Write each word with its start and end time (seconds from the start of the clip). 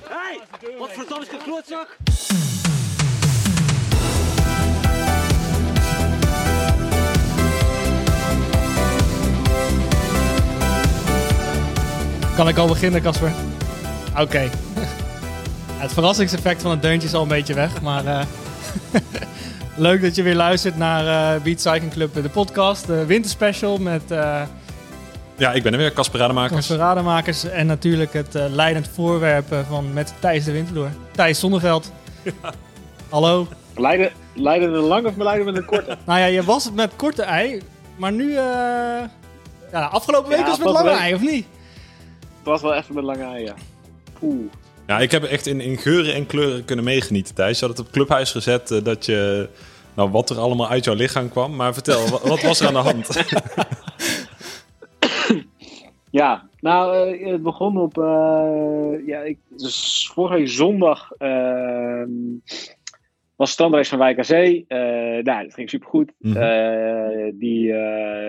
Hey, 0.00 0.40
wat 0.78 0.90
verdomme 0.92 1.26
klootzak! 1.44 1.96
Kan 12.36 12.48
ik 12.48 12.56
al 12.56 12.66
beginnen, 12.66 13.02
Casper? 13.02 13.32
Oké. 14.18 14.50
Het 15.76 15.92
verrassingseffect 15.92 16.62
van 16.62 16.70
het 16.70 16.82
deuntje 16.82 17.08
is 17.08 17.14
al 17.14 17.22
een 17.22 17.28
beetje 17.28 17.54
weg, 17.54 17.82
maar 17.82 18.06
eh, 18.06 18.26
leuk 19.76 20.02
dat 20.02 20.14
je 20.14 20.22
weer 20.22 20.34
luistert 20.34 20.76
naar 20.76 21.36
uh, 21.36 21.42
Beat 21.42 21.60
Cycling 21.60 21.92
Club, 21.92 22.14
de 22.14 22.28
podcast, 22.28 22.86
de 22.86 23.06
winterspecial 23.06 23.78
met 23.78 24.10
uh, 24.10 24.42
Ja, 25.36 25.52
ik 25.52 25.62
ben 25.62 25.72
er 25.72 25.78
weer, 25.78 25.92
Casper 25.92 26.18
Rademakers. 26.76 27.44
en 27.44 27.66
natuurlijk 27.66 28.12
het 28.12 28.34
eh, 28.34 28.44
leidend 28.50 28.88
voorwerp 28.94 29.52
eh, 29.52 29.58
van 29.68 29.92
met 29.92 30.14
Thijs 30.18 30.44
de 30.44 30.52
Winterloor. 30.52 30.90
Thijs 31.10 31.38
Zonneveld. 31.40 31.92
Hallo. 33.10 33.46
Leiden, 33.76 34.10
Leiden 34.34 34.70
met 34.70 34.80
een 34.80 34.86
lang 34.86 35.06
of 35.06 35.16
Leiden 35.16 35.44
met 35.46 35.56
een 35.56 35.64
korte? 35.64 35.96
Nou 36.06 36.18
ja, 36.20 36.26
je 36.26 36.42
was 36.42 36.64
het 36.64 36.74
met 36.74 36.90
korte 36.96 37.22
ei, 37.22 37.62
maar 37.96 38.12
nu, 38.12 38.30
eh 38.30 39.02
ja, 39.72 39.84
afgelopen 39.90 40.28
week 40.28 40.38
Ja, 40.38 40.44
was 40.44 40.56
het 40.56 40.64
met 40.64 40.72
lange 40.74 40.88
week. 40.90 40.98
ei, 40.98 41.14
of 41.14 41.20
niet? 41.20 41.46
Het 42.18 42.44
was 42.46 42.60
wel 42.62 42.74
even 42.74 42.94
met 42.94 43.04
lange 43.04 43.24
ei, 43.24 43.44
ja. 43.44 43.54
Oeh. 44.22 44.52
Ja, 44.86 44.98
ik 44.98 45.10
heb 45.10 45.24
echt 45.24 45.46
in, 45.46 45.60
in 45.60 45.78
geuren 45.78 46.14
en 46.14 46.26
kleuren 46.26 46.64
kunnen 46.64 46.84
meegenieten, 46.84 47.34
Thijs. 47.34 47.58
Je 47.58 47.66
had 47.66 47.76
het 47.76 47.86
op 47.86 47.92
Clubhuis 47.92 48.30
gezet 48.30 48.80
dat 48.82 49.06
je... 49.06 49.48
Nou, 49.94 50.10
wat 50.10 50.30
er 50.30 50.38
allemaal 50.38 50.68
uit 50.68 50.84
jouw 50.84 50.94
lichaam 50.94 51.28
kwam. 51.30 51.56
Maar 51.56 51.74
vertel, 51.74 52.08
wat, 52.08 52.22
wat 52.22 52.42
was 52.42 52.60
er 52.60 52.66
aan 52.66 52.72
de 52.72 52.78
hand? 52.78 53.08
Ja, 56.12 56.48
nou, 56.60 57.08
eh, 57.08 57.32
het 57.32 57.42
begon 57.42 57.76
op. 57.76 57.98
eh, 57.98 59.06
ja, 59.06 59.20
ik, 59.20 59.38
dus 59.48 60.10
vorige 60.14 60.34
week 60.34 60.48
zondag 60.48 61.12
ehm, 61.18 62.10
was 63.36 63.48
de 63.48 63.52
strandrace 63.52 63.90
van 63.90 63.98
Wijk 63.98 64.18
aan 64.18 64.24
Zee. 64.24 64.64
Eh, 64.68 64.78
nou, 65.24 65.42
dat 65.42 65.54
ging 65.54 65.70
supergoed. 65.70 66.12
Eh, 66.20 67.28
die, 67.34 67.74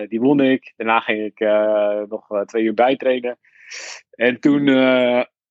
die 0.08 0.20
won 0.20 0.40
ik. 0.40 0.72
Daarna 0.76 1.00
ging 1.00 1.24
ik 1.24 1.40
nog 2.08 2.44
twee 2.44 2.64
uur 2.64 2.74
bijtrainen. 2.74 3.38
En 4.10 4.40
toen 4.40 4.64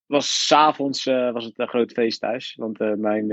was 0.06 0.48
s'avonds 0.48 1.08
avonds 1.08 1.34
was 1.34 1.46
het 1.46 1.60
een 1.60 1.68
groot 1.68 1.92
feest 1.92 2.20
thuis. 2.20 2.56
Want 2.56 2.98
mijn 2.98 3.28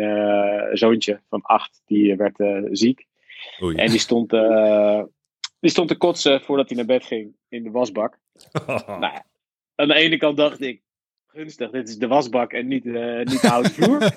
zoontje 0.76 1.20
van 1.28 1.42
acht, 1.42 1.82
die 1.86 2.16
werd 2.16 2.36
ziek. 2.70 3.06
Oei. 3.62 3.76
En 3.76 3.90
die 3.90 3.98
stond, 3.98 4.32
die 5.60 5.70
stond 5.70 5.88
te 5.88 5.96
kotsen 5.96 6.40
voordat 6.40 6.68
hij 6.68 6.76
naar 6.76 6.86
bed 6.86 7.04
ging 7.04 7.36
in 7.48 7.62
de 7.62 7.70
wasbak. 7.70 8.18
Nou 8.86 9.00
ja, 9.00 9.24
aan 9.74 9.88
de 9.88 9.94
ene 9.94 10.16
kant 10.16 10.36
dacht 10.36 10.60
ik, 10.60 10.82
gunstig, 11.26 11.70
dit 11.70 11.88
is 11.88 11.98
de 11.98 12.06
wasbak 12.06 12.52
en 12.52 12.66
niet, 12.66 12.86
eh, 12.86 13.18
niet 13.18 13.40
de 13.40 13.48
houten 13.48 13.72
vloer. 13.72 13.98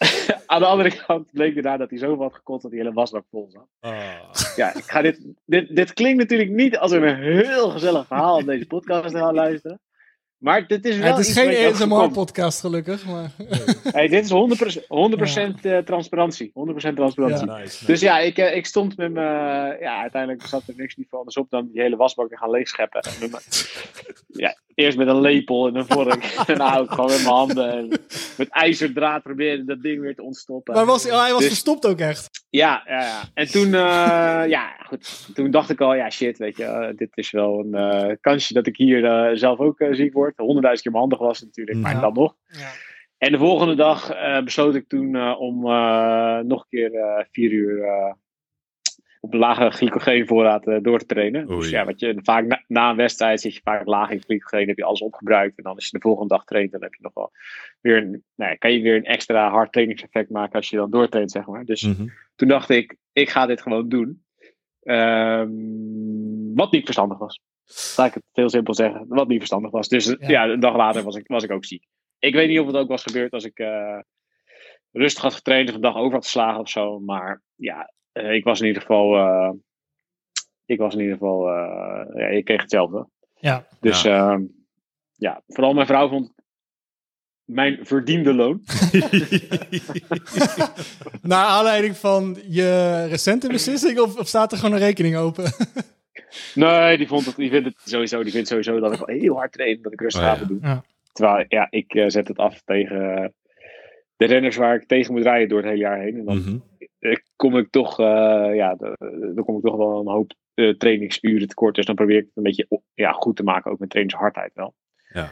aan 0.46 0.60
de 0.60 0.66
andere 0.66 0.96
kant 1.06 1.32
bleek 1.32 1.54
daarna 1.54 1.76
dat 1.76 1.90
hij 1.90 1.98
zoveel 1.98 2.22
had 2.22 2.34
gekotst 2.34 2.62
dat 2.62 2.70
die 2.70 2.80
hele 2.80 2.92
wasbak 2.92 3.24
vol 3.30 3.48
zat. 3.50 3.68
Ah. 3.80 4.32
Ja, 4.56 4.74
ik 4.74 4.84
ga 4.84 5.02
dit, 5.02 5.20
dit, 5.44 5.76
dit 5.76 5.92
klinkt 5.92 6.18
natuurlijk 6.18 6.50
niet 6.50 6.78
als 6.78 6.90
een 6.90 7.16
heel 7.16 7.70
gezellig 7.70 8.06
verhaal 8.06 8.36
om 8.36 8.46
deze 8.46 8.66
podcast 8.66 9.10
te 9.10 9.18
gaan 9.18 9.34
luisteren. 9.34 9.80
Maar 10.40 10.66
dit 10.66 10.84
is 10.84 10.98
wel 10.98 11.16
het 11.16 11.26
is 11.26 11.32
geen. 11.32 11.72
ASMR-podcast 11.72 12.60
gelukkig, 12.60 13.06
maar... 13.06 13.30
Hey, 13.82 14.08
dit 14.08 14.24
is 14.24 14.30
100%, 14.78 14.82
100% 15.58 15.60
eh, 15.62 15.78
transparantie. 15.78 16.48
100% 16.48 16.52
transparantie. 16.94 17.46
Ja. 17.46 17.58
Nice, 17.58 17.86
Dus 17.86 18.00
ja, 18.00 18.18
ik, 18.18 18.38
eh, 18.38 18.56
ik 18.56 18.66
stond 18.66 18.96
met 18.96 19.12
me. 19.12 19.20
Ja, 19.80 20.00
uiteindelijk 20.00 20.46
zat 20.46 20.62
er 20.66 20.74
niks 20.76 20.96
niet 20.96 21.06
voor 21.08 21.18
anders 21.18 21.36
op 21.36 21.50
dan 21.50 21.68
die 21.72 21.80
hele 21.80 21.96
wasbak 21.96 22.28
te 22.28 22.36
gaan 22.36 22.50
leegscheppen. 22.50 23.00
Ja, 24.32 24.56
eerst 24.80 24.98
met 24.98 25.08
een 25.08 25.20
lepel 25.20 25.66
en 25.66 25.76
een 25.76 25.86
vork. 25.86 26.34
Daarna 26.46 26.78
ook 26.78 26.90
gewoon 26.92 27.10
met 27.10 27.22
mijn 27.22 27.34
handen. 27.34 27.70
En 27.72 27.88
met 28.38 28.48
ijzerdraad 28.48 29.22
proberen 29.22 29.66
dat 29.66 29.82
ding 29.82 30.00
weer 30.00 30.14
te 30.14 30.22
ontstoppen. 30.22 30.74
Maar 30.74 30.86
was, 30.86 31.06
oh, 31.10 31.20
hij 31.22 31.30
was 31.30 31.38
Dus- 31.38 31.48
verstopt 31.48 31.86
ook 31.86 31.98
echt. 31.98 32.28
Ja, 32.50 32.82
ja, 32.86 33.00
ja. 33.00 33.22
En 33.34 33.46
toen, 33.50 33.74
eh, 33.74 34.42
ja, 34.56 34.76
goed. 34.86 35.28
Toen 35.34 35.50
dacht 35.50 35.70
ik 35.70 35.80
al, 35.80 35.94
ja, 35.94 36.10
shit, 36.10 36.38
weet 36.38 36.56
je, 36.56 36.64
eh, 36.64 36.96
dit 36.96 37.10
is 37.14 37.30
wel 37.30 37.58
een 37.58 37.74
eh, 37.74 38.16
kansje 38.20 38.54
dat 38.54 38.66
ik 38.66 38.76
hier 38.76 39.30
zelf 39.36 39.58
ook 39.58 39.84
ziek 39.90 40.12
word. 40.12 40.36
Honderdduizend 40.36 40.82
keer 40.82 40.92
mijn 40.92 41.04
handig 41.04 41.18
was 41.28 41.42
natuurlijk, 41.42 41.78
maar 41.78 41.94
Ja. 41.94 42.00
dan 42.00 42.14
nog. 42.14 42.34
Ja. 42.46 42.70
En 43.18 43.32
de 43.32 43.38
volgende 43.38 43.74
dag 43.74 44.12
besloot 44.44 44.74
ik 44.74 44.88
toen 44.88 45.36
om 45.36 45.60
nog 46.46 46.60
een 46.60 46.66
keer 46.68 47.26
vier 47.30 47.50
uur 47.50 47.84
op 49.20 49.32
een 49.32 49.38
lage 49.38 49.70
glycogeenvoorraad 49.70 50.66
eh, 50.66 50.76
door 50.82 50.98
te 50.98 51.06
trainen. 51.06 51.48
Oei. 51.50 51.58
Dus 51.60 51.70
ja, 51.70 51.84
wat 51.84 52.00
je 52.00 52.18
vaak 52.22 52.44
na, 52.46 52.64
na 52.66 52.90
een 52.90 52.96
wedstrijd 52.96 53.40
zit 53.40 53.54
je 53.54 53.60
vaak 53.64 53.86
laag 53.86 54.10
in 54.10 54.22
glycogeen, 54.22 54.68
heb 54.68 54.76
je 54.76 54.84
alles 54.84 55.00
opgebruikt. 55.00 55.56
En 55.56 55.62
dan 55.64 55.74
als 55.74 55.84
je 55.84 55.90
de 55.98 56.02
volgende 56.02 56.34
dag 56.34 56.44
traint, 56.44 56.72
dan 56.72 56.82
heb 56.82 56.94
je 56.94 57.02
nog 57.02 57.14
wel 57.14 57.32
weer 57.80 57.96
een, 57.96 58.24
nou 58.34 58.50
ja, 58.50 58.56
kan 58.56 58.72
je 58.72 58.82
weer 58.82 58.96
een 58.96 59.04
extra 59.04 59.50
hard 59.50 59.72
trainingseffect 59.72 60.30
maken 60.30 60.54
als 60.54 60.70
je 60.70 60.76
dan 60.76 60.90
doortraint, 60.90 61.30
zeg 61.30 61.46
maar. 61.46 61.64
Dus 61.64 61.82
Mhm. 61.82 62.06
toen 62.36 62.48
dacht 62.48 62.68
ik, 62.70 62.96
ik 63.12 63.28
ga 63.30 63.46
dit 63.46 63.62
gewoon 63.62 63.88
doen. 63.88 64.24
Ehm, 64.82 66.54
wat 66.54 66.72
niet 66.72 66.84
verstandig 66.84 67.18
was. 67.18 67.40
Laat 67.96 68.06
ik 68.08 68.14
het 68.14 68.22
heel 68.32 68.48
simpel 68.50 68.74
zeggen. 68.74 69.04
Wat 69.08 69.28
niet 69.28 69.38
verstandig 69.38 69.70
was. 69.70 69.88
Dus 69.88 70.04
ja, 70.18 70.28
Ja. 70.28 70.48
een 70.48 70.60
dag 70.60 70.76
later 70.76 71.02
was 71.02 71.16
ik, 71.16 71.26
was 71.26 71.44
ik 71.44 71.50
ook 71.50 71.64
ziek. 71.64 71.84
Ik 72.18 72.34
weet 72.34 72.48
niet 72.48 72.60
of 72.60 72.66
het 72.66 72.76
ook 72.76 72.88
was 72.88 73.02
gebeurd 73.02 73.32
als 73.32 73.44
ik 73.44 73.58
eh, 73.58 73.98
rustig 74.92 75.22
had 75.22 75.34
getraind 75.34 75.68
of 75.68 75.74
een 75.74 75.80
dag 75.80 75.96
over 75.96 76.12
had 76.12 76.24
geslagen 76.24 76.60
of 76.60 76.68
zo. 76.68 76.98
Maar 77.00 77.42
ja, 77.54 77.92
ik 78.12 78.44
was 78.44 78.60
in 78.60 78.66
ieder 78.66 78.82
geval. 78.82 79.16
eh, 79.16 79.50
ik 80.64 80.78
was 80.78 80.94
in 80.94 81.00
ieder 81.00 81.16
geval. 81.16 81.48
eh, 81.48 82.20
ja, 82.20 82.26
ik 82.26 82.44
kreeg 82.44 82.60
hetzelfde. 82.60 83.08
Ja. 83.34 83.66
Dus 83.80 84.02
ja. 84.02 84.40
ja, 85.16 85.42
vooral 85.46 85.72
mijn 85.74 85.86
vrouw 85.86 86.08
vond 86.08 86.32
mijn 87.44 87.78
verdiende 87.82 88.34
loon. 88.34 88.62
Naar 91.22 91.44
aanleiding 91.44 91.96
van 91.96 92.36
je 92.48 93.04
recente 93.08 93.48
beslissing 93.58 93.98
of, 93.98 94.18
of 94.18 94.26
staat 94.28 94.52
er 94.52 94.58
gewoon 94.58 94.74
een 94.74 94.80
rekening 94.80 95.16
open? 95.16 95.44
Nee, 96.54 96.96
die, 96.96 97.06
vond 97.08 97.26
het, 97.26 97.36
die 97.36 97.50
vindt 97.50 97.66
het 97.66 97.76
sowieso. 97.84 98.22
Die 98.22 98.32
vindt 98.32 98.48
sowieso 98.48 98.80
dat 98.80 98.92
ik 98.92 98.98
wel 98.98 99.16
heel 99.16 99.34
hard 99.36 99.52
train. 99.52 99.82
Dat 99.82 99.92
ik 99.92 100.00
rustig 100.00 100.22
Oh, 100.22 100.26
ja. 100.28 100.32
aan 100.32 100.38
moet 100.40 100.48
doen. 100.48 100.58
Ja. 100.62 100.84
Terwijl, 101.12 101.44
ja, 101.48 101.66
ik 101.70 101.94
eh, 101.94 102.04
zet 102.08 102.28
het 102.28 102.36
af 102.36 102.62
tegen 102.64 103.16
eh, 103.16 103.28
de 104.16 104.24
renners 104.26 104.56
waar 104.56 104.74
ik 104.74 104.86
tegen 104.86 105.12
moet 105.14 105.22
rijden 105.22 105.48
door 105.48 105.58
het 105.58 105.66
hele 105.66 105.80
jaar 105.80 105.98
heen. 106.00 106.18
En 106.18 106.24
dan 106.24 106.36
Mhm. 106.36 106.48
eh, 106.48 106.60
kom 107.36 107.56
ik 107.56 107.70
toch, 107.70 108.00
eh, 108.00 108.54
ja, 108.54 108.74
dan 109.34 109.44
kom 109.44 109.56
ik 109.56 109.62
toch 109.62 109.76
wel 109.76 110.00
een 110.00 110.12
hoop 110.12 110.32
eh, 110.54 110.68
trainingsuren 110.68 111.48
tekort. 111.48 111.74
Dus 111.74 111.86
dan 111.86 111.94
probeer 111.94 112.16
ik 112.16 112.24
het 112.24 112.36
een 112.36 112.42
beetje 112.42 112.68
ja, 112.94 113.12
goed 113.12 113.36
te 113.36 113.42
maken, 113.42 113.70
ook 113.70 113.78
met 113.78 113.90
trainingshardheid 113.90 114.54
wel. 114.54 114.74
Ja. 115.12 115.30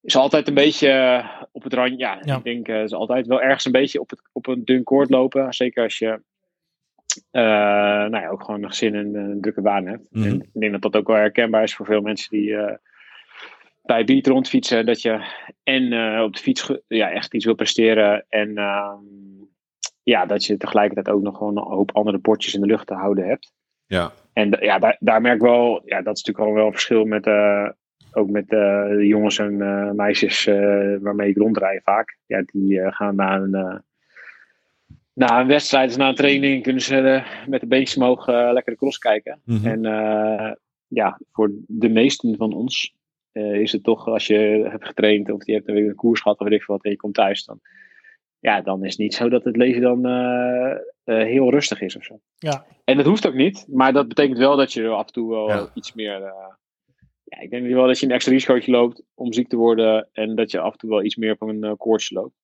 Is 0.00 0.16
altijd 0.16 0.48
een 0.48 0.54
beetje 0.54 0.88
eh, 0.88 1.42
op 1.52 1.62
het 1.62 1.74
randje. 1.74 1.96
Ja, 1.98 2.18
Ja. 2.22 2.36
ik 2.36 2.44
denk 2.44 2.68
uh, 2.68 2.82
is 2.82 2.92
altijd 2.92 3.26
wel 3.26 3.42
ergens 3.42 3.64
een 3.64 3.72
beetje 3.72 4.00
op, 4.00 4.10
het, 4.10 4.22
op 4.32 4.46
een 4.46 4.64
dun 4.64 4.82
koord 4.82 5.10
lopen. 5.10 5.52
Zeker 5.52 5.82
als 5.82 5.98
je 5.98 6.20
eh, 7.30 7.42
nou 7.42 8.20
ja, 8.20 8.28
ook 8.28 8.44
gewoon 8.44 8.62
een 8.62 8.68
gezin 8.68 8.94
en 8.94 9.14
een 9.14 9.40
drukke 9.40 9.60
baan 9.60 9.86
hebt. 9.86 10.06
Mhm. 10.10 10.34
Ik 10.34 10.50
denk 10.52 10.72
dat 10.72 10.82
dat 10.82 10.96
ook 10.96 11.06
wel 11.06 11.16
herkenbaar 11.16 11.62
is 11.62 11.74
voor 11.74 11.86
veel 11.86 12.00
mensen 12.00 12.30
die 12.30 12.56
eh, 12.56 12.76
bij 13.82 14.04
beat 14.04 14.26
rondfietsen. 14.26 14.86
Dat 14.86 15.02
je 15.02 15.24
en 15.62 15.92
eh, 15.92 16.22
op 16.22 16.34
de 16.36 16.42
fiets 16.42 16.70
ja, 16.88 17.10
echt 17.10 17.34
iets 17.34 17.44
wil 17.44 17.54
presteren. 17.54 18.24
En 18.28 18.56
ehm, 18.56 18.98
ja, 20.02 20.26
dat 20.26 20.44
je 20.44 20.56
tegelijkertijd 20.56 21.16
ook 21.16 21.22
nog 21.22 21.36
gewoon 21.36 21.56
een 21.56 21.62
hoop 21.62 21.90
andere 21.92 22.18
bordjes 22.18 22.54
in 22.54 22.60
de 22.60 22.66
lucht 22.66 22.86
te 22.86 22.94
houden 22.94 23.26
hebt. 23.26 23.52
Ja. 23.86 24.12
En 24.32 24.56
ja, 24.60 24.78
daar, 24.78 24.96
daar 25.00 25.20
merk 25.20 25.34
ik 25.34 25.40
wel, 25.40 25.82
ja, 25.84 26.02
dat 26.02 26.16
is 26.16 26.22
natuurlijk 26.22 26.48
al 26.48 26.54
wel 26.54 26.66
een 26.66 26.72
verschil 26.72 27.04
met, 27.04 27.26
eh, 27.26 27.68
ook 28.12 28.30
met 28.30 28.52
eh, 28.52 28.88
de 28.88 29.06
jongens 29.06 29.38
en 29.38 29.62
eh, 29.62 29.90
meisjes 29.90 30.44
waarmee 31.00 31.28
ik 31.28 31.36
rondrijd 31.36 31.82
vaak. 31.82 32.18
Ja, 32.26 32.42
die 32.46 32.92
gaan 32.92 33.14
na 33.14 33.36
een, 33.36 33.82
na 35.12 35.40
een 35.40 35.46
wedstrijd, 35.46 35.88
dus 35.88 35.96
na 35.96 36.08
een 36.08 36.14
training, 36.14 36.62
kunnen 36.62 36.82
ze 36.82 37.22
met 37.46 37.60
de 37.60 37.66
beentjes 37.66 37.96
omhoog 37.96 38.26
lekker 38.26 38.72
de 38.72 38.78
cross 38.78 38.98
kijken. 38.98 39.40
Mhm. 39.44 39.66
En 39.66 39.82
ja, 40.86 41.20
voor 41.32 41.50
de 41.66 41.88
meesten 41.88 42.36
van 42.36 42.52
ons 42.52 42.94
is 43.32 43.72
het 43.72 43.84
toch, 43.84 44.06
als 44.06 44.26
je 44.26 44.66
hebt 44.70 44.86
getraind 44.86 45.30
of 45.30 45.46
je 45.46 45.52
hebt 45.52 45.68
een, 45.68 45.76
een 45.76 45.94
koers 45.94 46.20
gehad 46.20 46.38
of 46.38 46.48
weet 46.48 46.58
ik 46.58 46.64
veel 46.64 46.74
wat 46.74 46.84
en 46.84 46.90
je 46.90 46.96
komt 46.96 47.14
thuis, 47.14 47.44
dan, 47.44 47.60
ja, 48.42 48.60
dan 48.60 48.84
is 48.84 48.90
het 48.90 48.98
niet 48.98 49.14
zo 49.14 49.28
dat 49.28 49.44
het 49.44 49.56
leven 49.56 49.80
dan 49.82 50.06
eh, 50.06 50.70
eh, 51.04 51.26
heel 51.26 51.50
rustig 51.50 51.80
is 51.80 51.96
of 51.96 52.04
zo. 52.04 52.20
Ja. 52.38 52.64
En 52.84 52.96
dat 52.96 53.06
hoeft 53.06 53.26
ook 53.26 53.34
niet, 53.34 53.64
maar 53.68 53.92
dat 53.92 54.08
betekent 54.08 54.38
wel 54.38 54.56
dat 54.56 54.72
je 54.72 54.88
af 54.88 55.06
en 55.06 55.12
toe 55.12 55.30
wel 55.30 55.48
Ja. 55.48 55.70
iets 55.74 55.92
meer. 55.92 56.22
eh, 56.22 56.32
ja, 57.24 57.40
ik 57.40 57.50
denk 57.50 57.66
wel 57.66 57.86
dat 57.86 57.98
je 57.98 58.06
een 58.06 58.12
extra 58.12 58.32
risicootje 58.32 58.70
loopt 58.70 59.02
om 59.14 59.32
ziek 59.32 59.48
te 59.48 59.56
worden 59.56 60.08
en 60.12 60.34
dat 60.34 60.50
je 60.50 60.58
af 60.58 60.72
en 60.72 60.78
toe 60.78 60.90
wel 60.90 61.02
iets 61.04 61.16
meer 61.16 61.32
op 61.38 61.48
een 61.48 61.64
uh, 61.64 61.72
koortsje 61.76 62.14
loopt. 62.14 62.34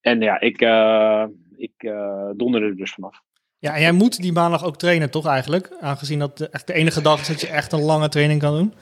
En 0.00 0.20
ja, 0.20 0.40
ik, 0.40 0.60
uh, 0.60 1.24
ik 1.56 1.72
uh, 1.82 2.30
donder 2.36 2.62
er 2.62 2.76
dus 2.76 2.92
vanaf. 2.92 3.20
Ja, 3.58 3.74
en 3.74 3.80
jij 3.80 3.92
moet 3.92 4.20
die 4.22 4.32
maandag 4.32 4.64
ook 4.64 4.76
trainen, 4.76 5.10
toch 5.10 5.26
eigenlijk? 5.26 5.76
Aangezien 5.80 6.18
dat 6.18 6.38
de, 6.38 6.48
echt 6.48 6.66
de 6.66 6.72
enige 6.72 7.02
dag 7.02 7.20
is 7.20 7.28
dat 7.28 7.40
je 7.40 7.46
echt 7.46 7.72
een 7.72 7.82
lange 7.82 8.08
training 8.08 8.40
kan 8.40 8.56
doen. 8.56 8.74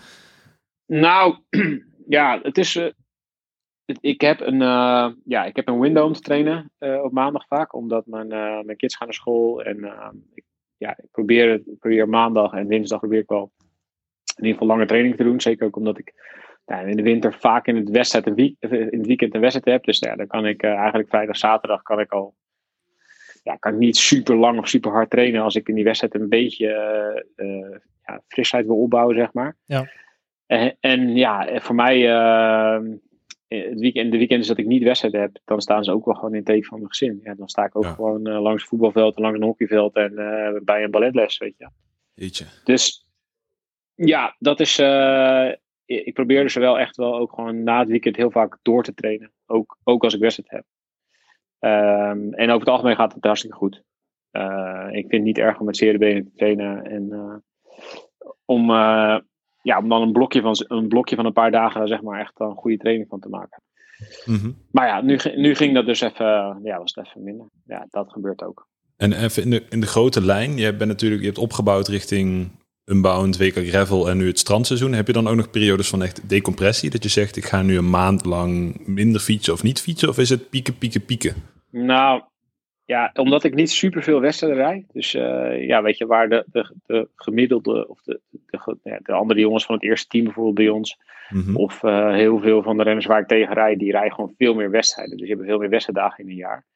Nou, 0.87 1.37
ja, 2.08 2.40
het 2.43 2.58
is. 2.58 2.81
Ik, 3.84 4.20
heb 4.20 4.40
een, 4.40 4.61
uh, 4.61 5.08
ja, 5.25 5.44
ik 5.44 5.56
heb 5.56 5.69
een 5.69 5.81
window 5.81 6.05
om 6.05 6.12
te 6.12 6.20
trainen 6.20 6.70
uh, 6.79 7.02
op 7.02 7.12
maandag 7.12 7.46
vaak, 7.46 7.75
omdat 7.75 8.06
mijn, 8.06 8.29
mijn 8.67 8.76
kids 8.76 8.96
gaan 8.96 9.06
naar 9.06 9.17
school. 9.17 9.62
En 9.62 9.93
ik, 10.34 10.44
ja, 10.76 10.96
ik 10.96 11.11
probeer, 11.11 11.52
ik 11.52 11.79
probeer 11.79 12.08
maandag 12.08 12.52
en 12.52 12.69
dinsdag 12.69 12.99
probeer 12.99 13.20
ik 13.20 13.29
wel 13.29 13.52
in 14.37 14.44
ieder 14.44 14.52
geval 14.52 14.67
lange 14.67 14.87
training 14.87 15.17
te 15.17 15.25
doen. 15.25 15.40
Zeker 15.40 15.67
ook 15.67 15.76
omdat 15.76 15.99
ik 15.99 16.12
in 16.67 16.96
de 16.96 17.02
winter 17.02 17.34
vaak 17.34 17.67
in 17.67 17.76
het, 17.76 17.90
wedstrijd 17.90 18.26
in 18.26 18.56
het 18.90 19.06
weekend 19.06 19.34
een 19.34 19.40
wedstrijd 19.40 19.76
heb. 19.76 19.84
Dus 19.84 19.99
ja, 19.99 20.17
dan 20.17 20.26
kan 20.26 20.46
ik 20.46 20.62
eigenlijk 20.62 21.08
vrijdag, 21.08 21.37
zaterdag 21.37 21.82
kan 21.82 22.00
ik 22.00 22.12
al. 22.12 22.34
Ja, 23.43 23.56
kan 23.56 23.73
ik 23.73 23.79
niet 23.79 23.96
super 23.96 24.37
lang 24.37 24.58
of 24.58 24.69
super 24.69 24.90
hard 24.90 25.11
trainen 25.11 25.43
als 25.43 25.55
ik 25.55 25.69
in 25.69 25.75
die 25.75 25.84
wedstrijd 25.84 26.14
een 26.14 26.29
beetje 26.29 26.67
ja, 28.06 28.23
frisheid 28.29 28.67
wil 28.67 28.82
opbouwen, 28.82 29.17
zeg 29.17 29.32
maar. 29.32 29.56
Ja. 29.64 29.90
En, 30.46 30.76
en 30.81 31.17
ja, 31.17 31.61
voor 31.61 31.75
mij, 31.75 32.11
ehm, 32.11 32.96
het 33.58 33.81
weekend, 33.81 34.12
de 34.12 34.19
weekenden 34.19 34.46
dat 34.49 34.58
ik 34.58 34.66
niet 34.66 34.82
wedstrijd 34.82 35.14
heb, 35.14 35.38
dan 35.44 35.60
staan 35.60 35.84
ze 35.84 35.93
ook 35.93 36.04
wel 36.04 36.14
gewoon 36.14 36.31
in 36.31 36.37
het 36.37 36.46
teken 36.46 36.64
van 36.64 36.78
mijn 36.78 36.90
gezin. 36.90 37.20
Ja, 37.22 37.34
dan 37.34 37.49
sta 37.49 37.64
ik 37.64 37.76
ook 37.76 37.84
Ja. 37.84 37.94
gewoon 37.94 38.26
eh, 38.26 38.40
langs 38.43 38.60
het 38.60 38.70
voetbalveld, 38.70 39.19
langs 39.19 39.38
een 39.38 39.44
hockeyveld 39.44 39.94
en 39.96 40.19
eh, 40.19 40.60
bij 40.62 40.84
een 40.84 40.90
balletles, 40.90 41.38
weet 41.38 41.54
je. 41.58 41.69
Jeetje. 42.14 42.44
Dus 42.64 43.06
ja, 43.94 44.37
dat 44.38 44.60
is. 44.60 44.78
eh, 44.78 45.49
ik 45.84 46.04
ik 46.04 46.14
probeer 46.14 46.43
dus 46.43 46.54
wel 46.54 46.78
echt 46.78 46.96
wel 46.96 47.19
ook 47.19 47.32
gewoon 47.32 47.62
na 47.62 47.78
het 47.78 47.88
weekend 47.88 48.16
heel 48.16 48.31
vaak 48.31 48.58
door 48.62 48.82
te 48.82 48.94
trainen. 48.94 49.32
Ook, 49.46 49.78
ook 49.84 50.05
als 50.05 50.14
ik 50.14 50.20
wedstrijd 50.20 50.50
heb. 50.50 50.64
Ehm, 51.58 52.32
en 52.32 52.48
over 52.48 52.60
het 52.60 52.69
algemeen 52.69 52.96
gaat 52.96 53.14
het 53.14 53.25
hartstikke 53.25 53.56
goed. 53.56 53.82
Eh, 54.31 54.87
ik 54.90 55.00
vind 55.00 55.12
het 55.12 55.22
niet 55.22 55.38
erg 55.38 55.58
om 55.60 55.66
met 55.66 55.76
zere 55.76 55.98
benen 55.98 56.25
te 56.25 56.32
trainen. 56.37 56.84
En 56.84 57.12
eh, 57.12 57.34
om, 58.44 58.70
eh, 58.70 59.19
ja, 59.62 59.79
om 59.79 59.88
dan 59.88 60.03
een 60.03 60.12
blokje, 60.12 60.41
van, 60.41 60.55
een 60.59 60.88
blokje 60.88 61.17
van 61.17 61.26
een 61.26 61.32
paar 61.32 61.50
dagen, 61.50 61.88
zeg 61.88 62.03
maar, 62.03 62.20
echt 62.20 62.41
een 62.41 62.55
goede 62.55 62.76
training 62.76 63.09
van 63.09 63.20
te 63.20 63.29
maken. 63.29 63.62
Mhm. 64.25 64.50
Maar 64.70 64.87
ja, 64.87 65.00
nu, 65.00 65.19
nu 65.37 65.55
ging 65.55 65.75
dat 65.75 65.87
dus 65.87 66.00
even, 66.00 66.61
ja, 66.62 66.79
was 66.79 66.94
het 66.94 67.06
even 67.06 67.23
minder. 67.23 67.47
Ja, 67.67 67.87
dat 67.91 68.12
gebeurt 68.12 68.43
ook. 68.43 68.67
En 68.97 69.12
even 69.12 69.43
in 69.43 69.50
de, 69.50 69.64
in 69.69 69.81
de 69.81 69.87
grote 69.87 70.25
lijn, 70.25 70.56
je 70.56 70.76
bent 70.76 70.91
natuurlijk, 70.91 71.20
je 71.20 71.26
hebt 71.26 71.38
opgebouwd 71.38 71.88
richting 71.88 72.50
Unbound, 72.85 73.38
WK 73.38 73.69
Gravel 73.69 74.09
en 74.11 74.17
nu 74.17 74.26
het 74.26 74.38
strandseizoen. 74.38 74.93
Heb 74.93 75.06
je 75.06 75.12
dan 75.12 75.29
ook 75.29 75.37
nog 75.37 75.50
periodes 75.50 75.88
van 75.88 76.03
echt 76.03 76.29
decompressie? 76.29 76.91
Dat 76.91 77.03
je 77.03 77.08
zegt, 77.08 77.37
ik 77.37 77.44
ga 77.44 77.62
nu 77.62 77.76
een 77.76 77.91
maand 77.91 78.25
lang 78.25 78.81
minder 78.87 79.20
fietsen 79.20 79.53
of 79.53 79.62
niet 79.62 79.81
fietsen? 79.81 80.08
Of 80.08 80.19
is 80.19 80.29
het 80.29 80.50
pieken, 80.50 80.79
pieken, 80.79 81.05
pieken? 81.05 81.35
Nou, 81.70 82.23
ja, 82.84 83.11
omdat 83.14 83.44
ik 83.44 83.55
niet 83.55 83.70
superveel 83.70 84.20
wedstrijden 84.20 84.58
rijd. 84.58 84.84
Dus 84.93 85.14
eh, 85.14 85.67
ja, 85.67 85.82
weet 85.82 85.99
je, 85.99 86.06
waar 86.06 86.29
de, 86.29 86.44
de, 86.52 86.75
de 86.87 87.08
gemiddelde, 87.17 87.88
of 87.88 88.02
de, 88.02 88.20
de, 88.31 88.99
de 89.02 89.12
andere 89.12 89.40
jongens 89.40 89.64
van 89.64 89.75
het 89.75 89.84
eerste 89.84 90.06
team 90.08 90.25
bijvoorbeeld 90.25 90.55
bij 90.55 90.69
ons, 90.69 90.99
Mhm. 91.29 91.56
of 91.56 91.82
eh, 91.84 92.12
heel 92.12 92.38
veel 92.38 92.62
van 92.62 92.76
de 92.76 92.82
renners 92.82 93.06
waar 93.06 93.20
ik 93.20 93.26
tegen 93.26 93.55
rijd, 93.55 93.79
die 93.79 93.90
rijden 93.90 94.12
gewoon 94.12 94.34
veel 94.37 94.55
meer 94.55 94.70
wedstrijden. 94.70 95.17
Dus 95.17 95.29
je 95.29 95.34
hebt 95.34 95.46
veel 95.46 95.58
meer 95.58 95.69
wedstrijddagen 95.69 96.25
in 96.25 96.31
een 96.31 96.37
jaar. 96.37 96.67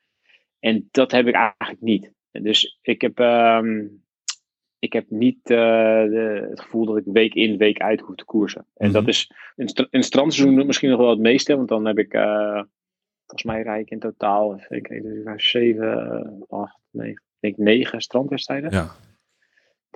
En 0.61 0.89
dat 0.91 1.11
heb 1.13 1.27
ik 1.27 1.35
eigenlijk 1.35 1.81
niet. 1.81 2.13
Dus 2.33 2.79
ik 2.83 3.01
heb, 3.01 3.19
ehm, 3.19 3.85
ik 4.79 4.93
heb 4.93 5.05
niet 5.09 5.39
eh, 5.51 5.57
de- 6.05 6.47
het 6.51 6.61
gevoel 6.61 6.85
dat 6.87 6.97
ik 6.97 7.03
week 7.07 7.35
in, 7.35 7.57
week 7.57 7.79
uit 7.81 8.01
hoef 8.01 8.15
te 8.15 8.25
koersen. 8.25 8.67
En 8.77 8.87
Mhm. 8.87 8.93
dat 8.97 9.09
is 9.09 9.31
in 9.57 9.69
het 9.91 10.05
strandseizoen 10.05 10.67
misschien 10.67 10.91
nog 10.91 10.99
wel 11.01 11.11
het 11.11 11.19
meeste, 11.19 11.57
want 11.57 11.69
dan 11.69 11.87
heb 11.87 11.99
ik, 11.99 12.15
volgens 13.27 13.43
mij 13.43 13.63
rijd 13.63 13.83
ik 13.83 13.91
in 13.91 13.99
totaal, 13.99 14.55
even 14.55 14.83
kijken, 14.83 15.41
7, 15.41 16.45
8, 16.49 16.79
9, 16.91 17.13
ik 17.13 17.21
denk 17.41 17.57
9 17.57 18.01
strandwedstrijden 18.01 18.71
Ja, 18.71 18.91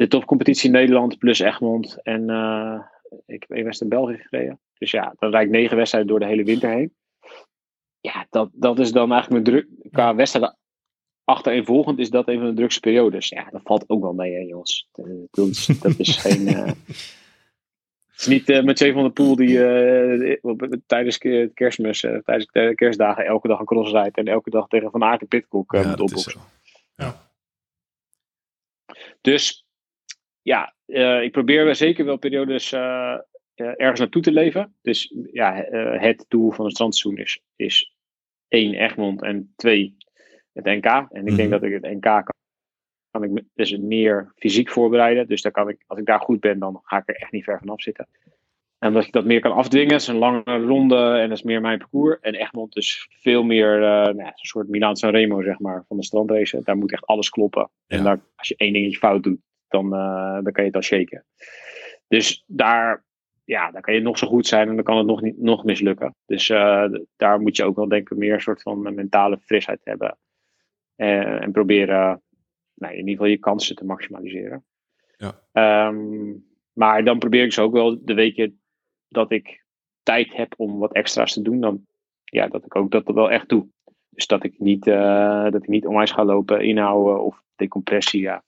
de 0.01 0.09
topcompetitie 0.09 0.71
Nederland 0.71 1.19
plus 1.19 1.39
Egmond. 1.39 1.99
En 2.03 2.31
eh, 2.31 2.81
ik 3.27 3.41
heb 3.41 3.51
één 3.51 3.65
wedstrijd 3.65 3.93
in 3.93 3.99
België 3.99 4.17
gereden. 4.17 4.61
Dus 4.79 4.91
ja, 4.91 5.15
dan 5.19 5.31
rijd 5.31 5.47
ik 5.47 5.53
negen 5.53 5.77
wedstrijden 5.77 6.11
door 6.11 6.21
de 6.21 6.27
hele 6.27 6.45
winter 6.45 6.71
heen. 6.71 6.95
Ja, 8.01 8.27
dat, 8.31 8.51
dat 8.53 8.79
is 8.79 8.93
dan 8.93 9.13
eigenlijk 9.13 9.45
mijn 9.45 9.57
druk. 9.57 9.91
Qua 9.91 10.15
wedstrijden 10.15 10.57
achtereenvolgend 11.25 11.99
is 11.99 12.11
dat 12.11 12.29
een 12.29 12.39
van 12.39 12.49
de 12.49 12.55
drukste 12.55 12.81
periodes. 12.81 13.29
Ja, 13.29 13.49
dat 13.51 13.61
valt 13.65 13.89
ook 13.89 14.01
wel 14.03 14.13
mee, 14.13 14.35
hè, 14.35 14.41
jongens. 14.41 14.89
Dat, 14.93 15.07
dat 15.31 15.47
is, 15.47 15.67
dat 15.67 15.99
is 15.99 16.17
geen. 16.17 16.47
eh, 16.57 16.73
het 18.21 18.29
is 18.29 18.39
niet 18.39 18.49
eh, 18.49 18.63
met 18.63 18.79
Jay 18.79 18.93
van 18.93 19.03
der 19.03 19.13
Poel 19.13 19.37
die 19.37 19.65
eh, 19.65 20.37
tijdens 20.87 21.19
ke- 21.19 21.51
kerstmis, 21.55 22.03
eh, 22.05 22.17
tijdens 22.19 22.47
de 22.53 22.73
kerstdagen 22.75 23.25
elke 23.25 23.49
dag 23.49 23.59
een 23.59 23.67
cross 23.67 23.93
rijdt 23.93 24.17
en 24.17 24.27
elke 24.29 24.51
dag 24.51 24.69
tegen 24.69 24.91
Van 24.91 25.03
Aken 25.05 25.27
Pitcock 25.29 25.73
eh, 25.75 25.83
ja 25.83 25.89
moet 25.89 26.01
opboksen. 26.01 26.33
zo. 26.33 27.13
Dus 29.21 29.67
ja, 30.43 30.75
eh, 30.87 31.23
ik 31.23 31.33
probeer 31.33 31.65
wel 31.65 31.75
zeker 31.75 32.05
wel 32.05 32.17
periodes 32.17 32.73
eh, 32.73 33.19
eh, 33.55 33.67
ergens 33.77 34.01
naartoe 34.01 34.23
te 34.23 34.33
leven. 34.33 34.75
Dus 34.83 35.15
ja, 35.33 35.65
eh, 35.65 36.01
het 36.03 36.25
doel 36.29 36.51
van 36.51 36.65
het 36.65 36.75
strandseizoen 36.75 37.23
is, 37.25 37.43
is 37.57 37.95
één 38.49 38.75
Egmond 38.75 39.23
en 39.23 39.53
twee 39.57 39.97
het 40.53 40.65
NK. 40.65 40.85
En 40.85 41.09
ik 41.13 41.23
Mhm. 41.25 41.37
denk 41.37 41.51
dat 41.51 41.63
ik 41.63 41.73
het 41.73 41.83
NK 41.83 42.03
kan, 42.03 42.35
kan 43.11 43.23
ik 43.23 43.31
me- 43.31 43.45
dus 43.55 43.79
meer 43.79 44.33
fysiek 44.37 44.71
voorbereiden. 44.71 45.27
Dus 45.27 45.43
daar 45.43 45.53
kan 45.53 45.69
ik, 45.69 45.85
als 45.87 45.99
ik 45.99 46.07
daar 46.07 46.21
goed 46.21 46.41
ben, 46.41 46.59
dan 46.59 46.81
ga 46.83 46.97
ik 46.97 47.09
er 47.09 47.17
echt 47.17 47.33
niet 47.33 47.45
ver 47.45 47.59
vanaf 47.59 47.83
zitten. 47.83 48.09
En 48.79 48.89
omdat 48.89 49.05
ik 49.05 49.13
dat 49.13 49.25
meer 49.25 49.41
kan 49.41 49.53
afdwingen, 49.53 49.95
is 49.95 50.07
een 50.07 50.17
lange 50.17 50.43
ronde 50.67 50.97
en 50.97 51.29
dat 51.29 51.39
is 51.39 51.45
meer 51.45 51.61
mijn 51.61 51.79
parcours. 51.79 52.19
En 52.21 52.35
Egmond 52.35 52.77
is 52.77 53.09
veel 53.11 53.43
meer 53.43 53.75
eh, 53.75 54.15
nou, 54.15 54.19
een 54.21 54.33
soort 54.35 54.69
Milaan 54.69 54.97
Sanremo, 54.97 55.43
zeg 55.43 55.59
maar, 55.59 55.85
van 55.89 55.97
de 55.97 56.05
strandrace. 56.05 56.61
Daar 56.65 56.77
moet 56.77 56.93
echt 56.93 57.07
alles 57.07 57.29
kloppen. 57.31 57.71
En 57.87 58.07
als 58.37 58.49
je 58.49 58.55
één 58.57 58.73
dingetje 58.73 58.99
fout 58.99 59.23
doet, 59.23 59.41
dan, 59.69 59.95
eh, 59.95 60.33
dan 60.43 60.53
kan 60.53 60.63
je 60.65 60.69
het 60.69 60.75
al 60.77 60.83
shaken. 60.83 61.25
Dus 62.09 62.45
daar, 62.47 63.05
ja, 63.45 63.71
daar 63.71 63.83
kan 63.83 63.95
je 63.95 64.01
nog 64.01 64.19
zo 64.19 64.27
goed 64.27 64.47
zijn 64.47 64.69
en 64.69 64.75
dan 64.75 64.85
kan 64.85 64.97
het 64.97 65.07
nog, 65.07 65.23
niet, 65.23 65.39
nog 65.39 65.65
mislukken. 65.65 66.15
Dus 66.27 66.51
eh, 66.51 66.85
daar 67.17 67.41
moet 67.41 67.57
je 67.57 67.65
ook 67.65 67.77
wel 67.77 67.89
denken 67.89 68.19
meer 68.19 68.35
een 68.35 68.41
soort 68.41 68.63
van 68.63 68.95
mentale 68.95 69.39
frisheid 69.39 69.81
hebben. 69.85 70.19
En 70.97 71.53
proberen 71.53 72.23
nou, 72.81 72.93
in 72.93 72.99
ieder 72.99 73.13
geval 73.15 73.27
je 73.27 73.39
kansen 73.39 73.77
te 73.77 73.85
maximaliseren. 73.85 74.65
Ja. 75.17 75.41
Ehm, 75.53 76.33
maar 76.73 77.05
dan 77.05 77.19
probeer 77.19 77.45
ik 77.45 77.53
ze 77.53 77.61
ook 77.61 77.73
wel 77.73 78.05
de 78.05 78.15
weken 78.15 78.61
dat 79.09 79.31
ik 79.31 79.65
tijd 80.03 80.37
heb 80.37 80.55
om 80.57 80.79
wat 80.79 80.93
extra's 80.93 81.33
te 81.33 81.43
doen, 81.43 81.61
dan 81.61 81.87
ja, 82.25 82.49
dat 82.49 82.65
ik 82.65 82.77
ook 82.77 82.91
dat 82.91 83.05
wel 83.07 83.31
echt 83.31 83.49
doe. 83.49 83.67
Dus 84.11 84.27
dat 84.27 84.45
ik 84.45 84.59
niet, 84.59 84.87
eh, 84.87 85.51
dat 85.51 85.63
ik 85.63 85.69
niet 85.69 85.87
onwijs 85.87 86.11
ga 86.11 86.25
lopen, 86.25 86.61
inhouden 86.61 87.23
of 87.23 87.43
decompressie. 87.57 88.21
Ja, 88.21 88.43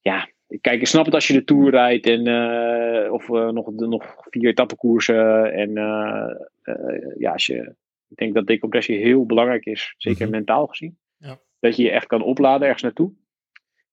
ja 0.00 0.28
kijk, 0.60 0.80
ik 0.80 0.86
snap 0.86 1.04
het 1.04 1.14
als 1.14 1.26
je 1.26 1.32
de 1.32 1.44
Tour 1.44 1.70
rijdt 1.70 2.06
en 2.06 2.26
eh, 2.26 3.12
of 3.12 3.30
eh, 3.30 3.48
nog, 3.48 3.70
nog 3.70 4.16
vier 4.30 4.48
etappekoersen. 4.48 5.52
En 5.52 5.72
ja, 7.18 7.32
als 7.32 7.46
je, 7.46 7.74
ik 8.08 8.16
denk 8.16 8.34
dat 8.34 8.46
decompressie 8.46 8.96
heel 8.96 9.26
belangrijk 9.26 9.64
is, 9.64 9.94
zeker 9.96 10.22
Mhm. 10.26 10.30
mentaal 10.30 10.66
gezien. 10.66 10.98
Dat 11.58 11.76
je 11.76 11.82
je 11.82 11.90
echt 11.90 12.06
kan 12.06 12.22
opladen 12.22 12.66
ergens 12.66 12.82
naartoe. 12.82 13.12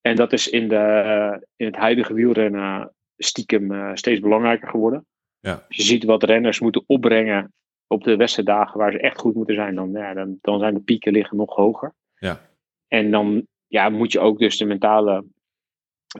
En 0.02 0.16
dat 0.16 0.34
is 0.34 0.50
in, 0.50 0.68
de, 0.68 1.48
in 1.56 1.66
het 1.66 1.76
huidige 1.76 2.14
wielrennen 2.14 2.94
stiekem 3.18 3.72
eh, 3.72 3.92
steeds 3.94 4.20
belangrijker 4.20 4.70
geworden. 4.70 5.06
Ja. 5.40 5.54
Als 5.54 5.78
je 5.78 5.84
ziet 5.84 6.04
wat 6.04 6.24
renners 6.24 6.60
moeten 6.60 6.84
opbrengen 6.86 7.54
op 7.88 8.04
de 8.04 8.16
wedstrijddagen 8.16 8.80
waar 8.80 8.92
ze 8.92 9.00
echt 9.00 9.20
goed 9.20 9.36
moeten 9.36 9.56
zijn, 9.56 9.76
dan, 9.76 9.92
ja, 9.92 10.14
dan, 10.14 10.38
dan 10.42 10.60
zijn 10.60 10.74
de 10.74 10.80
pieken 10.80 11.12
liggen 11.12 11.38
nog 11.38 11.56
hoger. 11.56 11.94
Ja. 12.16 12.42
En 12.88 13.12
dan 13.12 13.48
ja, 13.68 13.90
moet 13.90 14.12
je 14.12 14.20
ook 14.20 14.40
dus 14.40 14.58
de 14.58 14.66
mentale 14.66 15.26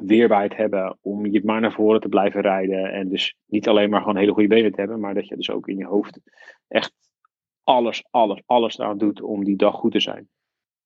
weerbaarheid 0.02 0.56
hebben 0.56 0.98
om 1.02 1.26
je 1.26 1.42
maar 1.44 1.62
naar 1.62 1.74
voren 1.74 2.02
te 2.02 2.10
blijven 2.10 2.42
rijden. 2.42 2.92
En 2.92 3.10
dus 3.10 3.36
niet 3.46 3.68
alleen 3.68 3.90
maar 3.90 4.00
gewoon 4.00 4.18
hele 4.18 4.34
goede 4.34 4.48
benen 4.48 4.72
te 4.72 4.80
hebben, 4.80 5.00
maar 5.00 5.14
dat 5.14 5.28
je 5.28 5.36
dus 5.36 5.50
ook 5.50 5.68
in 5.68 5.78
je 5.78 5.86
hoofd 5.86 6.20
echt 6.68 6.94
alles, 7.64 8.04
alles, 8.10 8.42
alles 8.46 8.78
eraan 8.78 8.98
doet 8.98 9.22
om 9.22 9.44
die 9.44 9.56
dag 9.56 9.76
goed 9.76 9.92
te 9.92 10.00
zijn. 10.00 10.30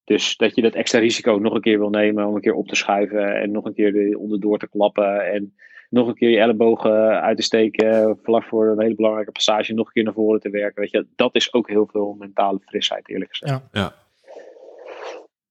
Dus 0.10 0.38
dat 0.38 0.56
je 0.56 0.62
dat 0.62 0.74
extra 0.74 1.00
risico 1.00 1.36
nog 1.36 1.54
een 1.54 1.62
keer 1.62 1.80
wil 1.80 1.90
nemen 1.90 2.26
om 2.28 2.36
een 2.36 2.42
keer 2.42 2.54
op 2.54 2.68
te 2.68 2.76
schuiven 2.76 3.36
en 3.36 3.52
nog 3.52 3.66
een 3.66 3.74
keer 3.74 3.96
er 3.96 4.18
onderdoor 4.18 4.58
te 4.60 4.70
klappen 4.70 5.32
en 5.32 5.56
nog 5.90 6.08
een 6.08 6.14
keer 6.14 6.30
je 6.30 6.40
ellebogen 6.40 7.22
uit 7.22 7.38
te 7.38 7.44
steken 7.44 8.20
vlak 8.24 8.44
voor 8.44 8.68
een 8.68 8.82
hele 8.82 8.96
belangrijke 8.96 9.32
passage 9.32 9.74
nog 9.74 9.86
een 9.86 9.92
keer 9.94 10.04
naar 10.04 10.14
voren 10.14 10.40
te 10.40 10.50
werken. 10.50 10.82
Weet 10.82 10.92
je, 10.92 11.08
dat 11.16 11.36
is 11.36 11.54
ook 11.54 11.68
heel 11.70 11.88
veel 11.92 12.16
mentale 12.20 12.60
frisheid 12.60 13.10
eerlijk 13.10 13.36
gezegd. 13.36 13.62
Ja. 13.72 13.82
Ja. 13.82 13.94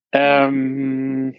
Ehm, 0.08 1.32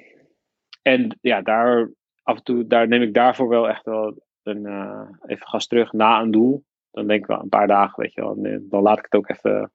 en 0.82 1.18
ja, 1.22 1.42
daar 1.42 1.92
af 2.24 2.38
en 2.38 2.44
toe, 2.44 2.68
daar 2.68 2.88
neem 2.88 3.02
ik 3.02 3.14
daarvoor 3.14 3.48
wel 3.48 3.70
echt 3.70 3.86
wel 3.86 4.24
een, 4.44 4.66
eh, 4.66 5.10
even 5.26 5.48
gas 5.48 5.68
terug 5.68 5.94
na 5.94 6.22
een 6.22 6.32
doel. 6.32 6.64
Dan 6.92 7.08
denk 7.08 7.20
ik 7.22 7.28
wel 7.28 7.40
een 7.42 7.50
paar 7.50 7.68
dagen, 7.68 8.02
weet 8.02 8.14
je 8.14 8.22
wel. 8.22 8.38
eh, 8.44 8.58
Dan 8.62 8.82
laat 8.82 8.98
ik 8.98 9.04
het 9.10 9.16
ook 9.16 9.30
even. 9.30 9.72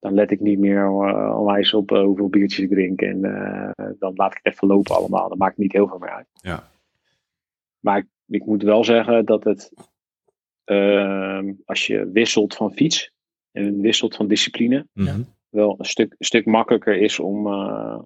Dan 0.00 0.14
let 0.14 0.30
ik 0.30 0.40
niet 0.40 0.58
meer 0.58 0.84
uh, 0.84 1.38
onwijs 1.38 1.74
op 1.74 1.92
eh, 1.92 2.02
hoeveel 2.02 2.28
biertjes 2.28 2.58
ik 2.64 2.70
drink. 2.70 3.00
En 3.00 3.24
eh, 3.24 3.90
dan 3.98 4.12
laat 4.14 4.30
ik 4.32 4.40
het 4.42 4.52
even 4.54 4.68
lopen 4.68 4.94
allemaal. 4.94 5.28
Dan 5.28 5.38
maakt 5.38 5.50
het 5.52 5.60
niet 5.62 5.72
heel 5.72 5.88
veel 5.88 5.98
meer 5.98 6.10
uit. 6.14 6.28
Ja. 6.32 6.68
Maar 7.80 7.98
ik, 7.98 8.06
ik 8.26 8.44
moet 8.46 8.62
wel 8.62 8.84
zeggen 8.84 9.24
dat 9.24 9.44
het. 9.44 9.72
ehm, 10.64 11.52
als 11.64 11.86
je 11.86 12.10
wisselt 12.10 12.54
van 12.54 12.72
fiets. 12.72 13.12
En 13.52 13.80
wisselt 13.80 14.16
van 14.16 14.28
discipline 14.28 14.86
Mhm. 14.92 15.22
wel 15.48 15.74
een 15.78 15.84
stuk, 15.84 16.14
een 16.18 16.26
stuk 16.26 16.46
makkelijker 16.46 16.96
is 16.96 17.18
om, 17.18 17.46
eh, 17.46 17.98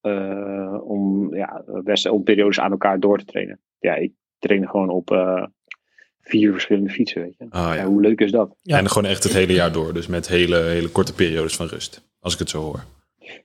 eh, 0.00 0.80
om, 0.82 1.34
ja, 1.34 1.64
best, 1.84 2.08
om 2.08 2.22
periodes 2.22 2.60
aan 2.60 2.70
elkaar 2.70 3.00
door 3.00 3.18
te 3.18 3.24
trainen. 3.24 3.60
Ja, 3.78 3.94
ik 3.94 4.12
train 4.38 4.68
gewoon 4.68 4.88
op 4.90 5.10
eh, 5.10 5.46
vier 6.24 6.52
verschillende 6.52 6.90
fietsen, 6.90 7.22
weet 7.22 7.34
je. 7.38 7.46
Ah, 7.50 7.62
Ja, 7.62 7.74
ja. 7.74 7.84
hoe 7.86 8.00
leuk 8.00 8.20
is 8.20 8.30
dat? 8.30 8.54
Ja. 8.62 8.78
En 8.78 8.88
gewoon 8.90 9.10
echt 9.10 9.22
het 9.22 9.32
hele 9.32 9.52
jaar 9.52 9.72
door. 9.72 9.94
Dus 9.94 10.06
met 10.06 10.28
hele, 10.28 10.56
hele 10.56 10.88
korte 10.88 11.14
periodes 11.14 11.56
van 11.56 11.66
rust. 11.66 12.02
Als 12.20 12.32
ik 12.32 12.38
het 12.38 12.50
zo 12.50 12.62
hoor. 12.62 12.84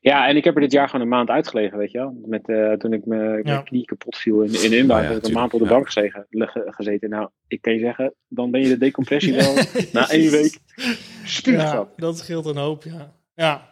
Ja, 0.01 0.27
en 0.27 0.35
ik 0.35 0.43
heb 0.43 0.55
er 0.55 0.61
dit 0.61 0.71
jaar 0.71 0.85
gewoon 0.89 1.01
een 1.01 1.11
maand 1.11 1.29
uitgelegen, 1.29 1.77
weet 1.77 1.91
je 1.91 1.97
wel. 1.97 2.21
Met, 2.25 2.47
uh, 2.49 2.73
toen 2.73 2.93
ik 2.93 3.05
mijn 3.05 3.41
Ja. 3.43 3.61
knie 3.61 3.85
kapot 3.85 4.17
viel 4.17 4.41
in, 4.41 4.63
in 4.63 4.69
de 4.69 4.77
inbouw, 4.77 4.97
ja, 4.97 5.03
heb 5.03 5.17
ik 5.17 5.25
een 5.27 5.33
maand 5.33 5.53
op 5.53 5.59
de 5.59 5.65
ja. 5.65 5.71
bank 5.71 5.85
gezeten, 5.85 6.25
ge- 6.29 6.65
gezeten. 6.69 7.09
Nou, 7.09 7.29
ik 7.47 7.61
kan 7.61 7.73
je 7.73 7.79
zeggen, 7.79 8.13
dan 8.27 8.51
ben 8.51 8.61
je 8.61 8.67
de 8.67 8.77
decompressie 8.77 9.33
wel 9.35 9.53
na 9.93 10.09
één 10.09 10.31
week 10.31 10.57
spuugzat. 11.25 11.71
Ja, 11.71 11.87
dat 12.05 12.17
scheelt 12.17 12.45
een 12.45 12.57
hoop, 12.57 12.83
ja. 12.83 13.13
ja. 13.35 13.68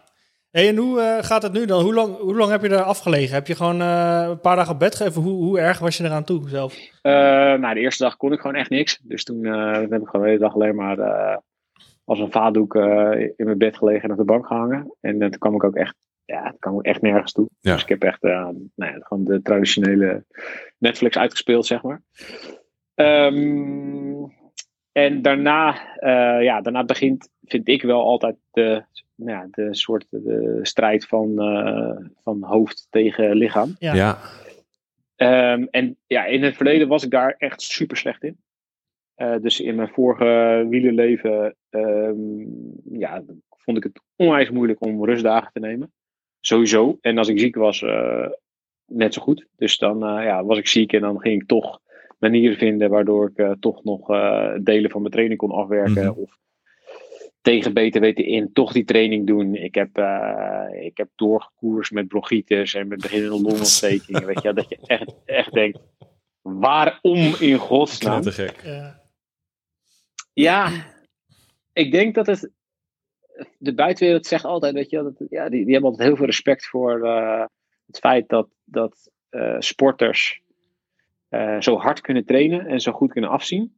Hey, 0.58 0.68
en 0.68 0.78
hoe 0.78 1.02
eh, 1.02 1.24
gaat 1.24 1.42
het 1.42 1.54
nu 1.54 1.66
dan? 1.66 1.84
Hoe 1.84 1.94
lang, 1.94 2.18
hoe 2.18 2.36
lang 2.36 2.52
heb 2.52 2.62
je 2.62 2.70
er 2.70 2.82
afgelegen? 2.82 3.34
Heb 3.34 3.48
je 3.48 3.56
gewoon 3.56 3.82
eh, 3.82 4.26
een 4.30 4.40
paar 4.40 4.56
dagen 4.56 4.74
op 4.74 4.80
bed 4.80 4.96
gegeven? 4.96 5.22
Hoe, 5.22 5.44
hoe 5.44 5.60
erg 5.60 5.80
was 5.80 5.98
je 5.98 6.04
eraan 6.04 6.24
toe 6.24 6.50
zelf? 6.50 6.76
Eh, 7.02 7.12
nou, 7.54 7.74
de 7.74 7.80
eerste 7.80 8.04
dag 8.04 8.18
kon 8.18 8.34
ik 8.34 8.40
gewoon 8.40 8.56
echt 8.56 8.70
niks. 8.70 9.00
Dus 9.04 9.24
toen 9.24 9.46
eh, 9.46 9.72
heb 9.72 10.02
ik 10.02 10.08
gewoon 10.08 10.22
de 10.22 10.28
hele 10.28 10.38
dag 10.38 10.54
alleen 10.54 10.76
maar 10.76 11.00
eh, 11.00 11.38
als 12.06 12.20
een 12.20 12.32
vaatdoek 12.32 12.76
eh, 12.76 13.20
in 13.20 13.46
mijn 13.46 13.58
bed 13.58 13.78
gelegen 13.78 14.04
en 14.04 14.12
op 14.12 14.18
de 14.18 14.24
bank 14.24 14.48
gehangen. 14.48 14.94
En 15.02 15.20
toen 15.20 15.30
kwam 15.30 15.56
ik 15.56 15.64
ook 15.64 15.76
echt, 15.76 15.96
ja, 16.26 16.50
toen 16.50 16.60
kwam 16.60 16.80
ik 16.80 16.86
echt 16.86 17.02
nergens 17.02 17.32
toe. 17.32 17.48
Ja. 17.60 17.74
Dus 17.74 17.82
ik 17.82 17.90
heb 17.90 18.04
echt 18.04 18.24
eh, 18.24 18.50
nou 18.76 18.94
ja, 18.94 18.98
gewoon 19.00 19.24
de 19.24 19.42
traditionele 19.42 20.26
Netflix 20.78 21.18
uitgespeeld, 21.18 21.66
zeg 21.66 21.82
maar. 21.82 22.02
Ehm, 22.96 24.24
en 24.92 25.22
daarna, 25.22 25.76
eh, 25.96 26.44
ja, 26.44 26.62
daarna 26.62 26.84
begint, 26.84 27.30
vind 27.44 27.68
ik 27.68 27.82
wel 27.82 28.04
altijd 28.04 28.36
de, 28.52 28.84
nou 29.18 29.32
ja, 29.32 29.48
de 29.52 29.76
soort 29.76 30.08
de 30.10 30.60
strijd 30.62 31.06
van, 31.06 31.40
eh, 31.40 32.06
van 32.22 32.44
hoofd 32.44 32.88
tegen 32.90 33.36
lichaam. 33.36 33.76
Ja. 33.80 33.94
Ja. 33.94 34.18
Ehm, 35.16 35.66
en 35.72 35.98
ja, 36.08 36.26
in 36.26 36.44
het 36.44 36.56
verleden 36.56 36.88
was 36.88 37.04
ik 37.04 37.12
daar 37.12 37.36
echt 37.38 37.62
super 37.62 37.98
slecht 37.98 38.24
in. 38.24 38.38
Eh, 39.16 39.36
dus 39.42 39.60
in 39.60 39.76
mijn 39.76 39.90
vorige 39.90 40.66
wielerleven 40.70 41.56
ehm, 41.70 42.46
ja, 42.92 43.24
vond 43.50 43.78
ik 43.78 43.84
het 43.84 44.02
onwijs 44.16 44.50
moeilijk 44.50 44.82
om 44.82 45.06
rustdagen 45.06 45.52
te 45.54 45.60
nemen. 45.60 45.92
Sowieso. 46.40 46.98
En 47.02 47.18
als 47.18 47.28
ik 47.28 47.40
ziek 47.40 47.56
was, 47.56 47.82
eh, 47.82 48.28
net 48.88 49.14
zo 49.14 49.22
goed. 49.22 49.48
Dus 49.56 49.78
dan 49.78 50.04
eh, 50.04 50.24
ja, 50.24 50.44
was 50.44 50.58
ik 50.58 50.68
ziek 50.68 50.94
en 50.94 51.02
dan 51.02 51.20
ging 51.20 51.42
ik 51.42 51.48
toch 51.48 51.82
manieren 52.18 52.58
vinden 52.58 52.90
waardoor 52.90 53.30
ik 53.30 53.38
eh, 53.38 53.52
toch 53.60 53.84
nog 53.84 54.10
eh, 54.10 54.54
delen 54.62 54.92
van 54.92 55.02
mijn 55.02 55.14
training 55.14 55.40
kon 55.40 55.52
afwerken. 55.52 56.06
Mhm. 56.06 56.20
Of 56.20 56.38
tegen 57.54 57.74
beter 57.74 58.02
weten 58.02 58.26
in 58.26 58.54
toch 58.54 58.72
die 58.72 58.86
training 58.86 59.28
doen. 59.28 59.56
Ik 59.56 59.76
heb, 59.76 59.98
eh, 59.98 60.86
ik 60.86 60.98
heb 60.98 61.10
doorgekoerst 61.16 61.92
met 61.92 62.08
bronchitis 62.08 62.74
en 62.74 62.88
met 62.88 63.02
beginnende 63.02 63.36
longontstekingen. 63.42 64.26
weet 64.26 64.42
je, 64.42 64.54
dat 64.54 64.70
je 64.70 64.78
echt, 64.86 65.14
echt 65.26 65.54
denkt, 65.54 65.80
waarom 66.42 67.36
in 67.40 67.58
godsnaam? 67.58 68.22
Knettergek. 68.22 68.62
Ja. 68.64 69.06
Ja, 70.34 70.72
ik 71.74 71.92
denk 71.92 72.16
dat 72.16 72.28
het. 72.28 72.52
De 73.58 73.74
buitenwereld 73.74 74.26
zegt 74.26 74.46
altijd, 74.46 74.74
weet 74.74 74.90
je, 74.90 75.04
dat, 75.04 75.30
ja, 75.30 75.50
die, 75.50 75.64
die 75.64 75.72
hebben 75.74 75.90
altijd 75.90 76.08
heel 76.08 76.18
veel 76.18 76.26
respect 76.26 76.66
voor 76.66 77.06
eh, 77.06 77.46
het 77.86 78.00
feit 78.00 78.30
dat, 78.30 78.48
dat 78.64 79.12
eh, 79.30 79.56
sporters 79.60 80.42
eh, 81.30 81.62
zo 81.62 81.78
hard 81.78 82.02
kunnen 82.02 82.26
trainen 82.26 82.66
en 82.66 82.80
zo 82.80 82.92
goed 82.92 83.12
kunnen 83.12 83.30
afzien. 83.30 83.76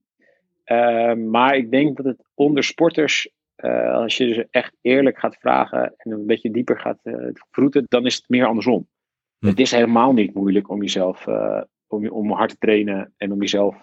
Maar 1.15 1.55
ik 1.55 1.71
denk 1.71 1.97
dat 1.97 2.05
het 2.05 2.29
onder 2.33 2.63
sporters, 2.63 3.29
eh, 3.59 3.93
als 3.93 4.17
je 4.17 4.33
ze 4.33 4.47
echt 4.49 4.77
eerlijk 4.81 5.19
gaat 5.19 5.37
vragen 5.37 5.93
en 5.97 6.11
een 6.11 6.25
beetje 6.25 6.51
dieper 6.51 6.79
gaat 6.79 6.99
eh 7.03 7.27
vroeten, 7.51 7.85
dan 7.87 8.05
is 8.05 8.15
het 8.15 8.29
meer 8.29 8.45
andersom. 8.45 8.87
Hm. 9.39 9.47
Het 9.47 9.59
is 9.59 9.71
helemaal 9.71 10.13
niet 10.13 10.33
moeilijk 10.33 10.69
om 10.69 10.81
jezelf, 10.81 11.27
eh, 11.27 11.61
om, 11.87 12.09
om 12.09 12.31
hard 12.31 12.49
te 12.49 12.57
trainen 12.57 13.13
en 13.17 13.31
om 13.31 13.39
jezelf 13.39 13.81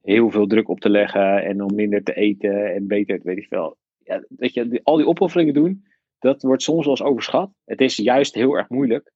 heel 0.00 0.30
veel 0.30 0.46
druk 0.46 0.68
op 0.68 0.80
te 0.80 0.90
leggen 0.90 1.44
en 1.44 1.62
om 1.62 1.74
minder 1.74 2.02
te 2.02 2.14
eten 2.14 2.74
en 2.74 2.86
beter, 2.86 3.20
weet 3.22 3.36
ik 3.36 3.46
veel. 3.46 3.76
Ja, 3.98 4.24
weet 4.28 4.54
je, 4.54 4.68
die- 4.68 4.80
al 4.82 4.96
die 4.96 5.06
opofferingen 5.06 5.54
doen, 5.54 5.84
dat 6.18 6.42
wordt 6.42 6.62
soms 6.62 6.80
wel 6.86 6.90
eens 6.90 7.02
overschat. 7.02 7.50
Het 7.64 7.80
is 7.80 7.96
juist 7.96 8.34
heel 8.34 8.56
erg 8.56 8.68
moeilijk. 8.68 9.12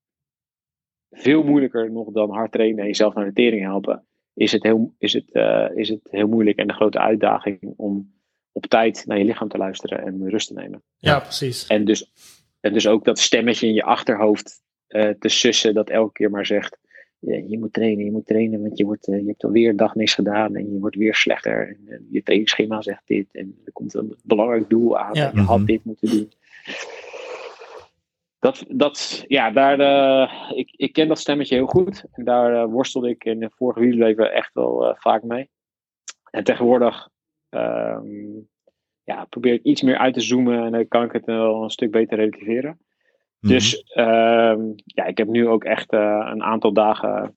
Veel 1.10 1.42
moeilijker 1.42 1.92
nog 1.92 2.10
dan 2.12 2.30
hard 2.30 2.52
trainen 2.52 2.78
en 2.78 2.86
jezelf 2.86 3.14
naar 3.14 3.24
de 3.24 3.32
tering 3.32 3.62
helpen. 3.62 4.06
Is 4.34 4.52
het, 4.52 4.62
heel, 4.62 4.94
is, 4.98 5.12
het, 5.12 5.34
is 5.74 5.88
het 5.88 6.00
heel 6.10 6.28
moeilijk 6.28 6.58
en 6.58 6.66
de 6.66 6.72
grote 6.72 6.98
uitdaging 6.98 7.74
om 7.76 8.17
op 8.58 8.66
tijd 8.66 9.04
naar 9.06 9.18
je 9.18 9.24
lichaam 9.24 9.48
te 9.48 9.58
luisteren 9.58 10.02
en 10.06 10.28
rust 10.30 10.48
te 10.48 10.54
nemen. 10.54 10.82
ja, 10.96 11.20
precies. 11.20 11.66
En 11.66 11.84
dus, 11.84 12.12
en 12.60 12.72
dus 12.72 12.86
ook 12.86 13.04
dat 13.04 13.18
stemmetje 13.18 13.66
in 13.66 13.74
je 13.74 13.82
achterhoofd 13.82 14.62
eh, 14.86 15.08
te 15.18 15.28
sussen 15.28 15.74
dat 15.74 15.90
elke 15.90 16.12
keer 16.12 16.30
maar 16.30 16.46
zegt: 16.46 16.78
ja, 17.18 17.42
je 17.46 17.58
moet 17.58 17.72
trainen, 17.72 18.04
je 18.04 18.10
moet 18.10 18.26
trainen, 18.26 18.60
want 18.62 18.78
je, 18.78 18.84
wordt, 18.84 19.08
eh, 19.08 19.18
je 19.20 19.26
hebt 19.26 19.44
alweer 19.44 19.68
een 19.68 19.76
dag 19.76 19.94
niks 19.94 20.14
gedaan 20.14 20.54
en 20.56 20.72
je 20.72 20.78
wordt 20.78 20.96
weer 20.96 21.14
slechter. 21.14 21.68
En, 21.88 22.06
je 22.10 22.22
trainingsschema 22.22 22.82
zegt 22.82 23.02
dit 23.06 23.26
en 23.32 23.58
er 23.64 23.72
komt 23.72 23.94
een 23.94 24.16
belangrijk 24.22 24.68
doel 24.68 24.98
aan 24.98 25.14
Ja. 25.14 25.30
en 25.32 25.40
je 25.40 25.46
had 25.46 25.56
Mhm. 25.58 25.66
dit 25.66 25.84
moeten 25.84 26.10
doen. 26.10 26.32
Dat, 28.38 28.64
dat, 28.68 29.24
ja, 29.28 29.50
daar, 29.50 29.80
eh, 29.80 30.58
ik, 30.58 30.68
ik 30.76 30.92
ken 30.92 31.08
dat 31.08 31.18
stemmetje 31.18 31.54
heel 31.54 31.66
goed. 31.66 32.04
En 32.12 32.24
daar 32.24 32.68
worstelde 32.68 33.08
ik 33.08 33.24
in 33.24 33.42
het 33.42 33.54
vorige 33.54 33.80
wielerleven 33.80 34.32
echt 34.32 34.50
wel 34.54 34.86
eh, 34.88 34.94
vaak 34.98 35.22
mee. 35.22 35.50
En 36.30 36.44
tegenwoordig 36.44 37.08
ehm, 37.48 38.40
ja, 39.04 39.24
probeer 39.24 39.52
ik 39.52 39.62
iets 39.62 39.82
meer 39.82 39.98
uit 39.98 40.14
te 40.14 40.20
zoomen 40.20 40.64
en 40.64 40.72
dan 40.72 40.88
kan 40.88 41.04
ik 41.04 41.12
het 41.12 41.24
wel 41.24 41.62
een 41.62 41.70
stuk 41.70 41.90
beter 41.90 42.18
relativeren. 42.18 42.78
Mhm. 43.40 43.52
Dus 43.52 43.82
ehm, 43.82 44.72
ja, 44.84 45.04
ik 45.04 45.18
heb 45.18 45.28
nu 45.28 45.48
ook 45.48 45.64
echt 45.64 45.92
eh, 45.92 46.28
een 46.30 46.42
aantal 46.42 46.72
dagen 46.72 47.36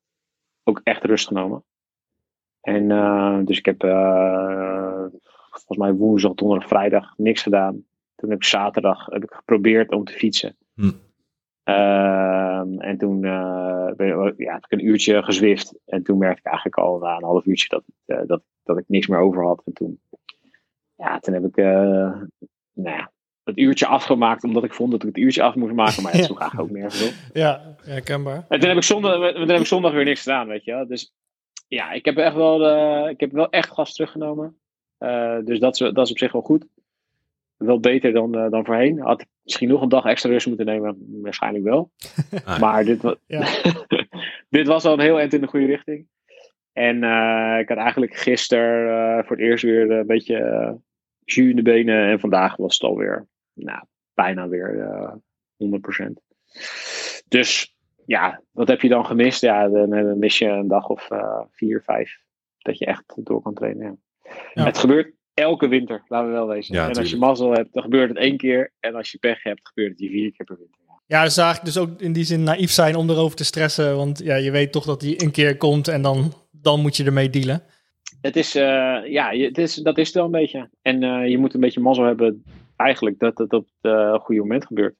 ook 0.63 0.81
echt 0.83 1.03
rust 1.03 1.27
genomen. 1.27 1.63
En 2.61 2.91
eh, 2.91 3.39
dus 3.43 3.57
ik 3.57 3.65
heb 3.65 3.83
eh, 3.83 5.05
volgens 5.49 5.77
mij 5.77 5.93
woensdag, 5.93 6.33
donderdag, 6.33 6.67
vrijdag 6.67 7.13
niks 7.17 7.41
gedaan. 7.41 7.85
Toen 8.15 8.29
heb 8.29 8.39
ik 8.39 8.45
zaterdag 8.45 9.05
heb 9.05 9.23
ik 9.23 9.33
geprobeerd 9.33 9.91
om 9.91 10.03
te 10.03 10.13
fietsen. 10.13 10.57
Hm. 10.73 10.91
Ehm, 12.61 12.79
en 12.79 12.97
toen 12.97 13.25
eh, 13.25 13.91
ben, 13.95 14.33
ja, 14.37 14.53
heb 14.53 14.65
ik 14.65 14.71
een 14.71 14.85
uurtje 14.85 15.23
gezwift. 15.23 15.73
En 15.85 16.03
toen 16.03 16.17
merkte 16.17 16.39
ik 16.39 16.45
eigenlijk 16.45 16.77
al 16.77 16.99
na 16.99 17.15
een 17.15 17.23
half 17.23 17.45
uurtje 17.45 17.67
dat, 17.67 17.83
eh, 18.05 18.27
dat, 18.27 18.41
dat 18.63 18.77
ik 18.77 18.83
niks 18.87 19.07
meer 19.07 19.19
over 19.19 19.45
had. 19.45 19.61
En 19.65 19.73
toen, 19.73 20.01
ja, 20.95 21.19
toen 21.19 21.33
heb 21.33 21.45
ik 21.45 21.57
eh, 21.57 21.65
nou 22.73 22.97
ja, 22.97 23.11
het 23.43 23.57
uurtje 23.57 23.85
afgemaakt 23.85 24.43
omdat 24.43 24.63
ik 24.63 24.73
vond 24.73 24.91
dat 24.91 25.01
ik 25.01 25.07
het 25.07 25.17
uurtje 25.17 25.43
af 25.43 25.55
moest 25.55 25.73
maken. 25.73 26.03
Maar 26.03 26.11
ja, 26.11 26.17
dat 26.17 26.27
sloeg 26.27 26.39
eigenlijk 26.39 26.69
ook 26.69 26.77
nergens 26.77 27.07
op. 27.07 27.13
Ja, 27.33 27.75
herkenbaar. 27.83 28.45
En 28.49 28.59
toen 28.59 28.69
heb 28.69 28.77
ik 28.77 28.83
zondag, 28.83 29.33
toen 29.33 29.49
heb 29.49 29.59
ik 29.59 29.65
zondag 29.65 29.91
weer 29.91 30.05
niks 30.05 30.21
gedaan, 30.21 30.47
weet 30.47 30.63
je 30.63 30.71
wel. 30.71 30.87
Dus 30.87 31.13
ja, 31.67 31.91
ik 31.91 32.05
heb 32.05 32.17
echt 32.17 32.35
wel, 32.35 33.09
ik 33.09 33.19
heb 33.19 33.31
wel 33.31 33.49
echt 33.49 33.71
gas 33.71 33.93
teruggenomen. 33.93 34.55
Dus 35.43 35.59
dat 35.59 35.73
is, 35.73 35.91
dat 35.93 36.05
is 36.05 36.11
op 36.11 36.17
zich 36.17 36.31
wel 36.31 36.41
goed. 36.41 36.65
Wel 37.61 37.79
beter 37.79 38.13
dan, 38.13 38.35
eh, 38.37 38.49
dan 38.49 38.65
voorheen. 38.65 38.99
Had 38.99 39.21
ik 39.21 39.27
misschien 39.43 39.69
nog 39.69 39.81
een 39.81 39.89
dag 39.89 40.05
extra 40.05 40.29
rust 40.29 40.47
moeten 40.47 40.65
nemen? 40.65 40.97
Waarschijnlijk 41.21 41.63
wel. 41.63 41.91
Ah, 42.45 42.59
Maar 42.59 42.83
dit, 42.85 43.01
wa- 43.01 43.15
dit 44.49 44.67
was 44.67 44.85
al 44.85 44.93
een 44.93 44.99
heel 44.99 45.19
eind 45.19 45.33
in 45.33 45.41
de 45.41 45.47
goede 45.47 45.65
richting. 45.65 46.07
En 46.73 47.03
eh, 47.03 47.59
ik 47.59 47.69
had 47.69 47.77
eigenlijk 47.77 48.15
gisteren 48.15 48.89
eh, 49.17 49.25
voor 49.27 49.35
het 49.35 49.45
eerst 49.45 49.63
weer 49.63 49.91
een 49.91 50.07
beetje 50.07 50.79
jus 51.23 51.49
in 51.49 51.55
de 51.55 51.61
benen. 51.61 52.07
En 52.09 52.19
vandaag 52.19 52.55
was 52.55 52.73
het 52.73 52.89
alweer 52.89 53.27
nou, 53.53 53.83
bijna 54.13 54.47
weer 54.47 54.79
eh 54.79 55.13
100%. 55.57 56.11
Dus 57.27 57.75
ja, 58.05 58.41
wat 58.51 58.67
heb 58.67 58.81
je 58.81 58.89
dan 58.89 59.05
gemist? 59.05 59.41
Ja, 59.41 59.67
dan, 59.69 59.89
dan 59.89 60.19
mis 60.19 60.37
je 60.37 60.47
een 60.47 60.67
dag 60.67 60.87
of 60.89 61.09
eh, 61.11 61.41
vier, 61.51 61.81
vijf. 61.81 62.19
Dat 62.57 62.77
je 62.77 62.85
echt 62.85 63.25
door 63.25 63.41
kan 63.41 63.53
trainen. 63.53 64.01
Ja. 64.23 64.31
Ja. 64.53 64.63
Het 64.65 64.77
gebeurt 64.77 65.13
elke 65.41 65.67
winter, 65.67 66.03
laten 66.07 66.27
we 66.27 66.33
wel 66.33 66.47
wezen. 66.47 66.75
Ja, 66.75 66.89
en 66.89 66.95
als 66.95 67.09
je 67.09 67.17
mazzel 67.17 67.51
hebt, 67.51 67.73
dan 67.73 67.83
gebeurt 67.83 68.09
het 68.09 68.17
één 68.17 68.37
keer. 68.37 68.73
En 68.79 68.95
als 68.95 69.11
je 69.11 69.17
pech 69.17 69.43
hebt, 69.43 69.67
gebeurt 69.67 69.89
het 69.89 69.99
je 69.99 70.09
vier 70.09 70.31
keer 70.31 70.45
per 70.45 70.57
winter. 70.57 70.79
Ja, 71.05 71.23
dus 71.23 71.37
eigenlijk 71.37 71.73
dus 71.73 71.83
ook 71.83 72.01
in 72.01 72.13
die 72.13 72.23
zin 72.23 72.43
naïef 72.43 72.71
zijn 72.71 72.95
om 72.95 73.09
erover 73.09 73.37
te 73.37 73.43
stressen. 73.43 73.95
Want 73.95 74.19
ja, 74.23 74.35
je 74.35 74.51
weet 74.51 74.71
toch 74.71 74.85
dat 74.85 74.99
die 74.99 75.23
een 75.23 75.31
keer 75.31 75.57
komt 75.57 75.87
en 75.87 76.01
dan, 76.01 76.33
dan 76.51 76.81
moet 76.81 76.97
je 76.97 77.03
ermee 77.03 77.29
dealen. 77.29 77.63
Het 78.21 78.35
is, 78.35 78.55
eh, 78.55 78.99
ja, 79.05 79.29
het 79.29 79.57
is, 79.57 79.75
dat 79.75 79.97
is 79.97 80.05
het 80.05 80.15
wel 80.15 80.25
een 80.25 80.31
beetje. 80.31 80.69
En 80.81 81.03
eh, 81.03 81.27
je 81.27 81.37
moet 81.37 81.53
een 81.53 81.59
beetje 81.59 81.79
mazzel 81.79 82.05
hebben, 82.05 82.43
eigenlijk, 82.75 83.19
dat 83.19 83.37
het 83.37 83.53
op 83.53 83.67
het 83.81 83.91
eh, 83.91 84.13
goede 84.13 84.41
moment 84.41 84.65
gebeurt. 84.65 84.95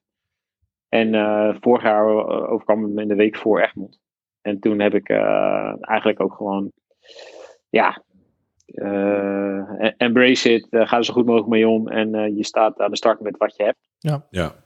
En 0.88 1.14
eh, 1.14 1.54
vorig 1.60 1.82
jaar 1.82 2.06
overkwam 2.48 2.82
het 2.82 2.92
me 2.92 3.02
in 3.02 3.08
de 3.08 3.14
week 3.14 3.36
voor 3.36 3.60
Egmond. 3.60 4.00
En 4.40 4.58
toen 4.60 4.80
heb 4.80 4.94
ik 4.94 5.08
eh, 5.08 5.74
eigenlijk 5.80 6.20
ook 6.20 6.34
gewoon, 6.34 6.72
ja, 7.70 8.02
embrace 9.96 10.52
it, 10.52 10.66
eh, 10.70 10.88
ga 10.88 10.96
er 10.96 11.04
zo 11.04 11.12
goed 11.12 11.26
mogelijk 11.26 11.50
mee 11.50 11.68
om. 11.68 11.88
En 11.88 12.14
eh, 12.14 12.36
je 12.36 12.44
staat 12.44 12.80
aan 12.80 12.90
de 12.90 12.96
start 12.96 13.20
met 13.20 13.36
wat 13.36 13.56
je 13.56 13.62
hebt. 13.62 13.88
ja. 14.30 14.62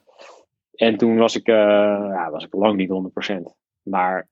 En 0.76 0.96
toen 0.96 1.16
was 1.16 1.36
ik, 1.36 1.46
eh, 1.46 1.54
ja, 2.12 2.30
was 2.30 2.44
ik 2.44 2.54
lang 2.54 2.76
niet 2.76 2.88
100%. 2.88 3.54
Maar 3.82 4.28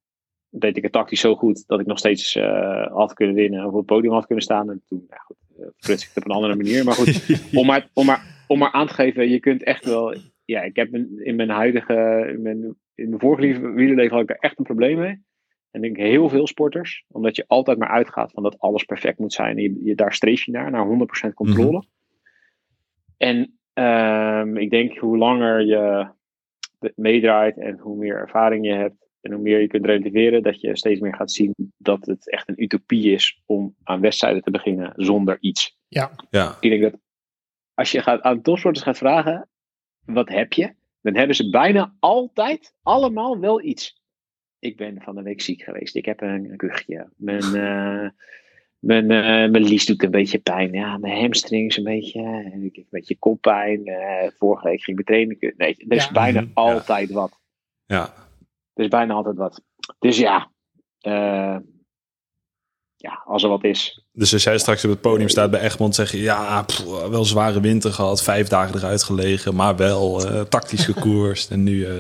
deed 0.51 0.77
ik 0.77 0.83
het 0.83 0.93
tactisch 0.93 1.21
zo 1.21 1.35
goed 1.35 1.67
dat 1.67 1.81
ik 1.81 1.87
nog 1.87 1.99
steeds 1.99 2.37
eh, 2.37 2.87
had 2.87 3.13
kunnen 3.13 3.35
winnen. 3.35 3.65
Of 3.65 3.71
op 3.71 3.77
het 3.77 3.87
podium 3.87 4.13
had 4.13 4.27
kunnen 4.27 4.45
staan. 4.45 4.71
En 4.71 4.83
toen, 4.87 5.07
ja, 5.09 5.17
goed, 5.17 5.37
eh, 5.59 5.67
fruts 5.77 6.03
ik 6.03 6.09
het 6.09 6.25
op 6.25 6.31
een 6.31 6.37
andere 6.37 6.57
manier. 6.57 6.85
Maar 6.85 6.95
goed, 6.95 7.39
om 7.61 7.67
maar, 7.67 7.89
om, 7.93 8.07
maar, 8.07 8.45
om 8.47 8.59
maar 8.59 8.73
aan 8.73 8.87
te 8.87 8.95
geven, 8.95 9.29
je 9.29 9.41
kunt 9.41 9.63
echt 9.63 9.85
wel. 9.85 10.17
Ja, 10.45 10.63
ik 10.63 10.77
heb 10.77 10.95
in, 10.95 11.21
in 11.23 11.37
mijn 11.37 11.51
huidige. 11.51 12.27
In 12.35 12.43
mijn, 12.43 12.63
in 12.95 13.09
mijn 13.09 13.21
vorige 13.21 13.73
wielerleven 13.73 14.13
had 14.13 14.23
ik 14.23 14.29
daar 14.29 14.37
echt 14.41 14.59
een 14.59 14.65
probleem 14.65 14.99
mee. 14.99 15.23
En 15.75 15.85
ik 15.85 15.95
denk 15.95 16.09
heel 16.09 16.29
veel 16.29 16.47
sporters, 16.47 17.05
omdat 17.09 17.37
je 17.37 17.45
altijd 17.47 17.79
maar 17.79 17.89
uitgaat 17.89 18.33
van 18.33 18.43
dat 18.43 18.59
alles 18.59 18.85
perfect 18.85 19.19
moet 19.19 19.33
zijn. 19.33 19.57
En 19.57 19.63
je, 19.63 19.81
je, 19.85 19.95
daar 19.95 20.13
streef 20.13 20.45
je 20.45 20.53
naar, 20.53 20.71
naar 20.71 20.87
100% 21.31 21.35
controle. 21.35 21.85
En 23.17 23.59
ehm, 23.73 24.57
ik 24.57 24.71
denk 24.71 24.99
hoe 24.99 25.19
langer 25.19 25.67
je 25.67 26.09
meedraait 26.95 27.59
en 27.59 27.79
hoe 27.79 27.97
meer 27.97 28.17
ervaring 28.17 28.67
je 28.67 28.73
hebt 28.73 29.09
en 29.21 29.33
hoe 29.33 29.43
meer 29.43 29.61
je 29.61 29.67
kunt 29.67 29.85
relativeren, 29.85 30.43
dat 30.43 30.61
je 30.61 30.77
steeds 30.77 31.01
meer 31.01 31.15
gaat 31.15 31.33
zien 31.33 31.55
dat 31.77 32.07
het 32.07 32.31
echt 32.31 32.49
een 32.49 32.63
utopie 32.63 33.13
is 33.13 33.43
om 33.47 33.75
aan 33.83 34.01
wedstrijden 34.01 34.43
te 34.43 34.51
beginnen 34.51 34.93
zonder 34.97 35.37
iets. 35.41 35.79
Ja, 35.89 36.11
Ik 36.61 36.71
denk 36.71 36.83
dat 36.83 37.01
als 37.75 37.93
je 37.93 38.03
gaat, 38.03 38.23
aan 38.23 38.43
topsporters 38.43 38.85
gaat 38.85 38.99
vragen, 38.99 39.49
wat 40.05 40.29
heb 40.29 40.53
je? 40.53 40.75
Dan 41.01 41.17
hebben 41.17 41.37
ze 41.37 41.51
bijna 41.51 41.95
altijd 41.99 42.75
allemaal 42.83 43.39
wel 43.39 43.63
iets. 43.63 44.03
Ik 44.65 44.77
ben 44.77 45.01
van 45.03 45.15
de 45.15 45.23
week 45.23 45.41
ziek 45.41 45.63
geweest. 45.63 45.97
Ik 45.97 46.05
heb 46.05 46.21
een, 46.21 46.51
een 46.51 46.57
kuchje. 46.57 47.09
Mijn, 47.17 47.43
eh, 47.65 48.09
mijn, 48.79 49.11
eh, 49.11 49.51
mijn 49.51 49.65
lies 49.65 49.87
doet 49.87 50.03
een 50.03 50.11
beetje 50.11 50.39
pijn. 50.39 50.73
Ja, 50.73 50.99
mijn 50.99 51.21
hamstrings 51.21 51.77
een 51.77 51.85
beetje. 51.85 52.21
En 52.23 52.63
ik 52.65 52.77
heb 52.77 52.85
een 52.85 52.91
beetje 52.91 53.19
koppijn. 53.19 53.87
Eh, 53.87 54.31
vorige 54.39 54.69
week 54.69 54.83
ging 54.83 54.99
ik 54.99 55.07
trainen. 55.07 55.37
Nee, 55.57 55.77
er 55.89 55.97
is 55.97 56.05
Ja. 56.05 56.13
bijna 56.13 56.41
Mhm, 56.41 56.49
ja. 56.49 56.55
altijd 56.63 57.11
wat. 57.11 57.41
ja. 57.87 58.15
Er 58.75 58.83
is 58.85 58.89
bijna 58.91 59.15
altijd 59.15 59.37
wat. 59.37 59.63
Dus 59.99 60.19
ja, 60.19 60.51
eh, 61.01 61.57
ja, 62.97 63.23
als 63.25 63.43
er 63.43 63.49
wat 63.49 63.65
is. 63.65 64.05
Dus 64.13 64.33
als 64.33 64.43
jij 64.45 64.59
straks 64.59 64.85
op 64.85 64.91
het 64.91 65.01
podium 65.01 65.29
staat 65.29 65.51
bij 65.51 65.61
Egmond, 65.61 65.95
zeg 65.95 66.11
je 66.13 66.19
ja, 66.21 66.63
pff, 66.63 66.85
wel 67.11 67.25
zware 67.25 67.61
winter 67.61 67.93
gehad, 67.93 68.23
vijf 68.23 68.49
dagen 68.49 68.77
eruit 68.77 69.03
gelegen, 69.03 69.55
maar 69.55 69.77
wel 69.77 70.27
eh, 70.27 70.41
tactisch 70.41 70.85
gekoerst 70.85 71.51
en 71.55 71.63
nu 71.63 71.85
eh, 71.85 71.93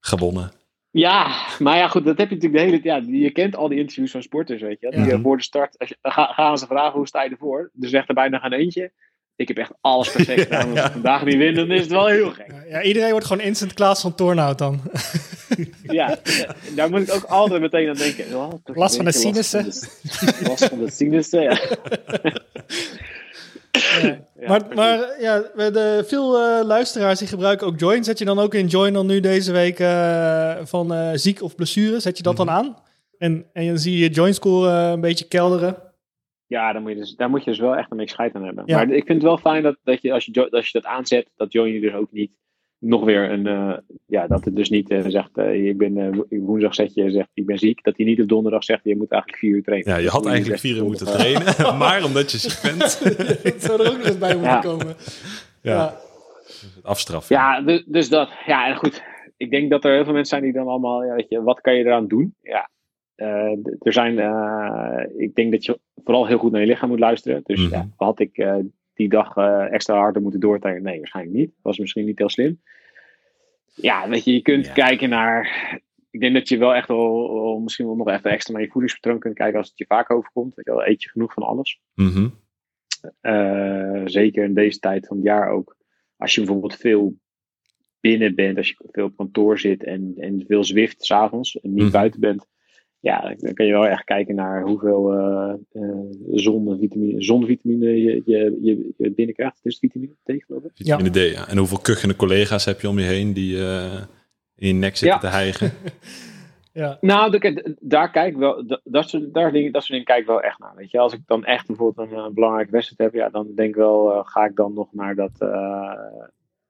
gewonnen. 0.00 0.50
Ja, 0.92 1.36
maar 1.58 1.76
ja, 1.76 1.88
goed, 1.88 2.04
dat 2.04 2.18
heb 2.18 2.28
je 2.28 2.34
natuurlijk 2.34 2.62
de 2.64 2.70
hele 2.70 2.82
tijd. 2.82 3.06
Ja, 3.06 3.18
je 3.18 3.30
kent 3.30 3.56
al 3.56 3.68
die 3.68 3.78
interviews 3.78 4.10
van 4.10 4.22
sporters, 4.22 4.60
weet 4.62 4.80
je. 4.80 4.90
Die 4.90 5.00
Ja. 5.04 5.10
eh, 5.10 5.20
voor 5.22 5.36
de 5.36 5.42
start, 5.42 5.78
als 5.78 5.88
je, 5.88 5.96
ga, 6.02 6.24
gaan 6.26 6.58
ze 6.58 6.66
vragen 6.66 6.92
hoe 6.92 7.06
sta 7.06 7.22
je 7.22 7.30
ervoor. 7.30 7.70
Er 7.80 7.88
zegt 7.88 8.08
er 8.08 8.14
bijna 8.14 8.38
geen 8.38 8.52
eentje. 8.52 8.92
Ik 9.36 9.48
heb 9.48 9.56
echt 9.56 9.72
alles 9.80 10.12
perfect 10.12 10.40
gedaan. 10.42 10.68
Als 10.70 10.78
ja. 10.78 10.86
ik 10.86 10.92
vandaag 10.92 11.24
niet 11.24 11.36
win, 11.36 11.54
dan 11.54 11.70
is 11.70 11.80
het 11.80 11.90
wel 11.90 12.06
heel 12.06 12.30
gek. 12.30 12.54
Ja, 12.68 12.82
iedereen 12.82 13.10
wordt 13.10 13.26
gewoon 13.26 13.42
instant 13.42 13.72
Klaas 13.74 14.00
van 14.00 14.14
Tornhout 14.14 14.58
dan. 14.58 14.80
Ja, 15.82 16.18
daar 16.76 16.90
moet 16.90 17.00
ik 17.08 17.14
ook 17.14 17.24
altijd 17.24 17.60
meteen 17.60 17.88
aan 17.88 17.94
denken. 17.96 18.36
Oh, 18.36 18.52
Last 18.64 18.96
van 18.96 19.04
de 19.04 19.12
sinussen. 19.12 19.64
Last 19.64 19.98
van 20.02 20.26
de, 20.26 20.48
last 20.48 20.64
van 20.68 20.78
de 20.78 20.90
sinussen, 20.90 21.42
ja. 21.42 21.60
Ja. 23.72 24.20
Ja, 24.42 24.48
maar 24.48 24.74
maar 24.74 25.20
ja, 25.20 25.38
de, 25.56 26.04
veel 26.06 26.38
eh, 26.38 26.64
luisteraars 26.64 27.18
die 27.18 27.28
gebruiken 27.28 27.66
ook 27.66 27.78
Join. 27.78 28.04
Zet 28.04 28.18
je 28.18 28.24
dan 28.24 28.38
ook 28.38 28.54
in 28.54 28.66
Join 28.66 28.92
dan 28.92 29.06
nu 29.06 29.20
deze 29.20 29.52
week 29.52 29.78
eh, 29.78 30.56
van 30.62 30.92
eh, 30.92 31.10
ziek 31.14 31.42
of 31.42 31.54
blessure? 31.54 32.00
Zet 32.00 32.16
je 32.16 32.22
dat 32.22 32.36
dan 32.36 32.50
aan? 32.50 32.76
En, 33.18 33.46
en 33.52 33.66
dan 33.66 33.78
zie 33.78 33.98
je 33.98 34.08
Join 34.08 34.34
score 34.34 34.70
een 34.70 35.00
beetje 35.00 35.28
kelderen. 35.28 35.76
Ja, 36.46 36.72
daar 36.72 36.82
moet, 36.82 36.90
je 36.90 36.96
dus, 36.96 37.16
daar 37.16 37.30
moet 37.30 37.44
je 37.44 37.50
dus 37.50 37.58
wel 37.58 37.76
echt 37.76 37.90
een 37.90 37.96
beetje 37.96 38.14
scheid 38.14 38.34
aan 38.34 38.44
hebben. 38.44 38.64
Ja. 38.66 38.76
Maar 38.76 38.90
ik 38.90 39.06
vind 39.06 39.22
het 39.22 39.22
wel 39.22 39.38
fijn 39.38 39.62
dat, 39.62 39.76
dat 39.84 40.02
je, 40.02 40.12
als 40.12 40.24
je, 40.24 40.50
als 40.50 40.66
je 40.66 40.80
dat 40.80 40.90
aanzet, 40.90 41.30
dat 41.36 41.52
Join 41.52 41.72
je 41.72 41.80
dus 41.80 41.92
ook 41.92 42.12
niet 42.12 42.30
nog 42.84 43.04
weer 43.04 43.30
een, 43.30 43.46
eh, 43.46 43.76
ja, 44.06 44.26
dat 44.26 44.44
het 44.44 44.56
dus 44.56 44.70
niet 44.70 44.90
eh, 44.90 45.00
zegt, 45.06 45.36
eh, 45.38 45.66
ik 45.66 45.78
ben, 45.78 46.14
wo- 46.16 46.26
woensdag 46.28 46.74
zet 46.74 46.94
je 46.94 47.10
zegt, 47.10 47.28
ik 47.34 47.46
ben 47.46 47.58
ziek. 47.58 47.82
Dat 47.84 47.96
hij 47.96 48.06
niet 48.06 48.20
op 48.20 48.28
donderdag 48.28 48.64
zegt, 48.64 48.80
je 48.84 48.96
moet 48.96 49.10
eigenlijk 49.10 49.42
vier 49.42 49.50
uur 49.54 49.62
trainen. 49.62 49.90
Ja, 49.92 49.96
je 49.98 50.08
had 50.08 50.26
eigenlijk 50.26 50.60
vier 50.60 50.76
uur 50.76 50.84
moeten 50.84 51.06
trainen, 51.06 51.76
maar 51.78 52.04
omdat 52.04 52.30
je 52.32 52.38
ziek 52.38 52.62
bent, 52.62 52.80
dat 53.52 53.62
zou 53.62 53.82
er 53.82 53.90
ook 53.90 53.96
nog 53.98 54.06
eens 54.06 54.18
bij 54.18 54.32
moeten 54.34 54.50
Ja. 54.52 54.58
komen. 54.60 54.86
ja, 55.62 55.72
Ja. 55.74 55.96
afstraffen. 56.82 57.36
Ja, 57.36 57.60
dus, 57.60 57.84
dus 57.86 58.08
dat. 58.08 58.28
Ja, 58.46 58.66
en 58.68 58.76
goed. 58.76 59.02
Ik 59.36 59.50
denk 59.50 59.70
dat 59.70 59.84
er 59.84 59.92
heel 59.94 60.04
veel 60.04 60.12
mensen 60.12 60.38
zijn 60.38 60.42
die 60.52 60.60
dan 60.60 60.68
allemaal, 60.68 61.04
ja, 61.04 61.14
weet 61.14 61.28
je, 61.28 61.42
wat 61.42 61.60
kan 61.60 61.74
je 61.74 61.84
eraan 61.84 62.06
doen? 62.08 62.34
Ja. 62.40 62.70
Eh, 63.14 63.56
er 63.78 63.92
zijn, 63.92 64.18
eh, 64.18 65.04
ik 65.16 65.34
denk 65.34 65.52
dat 65.52 65.64
je 65.64 65.78
vooral 66.04 66.26
heel 66.26 66.38
goed 66.38 66.52
naar 66.52 66.60
je 66.60 66.66
lichaam 66.66 66.88
moet 66.88 66.98
luisteren. 66.98 67.40
Dus 67.44 67.60
Mhm. 67.60 67.74
ja, 67.74 67.88
had 67.96 68.20
ik 68.20 68.36
eh, 68.38 68.56
die 69.02 69.10
dag 69.10 69.36
eh, 69.36 69.72
extra 69.72 69.96
harder 69.96 70.22
moeten 70.22 70.40
doortrainen? 70.40 70.82
Nee, 70.82 70.98
waarschijnlijk 70.98 71.36
niet. 71.36 71.52
Was 71.62 71.78
misschien 71.78 72.04
niet 72.04 72.18
heel 72.18 72.28
slim. 72.28 72.60
Ja, 73.74 74.08
weet 74.08 74.24
je, 74.24 74.32
je 74.32 74.42
kunt 74.42 74.66
Ja. 74.66 74.72
kijken 74.72 75.08
naar. 75.08 75.46
Ik 76.10 76.20
denk 76.20 76.34
dat 76.34 76.48
je 76.48 76.58
wel 76.58 76.74
echt 76.74 76.88
wel, 76.88 77.34
wel 77.34 77.58
misschien 77.60 77.86
wel 77.86 77.96
nog 77.96 78.08
even 78.08 78.30
extra 78.30 78.52
naar 78.54 78.62
je 78.62 78.70
voedingspatroon 78.70 79.18
kunt 79.18 79.34
kijken 79.34 79.58
als 79.58 79.68
het 79.68 79.78
je 79.78 79.86
vaak 79.86 80.10
overkomt. 80.10 80.54
Weet 80.54 80.64
je 80.64 80.70
wel, 80.72 80.86
eet 80.86 81.02
je 81.02 81.08
genoeg 81.08 81.32
van 81.32 81.42
alles? 81.42 81.80
Mhm. 81.94 82.28
Eh, 83.20 84.02
zeker 84.04 84.44
in 84.44 84.54
deze 84.54 84.78
tijd 84.78 85.06
van 85.06 85.16
het 85.16 85.26
jaar 85.26 85.48
ook. 85.50 85.76
Als 86.16 86.34
je 86.34 86.40
bijvoorbeeld 86.40 86.76
veel 86.76 87.14
binnen 88.00 88.34
bent, 88.34 88.56
als 88.56 88.68
je 88.68 88.74
veel 88.90 89.04
op 89.04 89.16
kantoor 89.16 89.58
zit 89.58 89.84
en, 89.84 90.12
en 90.16 90.44
veel 90.46 90.64
zwift 90.64 91.04
s'avonds 91.04 91.60
en 91.60 91.72
niet 91.74 91.82
Mhm. 91.82 91.92
buiten 91.92 92.20
bent. 92.20 92.46
Ja, 93.02 93.34
dan 93.38 93.52
kan 93.54 93.66
je 93.66 93.72
wel 93.72 93.86
echt 93.86 94.04
kijken 94.04 94.34
naar 94.34 94.62
hoeveel 94.62 95.12
eh 95.12 95.54
eh, 95.72 95.82
zonvitamine, 96.32 97.22
zonvitamine 97.22 97.86
je, 98.02 98.22
je, 98.24 98.58
je, 98.62 98.92
je 98.96 99.10
binnenkrijgt. 99.10 99.56
Het 99.56 99.72
is 99.72 99.78
vitamine 99.78 100.12
D 100.24 100.44
geloof 100.44 100.64
ik. 100.64 100.70
Vitamine 100.74 101.10
D, 101.10 101.32
ja. 101.34 101.48
En 101.48 101.56
hoeveel 101.58 101.78
kuchende 101.78 102.16
collega's 102.16 102.64
heb 102.64 102.80
je 102.80 102.88
om 102.88 102.98
je 102.98 103.04
heen 103.04 103.32
die 103.32 103.58
eh, 103.58 104.02
in 104.56 104.66
je 104.68 104.72
nek 104.74 104.96
zitten 104.96 105.18
Ja. 105.22 105.28
te 105.28 105.36
hijgen? 105.36 105.70
Ja. 106.74 106.98
Nou, 107.00 107.30
de- 107.38 107.76
daar 107.80 108.10
kijk 108.10 108.32
ik 108.32 108.38
wel, 108.38 108.66
dat, 108.66 108.80
dat, 108.84 109.08
soort, 109.08 109.34
daar 109.34 109.52
dingen, 109.52 109.72
dat 109.72 109.80
soort 109.82 109.90
dingen 109.92 110.06
kijk 110.06 110.20
ik 110.20 110.26
wel 110.26 110.40
echt 110.42 110.58
naar. 110.58 110.72
Weet 110.76 110.90
je, 110.90 110.98
als 110.98 111.12
ik 111.12 111.20
dan 111.26 111.44
echt 111.44 111.66
bijvoorbeeld 111.66 112.10
een, 112.10 112.16
eh, 112.16 112.28
belangrijke 112.28 112.70
wedstrijd 112.70 113.12
heb, 113.12 113.20
ja, 113.20 113.28
dan 113.28 113.52
denk 113.54 113.68
ik 113.68 113.74
wel, 113.74 114.12
eh, 114.12 114.20
ga 114.24 114.44
ik 114.44 114.56
dan 114.56 114.74
nog 114.74 114.88
naar 114.92 115.14
dat, 115.14 115.30
eh, 115.38 115.92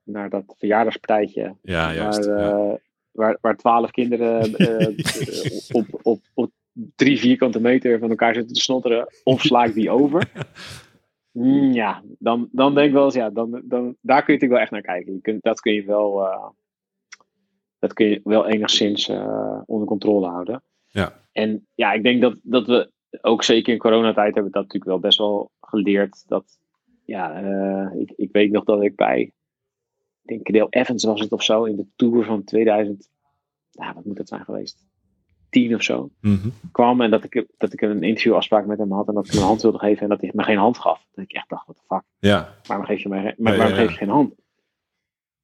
naar 0.05 0.31
dat 0.31 0.55
verjaardagspartijtje. 0.59 1.55
Ja, 1.63 1.95
juist. 1.95 2.25
ja. 2.25 2.79
Waar, 3.13 3.39
waar 3.41 3.57
twaalf 3.57 3.91
kinderen 3.91 4.55
eh, 4.55 4.89
op, 5.79 5.87
op, 6.03 6.21
op 6.35 6.51
drie 6.97 7.19
vierkante 7.19 7.61
meter 7.61 7.99
van 7.99 8.11
elkaar 8.11 8.35
zitten 8.35 8.55
te 8.55 8.61
snotteren, 8.61 9.07
of 9.23 9.41
sla 9.41 9.65
ik 9.65 9.75
die 9.75 9.91
over? 9.91 10.31
Mm, 11.33 11.73
ja, 11.73 12.03
dan, 12.19 12.49
dan 12.53 12.75
denk 12.75 12.87
ik 12.87 12.93
wel 12.93 13.05
eens, 13.05 13.15
ja, 13.15 13.31
dan, 13.31 13.63
dan, 13.65 13.97
daar 14.01 14.25
kun 14.25 14.35
je 14.35 14.41
natuurlijk 14.41 14.51
wel 14.51 14.61
echt 14.61 14.71
naar 14.71 14.81
kijken. 14.81 15.13
Je 15.13 15.21
kunt, 15.21 15.43
dat 15.43 15.61
kun 15.61 15.73
je 15.73 15.85
wel, 15.85 16.27
eh, 16.27 16.49
dat 17.79 17.93
kun 17.93 18.07
je 18.07 18.21
wel 18.25 18.49
enigszins 18.49 19.09
eh, 19.09 19.61
onder 19.67 19.87
controle 19.87 20.27
houden. 20.27 20.63
Ja. 20.87 21.21
En 21.33 21.67
ja, 21.75 21.93
ik 21.93 22.03
denk 22.03 22.21
dat, 22.21 22.39
dat 22.43 22.67
we 22.67 22.91
ook 23.21 23.43
zeker 23.43 23.73
in 23.73 23.79
coronatijd 23.79 24.35
hebben 24.35 24.53
dat 24.53 24.63
natuurlijk 24.63 24.91
wel 24.91 25.01
best 25.01 25.19
wel 25.19 25.51
geleerd. 25.61 26.29
Dat, 26.29 26.59
ja, 27.05 27.41
ik, 27.99 28.13
ik 28.17 28.33
weet 28.33 28.51
nog 28.51 28.65
dat 28.65 28.83
ik 28.83 28.97
bij, 28.97 29.33
ik 30.23 30.29
denk 30.29 30.43
Cadel 30.43 30.67
Evans 30.71 31.05
was 31.05 31.21
het 31.21 31.33
of 31.33 31.43
zo, 31.43 31.65
in 31.65 31.77
de 31.77 31.87
Tour 31.97 32.25
van 32.25 32.45
2000, 32.45 33.09
nou, 33.73 33.95
wat 33.95 34.05
moet 34.05 34.17
dat 34.17 34.29
zijn 34.29 34.45
geweest? 34.45 34.87
10 35.51 35.75
of 35.75 35.83
zo 35.83 36.11
Mhm. 36.21 36.49
kwam 36.73 37.01
en 37.01 37.11
dat 37.11 37.25
ik, 37.25 37.47
dat 37.59 37.73
ik 37.73 37.81
een 37.81 38.03
interviewafspraak 38.03 38.67
met 38.67 38.79
hem 38.79 38.93
had 38.93 39.09
en 39.09 39.15
dat 39.15 39.27
ik 39.27 39.33
hem 39.33 39.41
een 39.41 39.47
hand 39.47 39.63
wilde 39.63 39.79
geven 39.79 40.03
en 40.03 40.09
dat 40.09 40.21
hij 40.21 40.31
me 40.35 40.43
geen 40.43 40.57
hand 40.57 40.79
gaf. 40.79 41.07
Dat 41.15 41.25
ik 41.25 41.33
echt 41.33 41.49
dacht, 41.49 41.67
what 41.67 41.77
the 41.77 41.83
fuck, 41.95 42.03
ja. 42.19 42.55
waarom 42.67 42.87
geef 42.87 43.03
je 43.03 43.09
mij, 43.09 43.35
maar 43.39 43.53
Ja, 43.53 43.59
waarom 43.59 43.75
ja, 43.77 43.81
ja. 43.81 43.87
geef 43.87 43.91
je 43.91 43.97
geen 44.05 44.09
hand? 44.15 44.35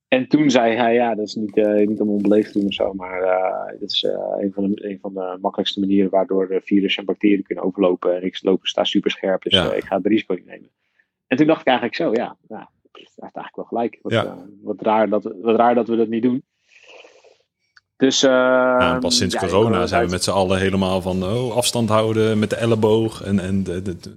En 0.08 0.28
toen 0.28 0.50
zei 0.50 0.74
hij, 0.76 0.94
ja, 0.94 1.14
dat 1.14 1.26
is 1.26 1.34
niet, 1.34 1.56
eh, 1.56 1.86
niet 1.86 2.00
om 2.00 2.08
onbeleefd 2.08 2.52
te 2.52 2.58
doen 2.58 2.68
of 2.68 2.74
zo, 2.74 2.92
maar 2.94 3.22
eh 3.22 3.78
dit 3.80 3.90
is 3.90 4.02
eh, 4.04 4.34
een, 4.38 4.52
van 4.52 4.70
de, 4.70 4.88
een 4.90 4.98
van 5.00 5.14
de 5.14 5.38
makkelijkste 5.40 5.80
manieren 5.80 6.10
waardoor 6.10 6.48
de 6.48 6.60
virussen 6.64 7.00
en 7.00 7.06
bacteriën 7.06 7.42
kunnen 7.42 7.64
overlopen. 7.64 8.16
En 8.16 8.22
ik 8.24 8.42
loop, 8.42 8.66
sta 8.66 8.84
super 8.84 9.10
scherp, 9.10 9.42
dus 9.42 9.54
ik 9.72 9.84
ga 9.84 9.96
het 9.96 10.06
risico 10.06 10.34
niet 10.34 10.46
nemen. 10.46 10.70
En 11.26 11.36
toen 11.36 11.46
dacht 11.46 11.60
ik 11.60 11.66
eigenlijk 11.66 11.96
zo, 11.96 12.12
ja, 12.12 12.36
nou, 12.48 12.66
heeft 12.98 13.18
eigenlijk 13.36 13.56
wel 13.56 13.64
gelijk. 13.64 13.98
Wat, 14.02 14.12
Ja. 14.12 14.24
eh, 14.24 14.32
wat, 14.62 14.80
raar 14.80 15.08
dat 15.08 15.24
we, 15.24 15.38
wat 15.42 15.56
raar 15.56 15.74
dat 15.74 15.88
we 15.88 15.96
dat 15.96 16.08
niet 16.08 16.22
doen. 16.22 16.42
Dus, 17.96 18.22
eh, 18.22 18.30
Ja, 18.30 18.98
pas 19.00 19.16
sinds 19.16 19.34
ja, 19.34 19.40
in 19.42 19.48
corona 19.48 19.86
zijn 19.86 20.04
we 20.04 20.10
met 20.10 20.24
z'n 20.24 20.30
allen 20.30 20.58
helemaal 20.58 21.00
van 21.00 21.24
oh, 21.24 21.56
afstand 21.56 21.88
houden 21.88 22.38
met 22.38 22.50
de 22.50 22.56
elleboog. 22.56 23.22
En, 23.22 23.38
en 23.38 23.64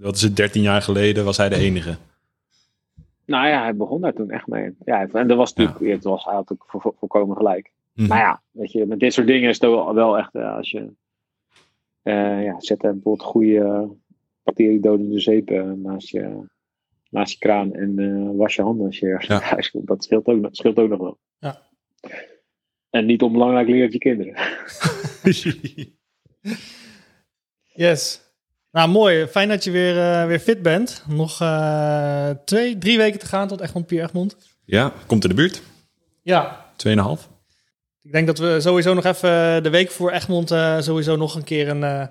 wat 0.01 0.15
is 0.15 0.21
het, 0.21 0.35
13 0.35 0.61
jaar 0.61 0.81
geleden 0.81 1.25
was 1.25 1.37
hij 1.37 1.49
de 1.49 1.55
enige. 1.55 1.97
Nou 3.25 3.47
ja, 3.47 3.61
hij 3.61 3.75
begon 3.75 4.01
daar 4.01 4.13
toen 4.13 4.29
echt 4.31 4.47
mee. 4.47 4.75
Ja, 4.85 5.07
en 5.11 5.27
dat 5.27 5.37
was 5.37 5.53
natuurlijk, 5.53 5.93
het 5.93 6.03
was, 6.03 6.25
hij 6.25 6.33
had 6.33 6.51
ook 6.51 6.63
vo- 6.67 6.79
vo- 6.79 6.95
volkomen 6.99 7.37
gelijk. 7.37 7.71
Mhm. 7.93 8.07
Maar 8.07 8.17
ja, 8.19 8.41
weet 8.51 8.71
je, 8.71 8.85
met 8.85 8.99
dit 8.99 9.13
soort 9.13 9.27
dingen 9.27 9.49
is 9.49 9.59
het 9.59 9.69
wel, 9.93 10.17
echt, 10.17 10.35
eh, 10.35 10.55
als 10.55 10.71
je, 10.71 10.91
ja, 12.43 12.55
zet 12.59 12.77
bijvoorbeeld 12.77 13.21
goede 13.23 13.89
bacteriedodende 14.43 15.19
zeep 15.19 15.49
naast, 15.75 16.09
je, 16.09 16.43
naast 17.11 17.31
je 17.31 17.37
kraan 17.39 17.73
en 17.73 17.99
eh, 17.99 18.37
was 18.37 18.55
je 18.55 18.61
handen 18.61 18.85
als 18.85 18.99
je 18.99 19.05
ergens 19.07 19.27
Ja. 19.27 19.33
naar 19.39 19.49
huis 19.49 19.71
komt. 19.71 19.87
Dat 19.87 20.03
scheelt 20.03 20.25
ook, 20.25 20.39
nog- 20.41 20.55
scheelt 20.55 20.77
ook 20.77 20.89
nog 20.89 20.99
wel. 20.99 21.17
Ja. 21.39 21.61
En 22.89 23.05
niet 23.05 23.21
onbelangrijk 23.21 23.67
leer 23.67 23.83
het 23.83 23.93
je 23.93 23.99
kinderen. 23.99 24.35
Yes. 27.73 28.21
Nou, 28.71 28.89
mooi. 28.89 29.27
Fijn 29.27 29.49
dat 29.49 29.63
je 29.63 29.71
weer, 29.71 29.97
eh, 29.99 30.25
weer 30.25 30.39
fit 30.39 30.61
bent. 30.61 31.03
Nog 31.09 31.41
eh, 31.41 32.29
twee, 32.45 32.77
drie 32.77 32.97
weken 32.97 33.19
te 33.19 33.25
gaan 33.25 33.47
tot 33.47 33.61
Egmond 33.61 33.85
Pier 33.85 34.03
Egmond. 34.03 34.37
ja, 34.65 34.93
komt 35.07 35.23
in 35.23 35.29
de 35.29 35.35
buurt. 35.35 35.61
Ja, 36.23 36.65
2,5. 36.87 36.93
ik 38.01 38.11
denk 38.11 38.27
dat 38.27 38.37
we 38.37 38.57
sowieso 38.61 38.93
nog 38.93 39.05
even 39.05 39.63
de 39.63 39.69
week 39.69 39.91
voor 39.91 40.11
Egmond 40.11 40.51
eh, 40.51 40.79
sowieso 40.81 41.15
nog 41.15 41.35
een 41.35 41.43
keer 41.43 41.69
een 41.69 41.83
eh, 41.83 42.07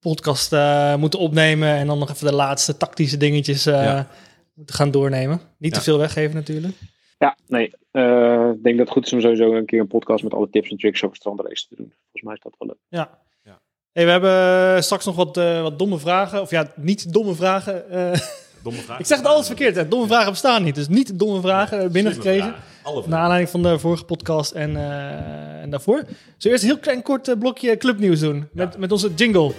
podcast 0.00 0.52
eh, 0.52 0.94
moeten 0.96 1.18
opnemen. 1.18 1.68
En 1.68 1.86
dan 1.86 1.98
nog 1.98 2.10
even 2.10 2.26
de 2.26 2.34
laatste 2.34 2.76
tactische 2.76 3.16
dingetjes 3.16 3.66
eh, 3.66 3.84
Ja. 3.84 4.06
moeten 4.54 4.74
gaan 4.74 4.90
doornemen. 4.90 5.40
Niet 5.58 5.72
Ja. 5.72 5.78
te 5.78 5.84
veel 5.84 5.98
weggeven 5.98 6.34
natuurlijk. 6.34 6.74
Ja, 7.18 7.36
nee, 7.46 7.70
eh, 7.90 8.50
ik 8.54 8.62
denk 8.62 8.76
dat 8.76 8.86
het 8.86 8.90
goed 8.90 9.06
is 9.06 9.12
om 9.12 9.20
sowieso 9.20 9.54
een 9.54 9.66
keer 9.66 9.80
een 9.80 9.86
podcast 9.86 10.22
met 10.24 10.34
alle 10.34 10.50
tips 10.50 10.70
en 10.70 10.76
tricks 10.76 11.04
over 11.04 11.16
strandrace 11.16 11.66
te 11.68 11.74
doen. 11.76 11.92
Volgens 12.02 12.22
mij 12.22 12.34
is 12.34 12.40
dat 12.42 12.54
wel 12.58 12.68
leuk. 12.68 12.78
Ja. 12.88 13.18
Ja. 13.42 13.60
Hey, 13.92 14.04
we 14.04 14.10
hebben 14.10 14.82
straks 14.84 15.04
nog 15.04 15.16
wat, 15.16 15.36
eh, 15.36 15.62
wat 15.62 15.78
domme 15.78 15.98
vragen. 15.98 16.40
Of 16.40 16.50
ja, 16.50 16.72
niet 16.76 17.12
domme 17.12 17.34
vragen. 17.34 17.90
eh, 17.90 18.20
Domme 18.62 18.78
vraag. 18.86 18.98
Ik 18.98 19.06
zeg 19.06 19.18
het 19.18 19.26
alles 19.26 19.46
verkeerd. 19.46 19.76
Hè. 19.76 19.88
Domme 19.88 20.06
vragen 20.06 20.30
bestaan 20.30 20.62
niet. 20.62 20.74
Dus 20.74 20.88
niet 20.88 21.18
domme 21.18 21.40
vragen 21.40 21.92
binnengekregen. 21.92 22.48
Vragen. 22.48 22.62
Alle 22.82 22.94
Naar 22.94 23.02
vragen. 23.04 23.22
aanleiding 23.22 23.50
van 23.50 23.62
de 23.62 23.78
vorige 23.78 24.04
podcast 24.04 24.52
en, 24.52 24.76
eh, 24.76 25.62
en 25.62 25.70
daarvoor. 25.70 25.96
Zullen 25.96 26.12
we 26.38 26.48
eerst 26.48 26.62
een 26.62 26.68
heel 26.68 26.78
klein 26.78 27.02
kort 27.02 27.38
blokje 27.38 27.76
clubnieuws 27.76 28.20
doen? 28.20 28.48
Met, 28.52 28.78
met 28.78 28.92
onze 28.92 29.14
jingle. 29.14 29.52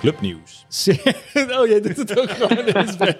Clubnieuws. 0.00 0.64
oh, 1.58 1.66
jij 1.66 1.80
doet 1.80 1.96
het 1.96 2.20
ook 2.20 2.30
gewoon 2.30 2.66
in 2.66 2.76
het 2.76 2.88
spel. 2.88 3.14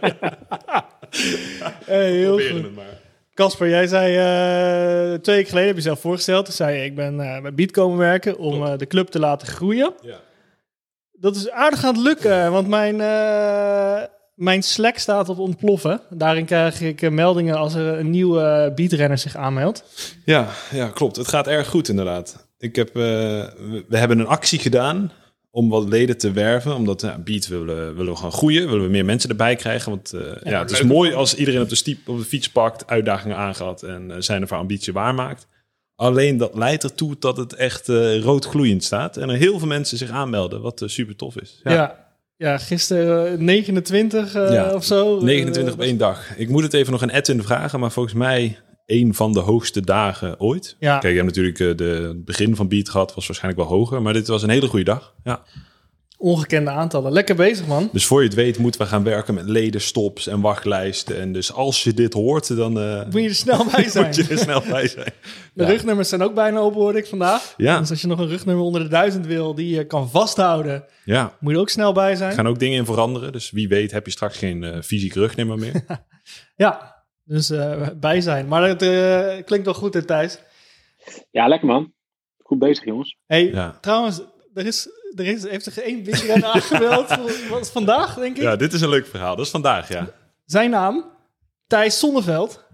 hey, 1.85 2.11
heel 2.13 2.37
Proberen 2.37 2.55
goed. 2.55 2.63
het 2.63 2.75
maar. 2.75 2.99
Casper, 3.35 3.69
jij 3.69 3.87
zei 3.87 4.17
eh, 4.17 5.19
twee 5.21 5.35
weken 5.37 5.49
geleden, 5.49 5.69
heb 5.69 5.77
je 5.77 5.83
zelf 5.83 6.01
voorgesteld. 6.01 6.45
Toen 6.45 6.55
zei 6.55 6.79
je, 6.79 6.85
ik 6.85 6.95
ben 6.95 7.21
eh 7.21 7.43
bij 7.43 7.55
Beat 7.55 7.71
komen 7.71 7.99
werken 7.99 8.39
om 8.39 8.67
eh, 8.67 8.79
de 8.79 8.87
club 8.87 9.09
te 9.09 9.19
laten 9.19 9.49
groeien. 9.49 9.93
Ja. 10.03 10.21
Dat 11.13 11.37
is 11.37 11.51
aardig 11.51 11.85
aan 11.85 11.95
het 11.95 12.03
lukken, 12.03 12.53
want 12.53 12.69
mijn, 12.69 13.01
eh, 13.01 14.03
mijn 14.41 14.63
Slack 14.63 14.99
staat 14.99 15.29
op 15.29 15.39
ontploffen. 15.39 16.01
Daarin 16.11 16.45
krijg 16.45 16.81
ik 16.81 17.03
eh, 17.03 17.11
meldingen 17.11 17.57
als 17.57 17.75
er 17.75 17.99
een 17.99 18.11
nieuwe 18.11 18.43
eh, 18.43 18.75
beatrenner 18.75 19.19
zich 19.19 19.37
aanmeldt. 19.37 19.85
Ja, 20.25 20.49
ja, 20.71 20.89
klopt. 20.89 21.17
Het 21.17 21.29
gaat 21.29 21.47
erg 21.47 21.69
goed 21.69 21.89
inderdaad. 21.89 22.49
Ik 22.59 22.77
heb, 22.77 22.89
eh, 22.89 22.95
we, 22.95 23.85
we 23.89 23.97
hebben 23.97 24.19
een 24.19 24.27
actie 24.27 24.59
gedaan 24.59 25.13
om 25.51 25.69
wat 25.69 25.89
leden 25.89 26.19
te 26.19 26.33
werven. 26.33 26.75
Omdat 26.75 27.01
ja, 27.01 27.19
Beat 27.19 27.47
willen, 27.47 27.97
willen 27.97 28.13
we 28.13 28.19
gaan 28.19 28.33
groeien. 28.33 28.69
Willen 28.69 28.85
we 28.85 28.91
meer 28.91 29.05
mensen 29.05 29.31
erbij 29.31 29.57
krijgen. 29.57 29.91
Want 29.91 30.13
eh, 30.13 30.21
ja, 30.43 30.59
het 30.59 30.71
is 30.71 30.83
mooi 30.83 31.13
als 31.15 31.35
iedereen 31.35 31.61
op 31.61 31.69
de, 31.69 31.75
stiep, 31.75 32.09
op 32.09 32.19
de 32.19 32.25
fiets 32.25 32.51
pakt, 32.51 32.87
uitdagingen 32.87 33.37
aangaat 33.37 33.83
en 33.83 34.11
eh, 34.11 34.17
zijn 34.21 34.43
of 34.43 34.51
haar 34.51 34.59
ambitie 34.59 34.93
waarmaakt. 34.93 35.47
Alleen 36.01 36.37
dat 36.37 36.55
leidt 36.55 36.85
ertoe 36.85 37.17
dat 37.19 37.37
het 37.37 37.55
echt 37.55 37.89
eh, 37.89 38.21
rood 38.21 38.45
gloeiend 38.45 38.85
staat. 38.85 39.17
En 39.17 39.31
er 39.31 39.37
heel 39.37 39.59
veel 39.59 39.69
mensen 39.69 39.99
zich 39.99 40.11
aanmelden, 40.11 40.61
wat 40.61 40.83
super 40.87 41.17
tof 41.17 41.41
is. 41.41 41.61
Ja. 41.65 42.07
ja. 42.37 42.59
gisteren 42.59 43.33
eh, 43.33 43.39
29 43.39 44.35
eh, 44.35 44.53
Ja, 44.53 44.75
of 44.75 44.85
zo. 44.85 45.21
29 45.21 45.73
Eh, 45.73 45.79
op 45.79 45.85
één 45.85 45.99
dag. 45.99 46.37
Ik 46.37 46.49
moet 46.49 46.63
het 46.63 46.75
even 46.75 46.93
nog 46.93 47.03
aan 47.03 47.11
Edwin 47.11 47.43
vragen, 47.43 47.81
maar 47.81 47.91
volgens 47.91 48.15
mij 48.15 48.59
een 48.91 49.15
van 49.15 49.33
de 49.33 49.41
hoogste 49.41 49.81
dagen 49.81 50.41
ooit. 50.41 50.77
Ja. 50.79 50.99
Kijk, 50.99 51.13
je 51.15 51.21
hebt 51.23 51.37
natuurlijk 51.37 51.59
eh, 51.61 51.77
de 51.87 52.23
begin 52.25 52.57
van 52.57 52.69
Beat 52.69 52.89
gehad, 52.89 53.15
was 53.15 53.27
waarschijnlijk 53.27 53.69
wel 53.69 53.79
hoger, 53.79 54.03
maar 54.03 54.13
dit 54.13 54.27
was 54.27 54.43
een 54.43 54.51
hele 54.51 54.67
goede 54.69 54.85
dag. 54.85 55.15
Ja. 55.25 55.43
Ongekende 56.19 56.71
aantallen. 56.71 57.13
Lekker 57.13 57.35
bezig, 57.35 57.67
man. 57.67 57.89
Dus 57.93 58.07
voor 58.07 58.21
je 58.21 58.27
het 58.27 58.37
weet 58.37 58.59
moeten 58.59 58.81
we 58.81 58.87
gaan 58.87 59.03
werken 59.05 59.35
met 59.35 59.49
ledenstops 59.49 60.27
en 60.27 60.41
wachtlijsten. 60.41 61.21
En 61.21 61.33
dus 61.33 61.53
als 61.53 61.83
je 61.85 61.95
dit 61.95 62.13
hoort, 62.13 62.57
dan 62.57 62.81
eh, 62.81 63.03
Moet 63.11 63.23
je 63.23 63.29
er 63.29 63.35
snel 63.35 63.65
bij 63.75 63.89
zijn. 63.89 64.05
moet 64.07 64.17
je 64.17 64.27
er 64.31 64.39
snel 64.39 64.63
bij 64.71 64.89
zijn. 64.89 65.13
De 65.55 65.63
Ja. 65.63 65.69
rugnummers 65.69 66.09
zijn 66.09 66.23
ook 66.23 66.35
bijna 66.35 66.59
open, 66.59 66.81
hoorde 66.81 66.99
ik 66.99 67.07
vandaag. 67.07 67.55
Ja. 67.57 67.79
Dus 67.79 67.91
als 67.91 68.01
je 68.01 68.07
nog 68.07 68.19
een 68.19 68.29
rugnummer 68.29 68.65
onder 68.65 68.83
de 68.83 68.89
duizend 68.89 69.27
wil 69.27 69.55
die 69.55 69.75
je 69.75 69.87
kan 69.87 70.11
vasthouden, 70.11 70.85
Ja, 71.05 71.37
moet 71.41 71.51
je 71.51 71.57
er 71.57 71.63
ook 71.63 71.71
snel 71.71 71.93
bij 71.93 72.17
zijn. 72.17 72.31
er 72.31 72.37
gaan 72.37 72.49
ook 72.49 72.59
dingen 72.59 72.79
in 72.79 72.85
veranderen. 72.85 73.33
Dus 73.33 73.51
wie 73.51 73.69
weet 73.69 73.91
heb 73.93 74.05
je 74.07 74.13
straks 74.13 74.39
geen 74.39 74.65
eh, 74.65 74.83
fysiek 74.83 75.15
rugnummer 75.15 75.59
meer. 75.59 75.85
Ja, 76.57 77.00
dus 77.25 77.51
eh, 77.51 77.89
bij 77.97 78.21
zijn. 78.21 78.49
Maar 78.49 78.63
het 78.63 78.83
eh, 78.83 79.45
klinkt 79.45 79.65
wel 79.65 79.75
goed, 79.75 79.95
hè, 79.95 80.05
Thijs. 80.05 80.39
Ja, 81.31 81.47
lekker 81.49 81.69
man. 81.69 81.93
Goed 82.43 82.59
bezig, 82.59 82.85
jongens. 82.85 83.17
Hey, 83.27 83.45
Ja. 83.45 83.79
trouwens, 83.81 84.21
er 84.55 84.67
is, 84.67 84.89
er 85.17 85.27
is, 85.27 85.43
heeft 85.43 85.65
zich 85.65 85.79
één 85.79 86.05
wielrenner 86.05 86.49
aangemeld. 86.49 87.07
Vandaag, 87.73 88.15
denk 88.15 88.37
ik? 88.37 88.43
Ja, 88.43 88.57
dit 88.57 88.73
is 88.73 88.81
een 88.81 88.89
leuk 88.89 89.07
verhaal. 89.07 89.37
Dat 89.37 89.45
is 89.45 89.51
vandaag, 89.51 89.89
ja. 89.89 90.09
Zijn 90.45 90.71
naam, 90.71 91.05
Thijs 91.67 91.99
Zonneveld. 91.99 92.69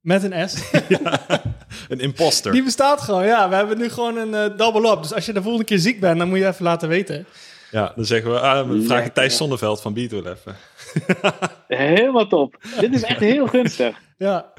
Met 0.00 0.22
een 0.22 0.48
S. 0.48 0.54
Een 1.88 2.00
imposter. 2.00 2.52
Die 2.52 2.62
bestaat 2.62 3.00
gewoon, 3.00 3.24
ja. 3.24 3.48
We 3.48 3.54
hebben 3.54 3.78
nu 3.78 3.88
gewoon 3.88 4.16
een 4.16 4.34
eh, 4.34 4.56
double 4.58 4.90
up. 4.90 5.02
Dus 5.02 5.12
als 5.14 5.26
je 5.26 5.32
de 5.32 5.42
volgende 5.42 5.66
keer 5.66 5.78
ziek 5.78 6.00
bent, 6.00 6.18
dan 6.18 6.28
moet 6.28 6.38
je 6.38 6.46
even 6.46 6.64
laten 6.64 6.88
weten. 6.88 7.26
Ja, 7.70 7.92
dan 7.96 8.04
zeggen 8.04 8.30
we, 8.30 8.40
ah, 8.40 8.58
we 8.68 8.74
vragen 8.74 8.86
Lekker. 8.86 9.12
Thijs 9.12 9.36
Zonneveld 9.36 9.80
van 9.80 9.94
Beat 9.94 10.10
wel 10.10 10.26
even. 10.26 10.56
Helemaal 11.68 12.26
top. 12.26 12.56
Dit 12.80 12.94
is 12.94 13.02
echt 13.02 13.20
heel 13.20 13.46
gunstig. 13.46 13.98
Ja, 14.16 14.52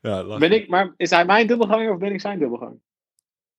Ja, 0.00 0.22
lachen. 0.22 0.40
Ben 0.40 0.52
ik, 0.52 0.68
maar 0.68 0.94
is 0.96 1.10
hij 1.10 1.24
mijn 1.24 1.46
dubbelganger 1.46 1.92
of 1.92 1.98
ben 1.98 2.12
ik 2.12 2.20
zijn 2.20 2.38
dubbelganger? 2.38 2.78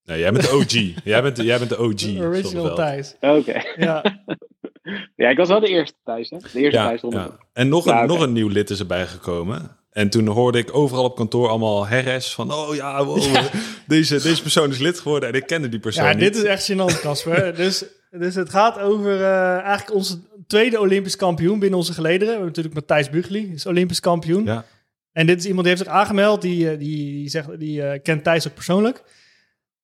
Nee, 0.03 0.19
jij 0.19 0.31
bent 0.31 0.43
de 0.49 0.55
OG. 0.55 1.03
jij, 1.03 1.21
bent 1.21 1.35
de, 1.35 1.43
jij 1.43 1.57
bent 1.57 1.69
de 1.69 1.77
OG. 1.79 2.19
original. 2.19 2.75
Thijs. 2.75 3.15
Oké. 3.19 3.63
Ja, 3.75 4.03
Ja, 5.15 5.29
ik 5.29 5.37
was 5.37 5.47
wel 5.47 5.59
de 5.59 5.67
eerste 5.67 5.97
thuis, 6.03 6.29
hè? 6.29 6.37
De 6.37 6.59
eerste 6.59 6.79
Ja, 6.79 6.97
onder. 7.01 7.19
ja. 7.19 7.37
En 7.53 7.69
nog 7.69 7.85
een, 7.85 8.07
nog 8.07 8.19
een 8.19 8.33
nieuw 8.33 8.47
lid 8.47 8.69
is 8.69 8.79
erbij 8.79 9.07
gekomen. 9.07 9.77
En 9.91 10.09
toen 10.09 10.27
hoorde 10.27 10.57
ik 10.57 10.75
overal 10.75 11.03
op 11.03 11.15
kantoor 11.15 11.49
allemaal 11.49 11.87
herres 11.87 12.33
van... 12.33 12.51
oh 12.53 12.75
ja, 12.75 13.05
wow, 13.05 13.17
deze, 13.87 14.21
deze 14.21 14.41
persoon 14.41 14.69
is 14.69 14.77
lid 14.77 14.99
geworden. 14.99 15.29
En 15.29 15.35
ik 15.35 15.45
kende 15.47 15.69
die 15.69 15.79
persoon 15.79 16.05
ja 16.05 16.11
niet. 16.13 16.19
dit 16.19 16.35
is 16.35 16.43
echt 16.43 16.71
gênant, 16.71 16.99
Casper. 17.01 17.55
dus, 17.55 17.85
dus 18.09 18.35
het 18.35 18.49
gaat 18.49 18.79
over 18.79 19.21
eh, 19.21 19.57
eigenlijk 19.57 19.93
onze 19.93 20.19
tweede 20.47 20.79
Olympisch 20.79 21.15
kampioen 21.15 21.59
binnen 21.59 21.79
onze 21.79 21.93
gelederen. 21.93 22.25
We 22.25 22.31
hebben 22.31 22.47
natuurlijk 22.47 22.75
Matthijs 22.75 23.09
Bugli, 23.09 23.51
is 23.53 23.65
Olympisch 23.65 23.99
kampioen. 23.99 24.43
Ja. 24.45 24.65
En 25.11 25.25
dit 25.25 25.37
is 25.39 25.45
iemand 25.45 25.65
die 25.67 25.75
heeft 25.75 25.87
zich 25.87 25.97
aangemeld, 25.97 26.41
die, 26.41 26.69
eh, 26.71 26.77
die, 26.79 27.11
die, 27.11 27.29
zegt, 27.29 27.59
die 27.59 27.81
eh, 27.83 27.99
kent 28.03 28.23
Thijs 28.23 28.47
ook 28.47 28.53
persoonlijk. 28.53 29.03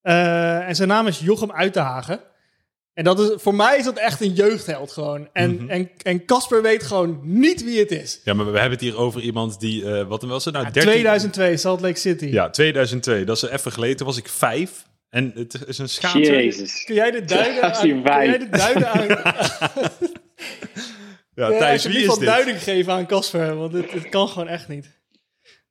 Eh, 0.02 0.68
en 0.68 0.76
zijn 0.76 0.88
naam 0.88 1.08
is 1.08 1.20
Jochem 1.20 1.52
Uitenhagen. 1.52 2.20
En 2.94 3.04
dat 3.04 3.20
is, 3.20 3.30
voor 3.36 3.56
mij 3.56 3.78
is 3.78 3.84
dat 3.86 3.98
echt 3.98 4.22
een 4.22 4.34
jeugdheld 4.34 4.92
gewoon. 4.92 5.30
En 5.34 5.54
Mhm. 5.56 5.70
en 5.70 5.90
en 6.04 6.26
Casper 6.26 6.62
weet 6.62 6.84
gewoon 6.84 7.20
niet 7.24 7.64
wie 7.64 7.80
het 7.80 7.92
is. 7.92 8.22
ja, 8.24 8.34
maar 8.34 8.46
we 8.46 8.52
hebben 8.60 8.72
het 8.80 8.82
hier 8.88 8.98
over 8.98 9.22
iemand 9.22 9.60
die... 9.60 9.86
eh, 9.98 10.08
wat 10.08 10.22
was 10.24 10.46
het 10.46 10.54
nou? 10.54 10.66
Ja, 10.66 10.72
13 10.72 10.92
2002, 10.92 11.58
Salt 11.58 11.82
Lake 11.82 11.98
City. 12.00 12.26
Ja, 12.26 12.50
2002. 12.50 13.24
Dat 13.26 13.36
is 13.36 13.50
even 13.50 13.72
geleden. 13.72 13.98
Toen 13.98 14.06
was 14.08 14.18
ik 14.18 14.28
vijf. 14.28 14.86
En 15.10 15.32
het 15.36 15.60
is 15.68 15.78
een 15.78 15.90
schaatser. 15.90 16.22
Jezus. 16.22 16.84
Kun 16.84 16.96
jij 16.96 17.12
dit 17.12 17.30
duiden? 17.30 17.54
Ja, 17.54 17.62
aan, 17.62 17.72
is 17.72 17.80
die 17.80 17.92
kun 18.02 18.02
jij 18.26 18.38
dit 18.38 18.52
duiden 18.54 18.92
aan... 18.94 19.08
Ja, 21.34 21.50
Ja, 21.50 21.58
Thijs, 21.58 21.60
wie 21.60 21.72
alsjeblieft 21.72 22.02
is 22.04 22.08
wat 22.08 22.20
dit? 22.20 22.28
duiding 22.28 22.58
geven 22.64 22.94
aan 22.94 23.06
Casper, 23.06 23.56
want 23.56 23.72
dit, 23.72 23.92
dit 23.92 24.10
kan 24.10 24.28
gewoon 24.28 24.48
echt 24.48 24.68
niet. 24.68 25.00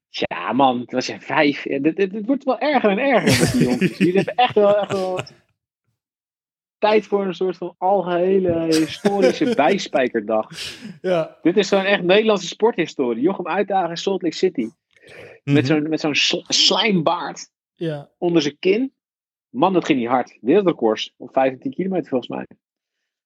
Ja, 0.08 0.52
man. 0.52 0.76
Toen 0.76 0.86
was 0.98 1.06
je 1.06 1.20
vijf. 1.20 1.64
Ja, 1.68 1.78
dit, 1.78 1.96
dit, 1.96 2.10
dit 2.12 2.26
wordt 2.26 2.44
wel 2.44 2.58
erger 2.58 2.90
en 2.90 2.98
erger 2.98 3.40
met 3.40 3.52
die 3.52 3.62
jongens. 3.62 3.98
Jullie 3.98 4.14
hebben 4.16 4.34
echt 4.34 4.54
wel, 4.54 4.76
echt 4.78 4.92
wel 4.92 5.20
tijd 6.78 7.06
voor 7.06 7.26
een 7.26 7.34
soort 7.34 7.56
van 7.56 7.74
algehele 7.78 8.64
historische 8.64 9.54
bijspijkerdag. 9.64 10.48
Ja, 11.02 11.38
Dit 11.42 11.56
is 11.56 11.68
zo'n 11.68 11.84
echt 11.84 12.02
Nederlandse 12.02 12.46
sporthistorie. 12.46 13.22
Jochem 13.22 13.46
Uitdagen 13.46 13.90
in 13.90 13.96
Salt 13.96 14.22
Lake 14.22 14.34
City. 14.36 14.68
Mhm. 15.44 15.54
Met 15.54 15.66
zo'n 15.66 15.88
met 15.88 16.00
zo'n 16.00 16.14
sl- 16.14 16.44
slijmbaard 16.48 17.50
ja. 17.74 18.10
onder 18.18 18.42
zijn 18.42 18.58
kin. 18.58 18.92
Man, 19.48 19.72
dat 19.72 19.84
ging 19.84 19.98
niet 19.98 20.08
hard. 20.08 20.38
Wereldrecords. 20.40 21.14
Op 21.16 21.32
15 21.32 21.70
kilometer 21.74 22.08
volgens 22.08 22.30
mij. 22.30 22.46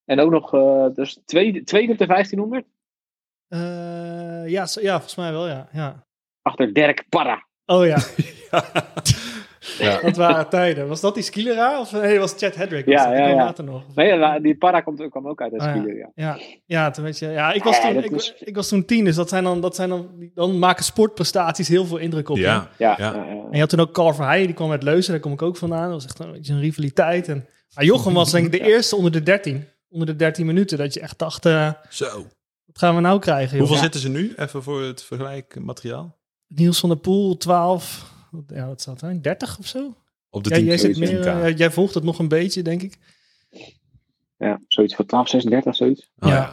En 0.05 0.21
ook 0.21 0.31
nog 0.31 0.55
eh, 0.55 0.87
dus 0.95 1.19
tweede, 1.25 1.63
tweede 1.65 1.93
op 1.93 1.99
de 1.99 2.07
1500. 2.07 2.65
Eh, 3.49 3.59
ja, 4.51 4.67
ja, 4.81 4.93
volgens 4.93 5.15
mij 5.15 5.33
wel, 5.33 5.49
ja. 5.49 5.69
ja. 5.73 6.07
Achter 6.43 6.73
Dirk 6.73 7.05
Parra. 7.09 7.47
Oh 7.67 7.87
ja, 7.87 7.99
Ja. 9.79 10.01
dat 10.01 10.17
waren 10.17 10.49
tijden. 10.49 10.89
Was 10.89 11.01
dat 11.01 11.15
die 11.15 11.23
skileraar? 11.23 11.81
Of 11.81 11.93
nee, 11.93 12.11
dat 12.19 12.31
was 12.31 12.35
Chad 12.41 12.55
Hedrick. 12.55 12.87
Ja, 12.87 13.09
dat? 13.09 13.19
Ja, 13.19 13.35
later 13.35 13.65
nog. 13.65 13.83
Nee, 13.95 14.41
die 14.41 14.57
Parra 14.57 14.81
komt, 14.81 15.09
kwam 15.09 15.29
ook 15.29 15.41
uit 15.41 15.53
het 15.53 15.61
Ah, 15.61 15.75
ja. 15.75 15.81
skiën. 15.83 15.97
Ja. 15.97 16.11
Ja, 16.15 16.39
ja, 16.67 16.91
toen 16.91 17.05
weet 17.05 17.19
je, 17.19 17.27
ja 17.29 17.53
ik, 17.53 17.65
was 17.65 17.81
toen, 17.81 17.97
ik, 17.97 18.11
is- 18.11 18.35
ik 18.39 18.55
was 18.55 18.69
toen 18.69 18.85
tien, 18.85 19.05
dus 19.05 19.15
dat 19.17 19.29
zijn 19.29 19.45
dan, 19.45 19.61
dat 19.61 19.75
zijn 19.75 19.89
dan, 19.89 20.31
dan 20.35 20.59
maken 20.59 20.85
sportprestaties 20.85 21.69
heel 21.69 21.85
veel 21.87 21.97
indruk 21.97 22.29
op 22.29 22.37
je. 22.37 22.43
Ja, 22.43 22.69
Ja, 22.79 22.95
Ja. 22.99 23.15
ja, 23.15 23.25
ja. 23.25 23.31
En 23.31 23.49
je 23.51 23.59
had 23.61 23.69
toen 23.69 23.81
ook 23.81 23.93
Carl 23.93 24.15
Verheijen, 24.15 24.47
die 24.47 24.55
kwam 24.57 24.71
uit 24.71 24.83
Leuzen, 24.83 25.13
daar 25.13 25.21
kom 25.21 25.33
ik 25.33 25.43
ook 25.43 25.57
vandaan. 25.57 25.83
Dat 25.83 25.93
was 25.93 26.05
echt 26.05 26.19
een 26.19 26.33
beetje 26.33 26.53
een 26.53 26.61
rivaliteit. 26.61 27.29
En, 27.29 27.47
maar 27.75 27.85
Jochem 27.85 28.15
was 28.15 28.31
denk 28.33 28.45
ik 28.47 28.53
de 28.53 28.61
eerste 28.69 28.97
onder 28.97 29.13
de 29.13 29.23
13. 29.23 29.65
Onder 29.95 30.09
de 30.09 30.17
13 30.17 30.47
minuten, 30.47 30.79
dat 30.79 30.95
je 30.95 31.01
echt 31.01 31.19
dacht, 31.19 31.47
eh, 31.47 31.73
Zo. 31.91 32.07
wat 32.65 32.79
gaan 32.79 32.95
we 32.95 33.01
nou 33.01 33.19
krijgen? 33.19 33.51
joh? 33.51 33.59
Hoeveel 33.59 33.77
Ja. 33.77 33.83
zitten 33.83 34.01
ze 34.01 34.09
nu? 34.09 34.33
Even 34.37 34.63
voor 34.63 34.83
het 34.83 35.03
vergelijkmateriaal. 35.03 36.17
Niels 36.47 36.81
van 36.81 36.89
der 36.89 36.99
Poel, 36.99 37.37
12. 37.37 38.13
Ja, 38.49 38.67
wat 38.67 38.81
staat 38.81 39.03
er? 39.03 39.23
30 39.23 39.59
of 39.59 39.67
zo? 39.67 39.95
Op 40.31 40.45
de 40.45 40.51
Ja, 40.51 40.57
10 40.57 40.65
jij, 40.65 40.79
zit 40.79 40.99
meer, 40.99 41.09
10K. 41.09 41.27
eh, 41.27 41.57
jij 41.57 41.71
volgt 41.71 41.95
het 41.95 42.05
nog 42.05 42.19
een 42.19 42.29
beetje, 42.29 42.63
denk 42.63 42.83
ik. 42.83 42.99
ja, 44.39 44.61
zoiets 44.69 44.95
van 44.95 45.07
12, 45.07 45.29
36, 45.29 45.77
zoiets. 45.77 46.11
Oh, 46.19 46.29
Ja. 46.29 46.35
ja. 46.35 46.53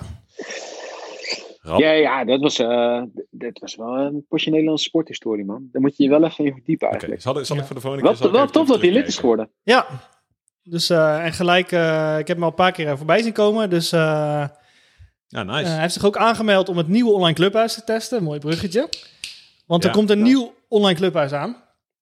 Rap. 1.61 1.79
Ja, 1.79 1.91
ja, 1.91 2.25
dat 2.25 2.41
was, 2.41 2.59
eh, 2.59 3.01
d- 3.01 3.25
dit 3.29 3.59
was 3.59 3.75
wel 3.75 3.97
een 3.97 4.25
potje 4.29 4.49
Nederlandse 4.51 4.85
sporthistorie, 4.85 5.45
man. 5.45 5.69
Daar 5.71 5.81
moet 5.81 5.97
je 5.97 6.03
je 6.03 6.09
wel 6.09 6.23
even 6.23 6.45
in 6.45 6.53
verdiepen 6.53 6.85
Oké, 6.87 6.91
eigenlijk. 6.95 7.21
zal, 7.21 7.39
ik- 7.39 7.45
zal 7.45 7.55
ik 7.55 7.61
Ja. 7.61 7.67
voor 7.67 7.75
de 7.75 7.81
volgende 7.81 8.07
keer... 8.07 8.15
zal 8.17 8.31
wel 8.31 8.47
tof 8.47 8.67
dat 8.67 8.81
hij 8.81 8.91
lid 8.91 9.07
is 9.07 9.17
geworden. 9.17 9.49
Ja, 9.63 9.87
dus 10.63 10.89
eh, 10.89 11.25
en 11.25 11.33
gelijk, 11.33 11.71
eh, 11.71 12.15
ik 12.19 12.27
heb 12.27 12.35
hem 12.35 12.43
al 12.43 12.49
een 12.49 12.55
paar 12.55 12.71
keer 12.71 12.87
eh, 12.87 12.97
voorbij 12.97 13.21
zien 13.21 13.33
komen. 13.33 13.69
Dus 13.69 13.89
Ja, 13.89 15.43
nice. 15.43 15.69
hij 15.69 15.81
heeft 15.81 15.93
zich 15.93 16.05
ook 16.05 16.17
aangemeld 16.17 16.69
om 16.69 16.77
het 16.77 16.87
nieuwe 16.87 17.11
online 17.11 17.35
clubhuis 17.35 17.73
te 17.73 17.83
testen. 17.83 18.23
Mooi 18.23 18.39
bruggetje. 18.39 18.89
Want 19.65 19.83
er 19.83 19.91
komt 19.91 20.09
een 20.09 20.21
nieuw 20.21 20.53
online 20.67 20.99
clubhuis 20.99 21.31
aan. 21.31 21.55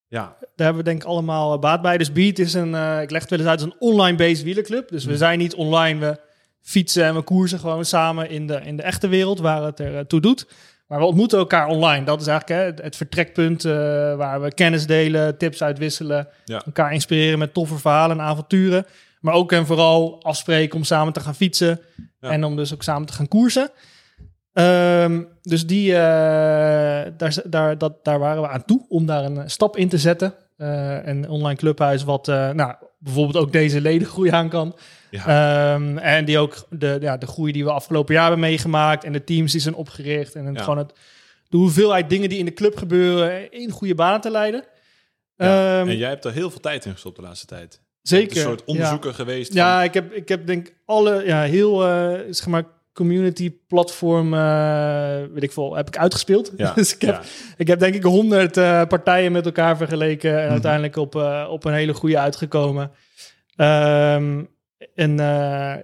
ja. 0.08 0.38
Daar 0.40 0.68
hebben 0.68 0.84
we 0.84 0.90
denk 0.90 1.02
ik 1.02 1.08
allemaal 1.08 1.60
baat 1.60 1.82
bij. 1.82 1.98
Dus 1.98 2.12
Beat 2.12 2.40
is 2.40 2.54
een, 2.54 3.02
ik 3.02 3.12
leg 3.12 3.22
het 3.22 3.30
wel 3.30 3.40
eens 3.40 3.48
uit, 3.48 3.60
is 3.60 3.66
een 3.66 3.76
online-based 3.80 4.44
wielerclub. 4.44 4.90
Dus 4.90 5.06
we 5.06 5.18
zijn 5.18 5.40
niet 5.40 5.56
online, 5.56 6.00
we 6.00 6.20
fietsen 6.62 7.04
en 7.04 7.16
we 7.16 7.22
koersen 7.22 7.60
gewoon 7.60 7.86
samen 7.86 8.30
in 8.30 8.48
de, 8.48 8.62
in 8.64 8.76
de 8.76 8.84
echte 8.84 9.08
wereld 9.08 9.40
waar 9.40 9.64
het 9.64 9.80
er 9.80 10.08
toe 10.08 10.22
doet. 10.22 10.48
Maar 10.90 11.00
we 11.00 11.06
ontmoeten 11.06 11.40
elkaar 11.40 11.68
online. 11.68 12.06
Dat 12.06 12.22
is 12.22 12.28
eigenlijk 12.28 12.60
hè, 12.60 12.66
het, 12.66 12.82
het 12.82 12.96
vertrekpunt 12.96 13.66
eh, 13.66 13.72
waar 14.16 14.42
we 14.42 14.54
kennis 14.54 14.86
delen, 14.88 15.38
tips 15.38 15.64
uitwisselen, 15.64 16.28
Ja. 16.46 16.62
elkaar 16.66 16.94
inspireren 16.94 17.40
met 17.40 17.54
toffe 17.54 17.78
verhalen 17.78 18.20
en 18.20 18.26
avonturen. 18.26 18.86
Maar 19.22 19.34
ook 19.34 19.52
en 19.52 19.66
vooral 19.66 20.24
afspreken 20.24 20.76
om 20.76 20.84
samen 20.84 21.14
te 21.14 21.20
gaan 21.20 21.36
fietsen. 21.36 21.80
Ja. 22.20 22.30
En 22.30 22.44
om 22.44 22.56
dus 22.56 22.74
ook 22.74 22.84
samen 22.84 23.08
te 23.08 23.14
gaan 23.14 23.28
koersen. 23.28 23.70
Ehm, 24.54 25.22
dus 25.42 25.68
die, 25.68 25.94
eh, 25.94 26.00
daar, 27.18 27.36
daar, 27.46 27.78
dat, 27.78 28.06
daar 28.06 28.20
waren 28.20 28.42
we 28.42 28.48
aan 28.48 28.66
toe 28.66 28.86
om 28.88 29.06
daar 29.06 29.24
een 29.24 29.50
stap 29.50 29.78
in 29.78 29.90
te 29.90 29.98
zetten. 29.98 30.34
Eh, 30.58 31.06
een 31.06 31.30
online 31.30 31.60
clubhuis 31.60 32.04
wat 32.04 32.28
nou, 32.28 32.74
bijvoorbeeld 33.00 33.38
ook 33.46 33.52
deze 33.52 33.82
ledengroei 33.82 34.30
aan 34.32 34.50
kan. 34.50 34.76
Ja. 35.12 35.74
Ehm, 35.74 35.98
en 35.98 36.26
die 36.26 36.38
ook 36.40 36.66
de, 36.70 36.98
ja, 37.02 37.18
de 37.18 37.28
groei 37.28 37.52
die 37.52 37.64
we 37.64 37.72
afgelopen 37.72 38.14
jaar 38.14 38.24
hebben 38.24 38.40
meegemaakt. 38.42 39.04
En 39.04 39.12
de 39.14 39.24
teams 39.24 39.52
die 39.52 39.62
zijn 39.62 39.76
opgericht. 39.76 40.36
En 40.36 40.46
het, 40.46 40.56
Ja. 40.56 40.62
gewoon 40.64 40.78
het, 40.78 40.94
de 41.48 41.58
hoeveelheid 41.58 42.10
dingen 42.10 42.30
die 42.30 42.38
in 42.40 42.46
de 42.46 42.54
club 42.54 42.78
gebeuren 42.78 43.52
in 43.52 43.70
goede 43.72 43.96
banen 43.96 44.22
te 44.22 44.32
leiden. 44.32 44.64
Ja, 45.36 45.80
Ehm, 45.80 45.90
en 45.90 45.98
jij 45.98 46.10
hebt 46.10 46.26
er 46.26 46.32
heel 46.34 46.50
veel 46.50 46.60
tijd 46.60 46.86
in 46.86 46.92
gestopt 46.92 47.16
de 47.16 47.22
laatste 47.22 47.46
tijd. 47.46 47.82
zeker. 48.02 48.38
Een 48.38 48.44
soort 48.44 48.64
onderzoeker 48.66 49.14
geweest. 49.14 49.54
Ja, 49.54 49.76
van- 49.76 49.84
ik, 49.84 49.94
heb, 49.94 50.14
ik 50.14 50.28
heb 50.30 50.48
denk 50.48 50.74
alle, 50.86 51.26
ja, 51.26 51.42
heel, 51.42 51.88
eh, 51.88 52.20
zeg 52.30 52.48
maar, 52.48 52.64
community 53.00 53.54
platform, 53.68 54.34
eh, 54.34 55.18
weet 55.34 55.44
ik 55.44 55.52
veel, 55.52 55.76
heb 55.76 55.88
ik 55.88 55.98
uitgespeeld. 55.98 56.52
Ja, 56.58 56.74
dus 56.80 56.96
ik 56.96 57.02
heb, 57.02 57.16
ja. 57.16 57.22
ik 57.58 57.68
heb 57.68 57.80
denk 57.80 57.96
ik 57.96 58.04
honderd 58.04 58.58
eh, 58.58 58.86
partijen 58.88 59.32
met 59.32 59.46
elkaar 59.46 59.78
vergeleken 59.78 60.38
en 60.38 60.44
Mhm. 60.44 60.52
uiteindelijk 60.52 60.96
op, 60.96 61.16
eh, 61.16 61.48
op 61.50 61.66
een 61.66 61.74
hele 61.74 61.94
goede 61.94 62.20
uitgekomen. 62.20 62.92
Ehm, 63.56 64.44
en 64.96 65.18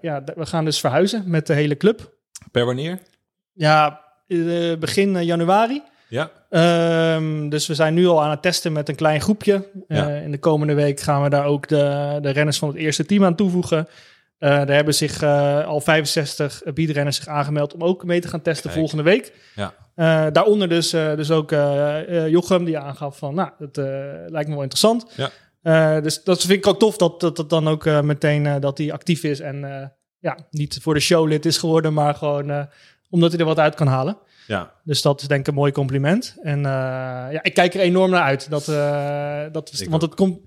ja, 0.01 0.23
we 0.35 0.45
gaan 0.45 0.65
dus 0.65 0.79
verhuizen 0.79 1.23
met 1.25 1.47
de 1.47 1.53
hele 1.53 1.77
club. 1.77 2.13
Per 2.51 2.65
wanneer? 2.65 2.99
Ja, 3.53 4.01
begin 4.79 5.25
januari. 5.25 5.81
Ja. 6.09 6.31
Ehm, 6.49 7.49
dus 7.49 7.67
we 7.67 7.73
zijn 7.75 7.93
nu 7.93 8.07
al 8.07 8.23
aan 8.23 8.29
het 8.29 8.41
testen 8.41 8.71
met 8.71 8.89
een 8.89 8.95
klein 8.95 9.21
groepje. 9.21 9.67
Ja. 9.87 10.07
In 10.09 10.31
de 10.31 10.37
komende 10.39 10.73
week 10.73 10.99
gaan 10.99 11.23
we 11.23 11.29
daar 11.29 11.45
ook 11.45 11.67
de, 11.67 12.17
de 12.21 12.29
renners 12.29 12.57
van 12.57 12.67
het 12.67 12.77
eerste 12.77 13.05
team 13.05 13.23
aan 13.25 13.35
toevoegen. 13.35 13.87
Eh 14.45 14.51
daar 14.51 14.75
hebben 14.75 14.93
zich 14.93 15.21
eh, 15.21 15.65
al 15.65 15.81
65 15.81 16.61
biedrenners 16.73 17.15
zich 17.15 17.27
aangemeld 17.27 17.73
om 17.73 17.83
ook 17.83 18.03
mee 18.03 18.21
te 18.21 18.27
gaan 18.27 18.41
testen 18.41 18.63
Kijk. 18.63 18.79
volgende 18.79 19.03
week. 19.03 19.33
Ja. 19.55 19.73
Eh, 19.95 20.25
daaronder 20.31 20.69
dus, 20.69 20.89
dus 20.89 21.31
ook 21.31 21.51
Jochem 22.27 22.65
die 22.65 22.77
aangaf 22.77 23.17
van, 23.17 23.35
nou, 23.35 23.49
dat 23.59 23.77
lijkt 24.27 24.47
me 24.47 24.53
wel 24.53 24.61
interessant. 24.61 25.05
Ja. 25.15 26.01
Dus 26.01 26.23
dat 26.23 26.41
vind 26.41 26.51
ik 26.51 26.67
ook 26.67 26.79
tof 26.79 26.97
dat 26.97 27.19
dat, 27.19 27.35
dat 27.35 27.49
dan 27.49 27.67
ook 27.67 27.85
meteen 27.85 28.59
dat 28.59 28.77
hij 28.77 28.91
actief 28.91 29.23
is 29.23 29.39
en 29.39 29.91
ja, 30.19 30.37
niet 30.51 30.79
voor 30.81 30.93
de 30.93 30.99
show 30.99 31.27
lid 31.27 31.45
is 31.45 31.57
geworden, 31.57 31.93
maar 31.93 32.15
gewoon 32.15 32.67
omdat 33.09 33.31
hij 33.31 33.39
er 33.39 33.45
wat 33.45 33.59
uit 33.59 33.75
kan 33.75 33.87
halen. 33.87 34.17
Ja. 34.47 34.71
Dus 34.83 35.01
dat 35.01 35.21
is 35.21 35.27
denk 35.27 35.39
ik 35.39 35.47
een 35.47 35.53
mooi 35.53 35.71
compliment. 35.71 36.35
En 36.41 36.61
ja, 36.61 37.43
ik 37.43 37.53
kijk 37.53 37.73
er 37.73 37.79
enorm 37.79 38.11
naar 38.11 38.23
uit. 38.23 38.49
Dat, 38.49 38.65
dat 39.53 39.79
Ik 39.79 39.89
want 39.89 40.03
ook. 40.03 40.09
het 40.09 40.19
komt. 40.19 40.39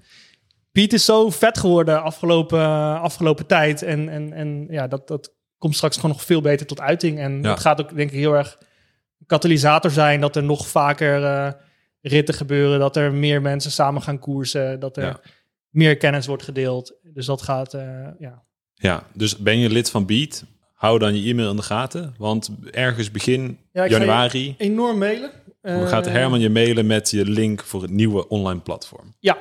Piet 0.78 0.92
is 0.92 1.04
zo 1.04 1.30
vet 1.30 1.58
geworden 1.58 2.02
afgelopen, 2.02 3.00
afgelopen 3.00 3.46
tijd. 3.46 3.82
En, 3.82 4.08
en, 4.08 4.32
en 4.32 4.66
ja, 4.70 4.86
dat, 4.88 5.08
dat 5.08 5.34
komt 5.58 5.74
straks 5.76 5.96
gewoon 5.96 6.10
nog 6.10 6.22
veel 6.24 6.40
beter 6.40 6.66
tot 6.66 6.80
uiting. 6.80 7.18
En 7.18 7.42
Ja. 7.42 7.50
het 7.50 7.60
gaat 7.60 7.80
ook 7.80 7.96
denk 7.96 8.10
ik 8.10 8.16
heel 8.18 8.32
erg 8.34 8.56
een 9.20 9.26
katalysator 9.26 9.90
zijn. 9.90 10.20
Dat 10.20 10.36
er 10.36 10.42
nog 10.42 10.66
vaker 10.68 11.24
eh, 11.24 11.52
ritten 12.00 12.34
gebeuren. 12.34 12.78
Dat 12.78 12.96
er 12.96 13.12
meer 13.12 13.42
mensen 13.42 13.70
samen 13.70 14.02
gaan 14.02 14.18
koersen. 14.18 14.80
Dat 14.80 14.96
er 14.96 15.04
Ja. 15.04 15.20
meer 15.70 15.96
kennis 15.96 16.26
wordt 16.26 16.42
gedeeld. 16.42 16.94
Dus 17.02 17.26
dat 17.26 17.42
gaat, 17.42 17.74
eh, 17.74 18.06
ja. 18.18 18.42
ja, 18.74 19.02
dus 19.14 19.36
ben 19.36 19.58
je 19.58 19.70
lid 19.70 19.90
van 19.90 20.06
Beat? 20.06 20.44
Hou 20.74 20.98
dan 20.98 21.20
je 21.22 21.30
e-mail 21.30 21.50
in 21.50 21.56
de 21.56 21.62
gaten. 21.62 22.14
Want 22.18 22.50
ergens 22.70 23.10
begin 23.10 23.42
Ja, 23.72 23.84
ik 23.84 23.90
ga 23.92 23.98
je- 23.98 24.04
januari 24.04 24.54
Enorm 24.58 24.98
mailen. 24.98 25.30
dan 25.62 25.88
gaat 25.88 26.06
Eh, 26.06 26.12
Herman 26.12 26.40
je 26.40 26.50
mailen 26.50 26.86
met 26.86 27.10
je 27.10 27.24
link 27.24 27.62
voor 27.64 27.82
het 27.82 27.90
nieuwe 27.90 28.28
online 28.28 28.60
platform. 28.60 29.14
Ja, 29.20 29.36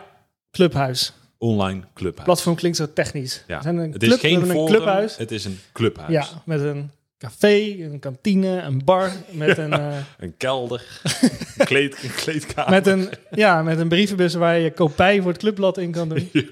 Clubhuis. 0.51 1.13
Online 1.37 1.83
clubhuis. 1.93 2.25
Platform 2.25 2.55
klinkt 2.55 2.77
zo 2.77 2.93
technisch. 2.93 3.43
Ja. 3.47 3.57
We 3.57 3.63
zijn 3.63 3.77
een 3.77 3.91
Het 3.91 3.99
club, 3.99 4.13
is 4.13 4.19
geen 4.19 4.31
hebben 4.31 4.49
een 4.49 4.55
forum, 4.55 4.73
clubhuis. 4.75 5.17
het 5.17 5.31
is 5.31 5.45
een 5.45 5.59
clubhuis. 5.73 6.11
Ja, 6.11 6.27
met 6.45 6.61
een 6.61 6.91
café, 7.17 7.55
een 7.83 7.99
kantine, 7.99 8.61
een 8.61 8.83
bar, 8.85 9.11
met 9.31 9.57
een, 9.57 9.73
eh, 9.79 9.97
Een 10.17 10.37
kelder, 10.37 11.01
een, 11.57 11.65
kleed, 11.65 12.03
een 12.03 12.13
kleedkamer. 12.15 12.71
met 12.71 12.87
een, 12.87 13.09
ja, 13.31 13.63
met 13.63 13.79
een 13.79 13.87
brievenbus 13.87 14.33
waar 14.33 14.57
je 14.59 14.71
kopij 14.71 15.21
voor 15.21 15.31
het 15.31 15.39
clubblad 15.39 15.77
in 15.77 15.91
kan 15.91 16.09
doen. 16.09 16.29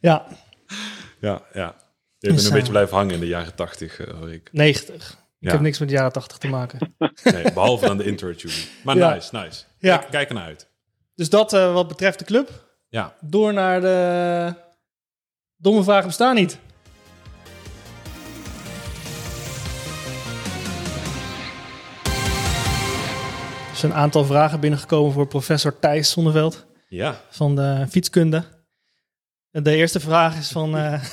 Ja, 0.00 0.26
Ja, 1.20 1.42
ja. 1.52 1.74
Je 2.18 2.26
bent 2.28 2.34
Dus, 2.40 2.42
een 2.44 2.50
eh, 2.50 2.56
beetje 2.56 2.72
blijven 2.72 2.96
hangen 2.96 3.14
in 3.14 3.20
de 3.20 3.26
jaren 3.26 3.54
tachtig, 3.54 4.00
eh, 4.00 4.14
hoor 4.18 4.32
ik. 4.32 4.48
90. 4.52 5.18
Ik 5.40 5.50
heb 5.50 5.60
niks 5.60 5.78
met 5.78 5.88
de 5.88 5.94
jaren 5.94 6.12
80 6.12 6.38
te 6.38 6.48
maken. 6.48 6.94
Nee, 7.24 7.52
behalve 7.52 7.86
dan 7.86 7.96
de 7.96 8.04
intro-tune. 8.04 8.52
Maar 8.84 8.96
Ja. 8.96 9.14
nice, 9.14 9.36
nice. 9.36 9.62
Ja. 9.78 9.96
Kijk, 9.96 10.10
kijk 10.10 10.28
ernaar 10.28 10.44
uit. 10.44 10.68
Dus 11.14 11.28
dat 11.30 11.52
eh, 11.52 11.72
wat 11.72 11.88
betreft 11.88 12.18
de 12.18 12.24
club. 12.24 12.68
Ja, 12.90 13.14
Door 13.20 13.52
naar 13.52 13.80
de 13.80 14.54
domme 15.56 15.82
vragen 15.82 16.06
bestaan 16.06 16.34
niet. 16.34 16.58
Er 23.70 23.76
zijn 23.76 23.92
een 23.92 23.98
aantal 23.98 24.24
vragen 24.24 24.60
binnengekomen 24.60 25.12
voor 25.12 25.26
professor 25.26 25.78
Thijs 25.78 26.10
Zonneveld. 26.10 26.66
ja. 26.88 27.20
van 27.28 27.56
de 27.56 27.86
fietskunde. 27.88 28.44
De 29.50 29.74
eerste 29.74 30.00
vraag 30.00 30.38
is 30.38 30.48
van 30.48 30.76
eh, 30.76 31.04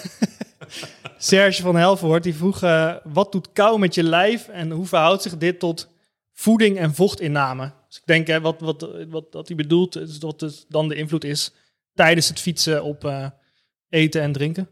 Serge 1.17 1.61
van 1.61 1.75
Helvoort. 1.75 2.23
Die 2.23 2.35
vroeg, 2.35 2.63
eh, 2.63 2.95
wat 3.03 3.31
doet 3.31 3.51
kou 3.51 3.79
met 3.79 3.95
je 3.95 4.03
lijf 4.03 4.47
en 4.47 4.71
hoe 4.71 4.85
verhoudt 4.85 5.21
zich 5.21 5.37
dit 5.37 5.59
tot 5.59 5.89
voeding 6.33 6.77
en 6.77 6.93
vochtinname? 6.93 7.71
Dus 7.87 7.97
ik 7.97 8.05
denk, 8.05 8.27
hè, 8.27 8.41
wat, 8.41 8.59
wat, 8.59 8.89
wat, 9.09 9.25
wat 9.31 9.47
hij 9.47 9.57
bedoelt, 9.57 9.95
is 9.97 10.19
dat 10.19 10.41
het 10.41 10.65
dan 10.67 10.87
de 10.87 10.95
invloed 10.95 11.23
is 11.23 11.51
tijdens 11.97 12.27
het 12.27 12.39
fietsen 12.39 12.83
op 12.83 13.03
eh, 13.03 13.29
eten 13.89 14.21
en 14.21 14.31
drinken. 14.31 14.69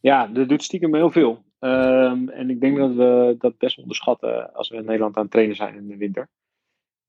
Ja, 0.00 0.26
dat 0.26 0.48
doet 0.48 0.62
stiekem 0.62 0.94
heel 0.94 1.10
veel. 1.10 1.44
Ehm, 1.58 2.28
en 2.28 2.50
ik 2.50 2.60
denk 2.60 2.76
dat 2.76 2.94
we 2.94 3.34
dat 3.38 3.58
best 3.58 3.78
onderschatten 3.78 4.54
als 4.54 4.68
we 4.68 4.76
in 4.76 4.84
Nederland 4.84 5.16
aan 5.16 5.22
het 5.22 5.30
trainen 5.30 5.56
zijn 5.56 5.74
in 5.74 5.88
de 5.88 5.96
winter. 5.96 6.28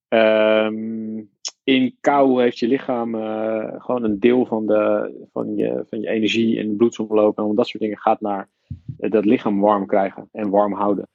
Ehm, 0.08 1.24
in 1.64 1.98
kou 2.02 2.42
heeft 2.42 2.60
je 2.60 2.68
lichaam 2.68 3.16
eh, 3.16 3.74
gewoon 3.78 4.04
een 4.04 4.20
deel 4.20 4.46
van, 4.46 4.66
de, 4.66 5.28
van, 5.32 5.56
je, 5.56 5.84
van 5.90 6.00
je 6.00 6.08
energie 6.08 6.60
en 6.60 6.76
bloedsomloop 6.76 7.38
en 7.38 7.56
dat 7.56 7.68
soort 7.68 7.84
dingen 7.84 7.98
gaat 7.98 8.22
naar 8.22 8.50
eh, 8.98 9.12
dat 9.12 9.26
lichaam 9.26 9.60
warm 9.60 9.86
krijgen 9.86 10.30
en 10.32 10.50
warm 10.50 10.74
houden. 10.74 11.08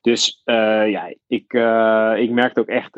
Dus 0.00 0.42
ja, 0.44 1.14
ik, 1.26 1.52
ik 2.18 2.30
merkte 2.30 2.60
ook 2.60 2.66
echt 2.66 2.92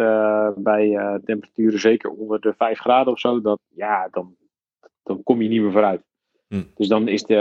bij 0.56 1.18
temperaturen 1.24 1.80
zeker 1.80 2.10
onder 2.10 2.40
de 2.40 2.54
5 2.56 2.78
graden 2.78 3.12
of 3.12 3.18
zo, 3.18 3.40
dat 3.40 3.60
ja, 3.68 4.08
dan, 4.10 4.36
dan 5.06 5.22
kom 5.22 5.42
je 5.42 5.48
niet 5.48 5.60
meer 5.60 5.72
vooruit. 5.72 6.02
Dus 6.74 6.88
dan, 6.88 7.08
is 7.08 7.22
de, 7.22 7.36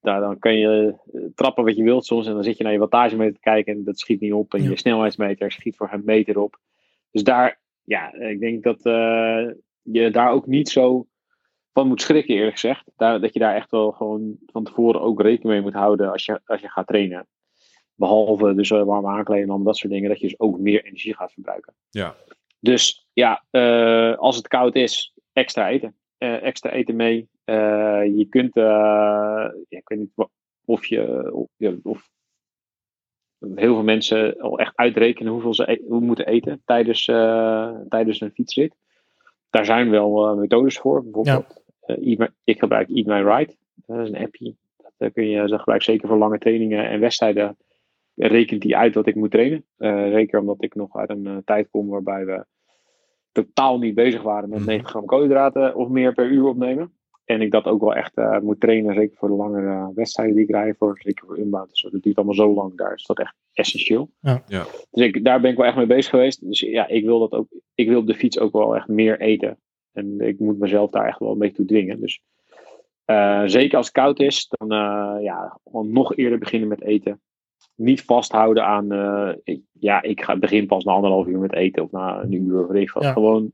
nou, 0.00 0.20
dan 0.20 0.38
kan 0.38 0.56
je 0.56 0.94
eh, 1.12 1.20
trappen 1.34 1.64
wat 1.64 1.76
je 1.76 1.82
wilt 1.82 2.06
soms. 2.06 2.26
En 2.26 2.34
dan 2.34 2.44
zit 2.44 2.56
je 2.56 2.62
naar 2.62 2.72
je 2.72 2.78
wattagemeter 2.78 3.34
te 3.34 3.40
kijken 3.40 3.74
en 3.74 3.84
dat 3.84 3.98
schiet 3.98 4.20
niet 4.20 4.32
op. 4.32 4.54
En 4.54 4.62
Ja. 4.62 4.70
je 4.70 4.78
snelheidsmeter 4.78 5.52
schiet 5.52 5.76
voor 5.76 5.88
een 5.92 6.02
meter 6.04 6.38
op. 6.38 6.58
Dus 7.10 7.22
daar, 7.22 7.60
ja, 7.82 8.14
ik 8.14 8.40
denk 8.40 8.62
dat 8.62 8.84
eh, 8.84 9.46
je 9.82 10.10
daar 10.10 10.30
ook 10.30 10.46
niet 10.46 10.68
zo 10.68 11.06
van 11.72 11.88
moet 11.88 12.00
schrikken, 12.00 12.34
eerlijk 12.34 12.52
gezegd. 12.52 12.90
Daar, 12.96 13.20
dat 13.20 13.32
je 13.32 13.38
daar 13.38 13.54
echt 13.54 13.70
wel 13.70 13.92
gewoon 13.92 14.36
van 14.46 14.64
tevoren 14.64 15.00
ook 15.00 15.20
rekening 15.20 15.52
mee 15.52 15.60
moet 15.60 15.72
houden 15.72 16.12
als 16.12 16.24
je, 16.24 16.40
als 16.44 16.60
je 16.60 16.68
gaat 16.68 16.86
trainen. 16.86 17.26
Behalve 17.94 18.54
dus 18.54 18.68
warm 18.68 19.06
aankleden 19.06 19.44
en 19.44 19.50
al 19.50 19.62
dat 19.62 19.76
soort 19.76 19.92
dingen. 19.92 20.08
Dat 20.08 20.20
je 20.20 20.26
dus 20.26 20.38
ook 20.38 20.58
meer 20.58 20.84
energie 20.84 21.14
gaat 21.14 21.32
verbruiken. 21.32 21.74
Ja. 21.90 22.14
Dus 22.60 23.06
ja, 23.12 23.44
als 24.16 24.36
het 24.36 24.48
koud 24.48 24.74
is, 24.74 25.14
extra 25.32 25.68
eten. 25.68 25.94
Eh, 26.18 26.42
extra 26.42 26.70
eten 26.70 26.96
mee. 26.96 27.28
Eh, 27.44 28.02
je 28.16 28.26
kunt, 28.28 28.56
eh, 28.56 28.64
ja, 29.68 29.78
ik 29.78 29.88
weet 29.88 29.98
niet 29.98 30.28
of 30.64 30.86
je, 30.86 31.30
of, 31.82 32.10
heel 33.38 33.74
veel 33.74 33.82
mensen 33.82 34.38
al 34.40 34.58
echt 34.58 34.76
uitrekenen 34.76 35.32
hoeveel 35.32 35.54
ze 35.54 35.70
e- 35.70 35.88
hoe 35.88 36.00
moeten 36.00 36.26
eten 36.26 36.62
tijdens, 36.64 37.04
tijdens 37.88 38.20
een 38.20 38.30
fietsrit. 38.30 38.74
Daar 39.50 39.64
zijn 39.64 39.90
wel 39.90 40.36
methodes 40.36 40.78
voor. 40.78 41.02
Bijvoorbeeld, 41.02 41.62
My- 42.18 42.30
ik 42.44 42.58
gebruik 42.58 42.88
Eat 42.88 43.06
My 43.06 43.20
Ride. 43.20 43.54
Dat 43.74 43.98
is 44.00 44.08
een 44.08 44.24
appje. 44.24 44.54
Dat, 44.96 45.12
kun 45.12 45.28
je, 45.28 45.46
dat 45.46 45.58
gebruik 45.58 45.80
ik 45.80 45.86
zeker 45.86 46.08
voor 46.08 46.18
lange 46.18 46.38
trainingen 46.38 46.88
en 46.88 47.00
wedstrijden. 47.00 47.56
Rekent 48.14 48.62
die 48.62 48.76
uit 48.76 48.94
wat 48.94 49.06
ik 49.06 49.14
moet 49.14 49.30
trainen. 49.30 49.64
Zeker 50.12 50.40
omdat 50.40 50.62
ik 50.62 50.74
nog 50.74 50.96
uit 50.96 51.10
een 51.10 51.42
tijd 51.44 51.70
kom 51.70 51.88
waarbij 51.88 52.26
we 52.26 52.44
totaal 53.44 53.78
niet 53.78 53.94
bezig 53.94 54.22
waren 54.22 54.48
met 54.48 54.58
Mhm. 54.58 54.68
90 54.68 54.90
gram 54.90 55.04
koolhydraten 55.04 55.74
of 55.74 55.88
meer 55.88 56.14
per 56.14 56.30
uur 56.30 56.44
opnemen. 56.44 56.92
En 57.24 57.40
ik 57.40 57.50
dat 57.50 57.64
ook 57.64 57.80
wel 57.80 57.94
echt 57.94 58.16
eh, 58.16 58.38
moet 58.40 58.60
trainen, 58.60 58.94
zeker 58.94 59.16
voor 59.16 59.28
de 59.28 59.34
langere 59.34 59.92
wedstrijden 59.94 60.34
die 60.36 60.44
ik 60.44 60.50
rijd, 60.50 60.76
voor, 60.76 60.98
zeker 60.98 61.26
voor 61.26 61.38
Unbound. 61.38 61.68
Dus 61.70 61.82
dat 61.82 62.02
duurt 62.02 62.16
allemaal 62.16 62.34
zo 62.34 62.54
lang, 62.54 62.76
daar 62.76 62.94
is 62.94 63.06
dat 63.06 63.18
echt 63.18 63.34
essentieel. 63.52 64.10
Ja. 64.20 64.42
Ja. 64.46 64.64
Dus 64.90 65.06
ik, 65.06 65.24
daar 65.24 65.40
ben 65.40 65.50
ik 65.50 65.56
wel 65.56 65.66
echt 65.66 65.76
mee 65.76 65.86
bezig 65.86 66.10
geweest. 66.10 66.46
Dus 66.48 66.60
ja, 66.60 66.88
ik 66.88 67.04
wil 67.04 67.18
dat 67.18 67.32
ook, 67.32 67.46
ik 67.74 67.88
wil 67.88 67.98
op 67.98 68.06
de 68.06 68.14
fiets 68.14 68.38
ook 68.38 68.52
wel 68.52 68.76
echt 68.76 68.88
meer 68.88 69.20
eten. 69.20 69.58
En 69.92 70.20
ik 70.20 70.38
moet 70.38 70.58
mezelf 70.58 70.90
daar 70.90 71.06
echt 71.06 71.18
wel 71.18 71.32
een 71.32 71.38
beetje 71.38 71.56
toe 71.56 71.66
dwingen. 71.66 72.00
Dus 72.00 72.20
eh, 73.04 73.42
zeker 73.46 73.76
als 73.76 73.86
het 73.86 73.94
koud 73.94 74.20
is, 74.20 74.48
dan 74.48 74.72
eh, 74.72 75.22
ja, 75.22 75.58
gewoon 75.64 75.92
nog 75.92 76.16
eerder 76.16 76.38
beginnen 76.38 76.68
met 76.68 76.82
eten. 76.82 77.20
Niet 77.74 78.02
vasthouden 78.04 78.64
aan, 78.64 78.92
eh, 78.92 79.32
ik- 79.44 79.62
ja, 79.72 80.02
ik 80.02 80.22
ga 80.22 80.36
begin 80.36 80.66
pas 80.66 80.84
na 80.84 80.92
anderhalf 80.92 81.26
uur 81.26 81.38
met 81.38 81.52
eten 81.52 81.82
of 81.82 81.90
na 81.90 82.22
een 82.22 82.32
uur 82.32 82.62
of 82.64 82.68
weet 82.70 82.82
ik 82.82 82.90
wat. 82.90 83.02
Ja. 83.02 83.12
Gewoon, 83.12 83.52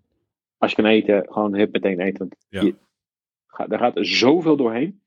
als 0.59 0.71
je 0.71 0.77
kan 0.77 0.91
eten, 0.91 1.27
gewoon 1.29 1.55
hup 1.55 1.73
meteen 1.73 2.01
eten. 2.01 2.19
Want 2.19 2.37
Ja. 2.49 2.63
je, 2.63 2.75
gaat, 3.47 3.73
er 3.73 3.79
gaat 3.79 3.99
zoveel 4.01 4.57
doorheen. 4.57 5.01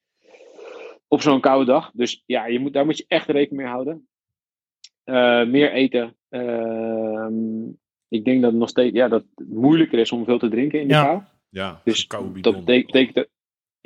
op 1.08 1.22
zo'n 1.22 1.40
koude 1.40 1.66
dag. 1.66 1.92
Dus 1.94 2.24
ja, 2.26 2.46
je 2.46 2.60
moet, 2.60 2.74
daar 2.74 2.86
moet 2.86 2.98
je 2.98 3.06
echt 3.08 3.28
rekening 3.30 3.62
mee 3.64 3.72
houden. 3.72 4.08
Eh, 5.04 5.46
meer 5.46 5.72
eten. 5.72 6.16
Ehm, 6.30 7.68
ik 8.08 8.26
denk 8.26 8.42
dat 8.42 8.52
het 8.52 8.60
nog 8.60 8.70
steeds 8.70 8.96
ja, 8.96 9.08
dat 9.08 9.26
het 9.36 9.48
moeilijker 9.50 10.00
is 10.00 10.12
om 10.12 10.26
veel 10.26 10.40
te 10.40 10.50
drinken 10.50 10.80
in 10.82 10.88
de 10.88 10.94
Ja. 10.94 11.04
kou. 11.04 11.22
Ja, 11.50 11.82
Dus 11.84 12.08
Dat 12.42 12.66
betekent, 12.66 13.28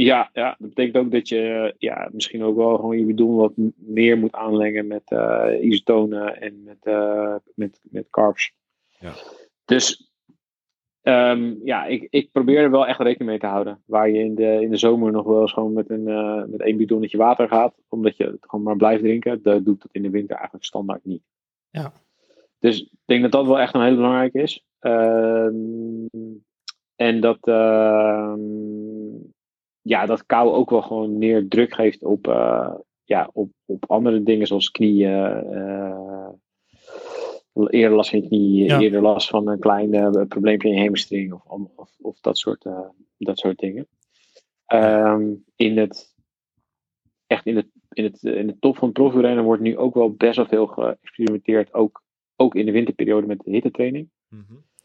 ja, 0.04 0.30
ja, 0.34 0.56
dat 0.60 0.70
betekent 0.70 0.98
ook 0.98 1.12
dat 1.12 1.28
je 1.28 1.76
ja, 1.78 2.10
misschien 2.12 2.44
ook 2.44 2.56
wel 2.56 2.76
gewoon 2.76 2.98
je 2.98 3.06
bidon 3.06 3.36
wat 3.36 3.54
meer 3.76 4.18
moet 4.18 4.34
aanlengen 4.34 4.88
met 4.88 5.12
eh 5.12 5.58
isotonen 5.62 6.42
en 6.42 6.64
met, 6.64 6.78
eh, 6.86 7.36
met, 7.56 7.80
met 7.84 8.10
carbs. 8.10 8.54
Ja. 9.00 9.14
Dus 9.66 10.12
ehm, 11.02 11.56
ja, 11.64 11.86
ik, 11.86 12.08
ik 12.10 12.32
probeer 12.32 12.60
er 12.60 12.72
wel 12.72 12.88
echt 12.88 13.00
rekening 13.00 13.30
mee 13.30 13.40
te 13.40 13.46
houden. 13.46 13.84
Waar 13.86 14.10
je 14.10 14.20
in 14.20 14.36
de, 14.36 14.62
in 14.62 14.70
de 14.70 14.78
zomer 14.78 15.12
nog 15.12 15.26
wel 15.26 15.42
eens 15.42 15.54
gewoon 15.54 15.74
met, 15.74 15.90
een, 15.90 16.08
eh, 16.08 16.44
met 16.46 16.62
één 16.62 16.78
bidonnetje 16.78 17.18
water 17.18 17.48
gaat, 17.48 17.76
omdat 17.90 18.18
je 18.18 18.24
het 18.24 18.46
gewoon 18.48 18.66
maar 18.66 18.76
blijft 18.76 19.04
drinken, 19.04 19.42
dat 19.42 19.66
doet 19.66 19.82
dat 19.82 19.92
in 19.94 20.02
de 20.02 20.10
winter 20.10 20.36
eigenlijk 20.36 20.66
standaard 20.66 21.06
niet. 21.06 21.24
Ja. 21.70 21.94
Dus 22.60 22.82
ik 22.82 23.00
denk 23.06 23.22
dat 23.22 23.32
dat 23.32 23.46
wel 23.46 23.60
echt 23.60 23.74
een 23.74 23.84
hele 23.84 23.96
belangrijke 23.96 24.42
is. 24.42 24.66
Ehm, 24.80 26.06
en 26.96 27.20
dat, 27.20 27.48
ehm, 27.48 28.38
ja, 29.90 30.06
dat 30.06 30.26
kou 30.26 30.52
ook 30.54 30.70
wel 30.70 30.82
gewoon 30.82 31.18
meer 31.18 31.48
druk 31.48 31.74
geeft 31.74 32.04
op, 32.04 32.28
eh, 32.28 32.74
ja, 33.04 33.30
op, 33.34 33.50
op 33.66 33.84
andere 33.88 34.24
dingen 34.24 34.48
zoals 34.48 34.72
knieën. 34.72 35.12
eh, 35.54 36.30
eerder 37.70 37.96
last 37.96 38.10
van 38.10 38.22
je 38.22 38.28
knie, 38.28 38.64
Ja. 38.66 38.80
eerder 38.80 39.02
last 39.02 39.30
van 39.30 39.48
een 39.48 39.60
klein 39.60 39.94
eh, 39.94 40.28
probleempje 40.28 40.70
in 40.70 40.76
je 40.76 40.82
hamstring 40.82 41.34
of, 41.34 41.42
of, 41.76 41.90
of 42.02 42.20
dat, 42.20 42.38
soort, 42.38 42.66
eh, 42.66 42.88
dat 43.18 43.38
soort 43.40 43.58
dingen. 43.60 43.88
Ehm, 44.66 45.34
in 45.56 45.78
het, 45.78 46.16
echt 47.28 47.46
in 47.46 47.56
het, 47.56 47.68
in 47.90 48.04
het, 48.04 48.24
in 48.24 48.48
de 48.48 48.56
top 48.60 48.78
van 48.78 48.88
het 48.88 48.98
profielrennen 48.98 49.44
wordt 49.44 49.62
nu 49.62 49.78
ook 49.78 49.94
wel 49.94 50.14
best 50.14 50.36
wel 50.36 50.46
veel 50.46 50.68
geëxperimenteerd. 50.68 51.74
Ook, 51.74 52.04
ook 52.36 52.56
in 52.56 52.66
de 52.66 52.72
winterperiode 52.72 53.28
met 53.28 53.42
de 53.44 53.52
hittetraining. 53.52 54.10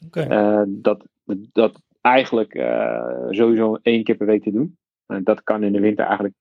Oké. 0.07 0.21
Eh, 0.21 0.63
dat, 0.67 1.05
dat 1.53 1.83
eigenlijk 2.01 2.55
eh, 2.55 3.27
sowieso 3.31 3.79
één 3.83 4.05
keer 4.05 4.17
per 4.17 4.27
week 4.27 4.43
te 4.43 4.51
doen. 4.53 4.77
Eh, 5.07 5.17
dat 5.23 5.43
kan 5.43 5.63
in 5.63 5.73
de 5.73 5.81
winter 5.81 6.05
eigenlijk 6.05 6.35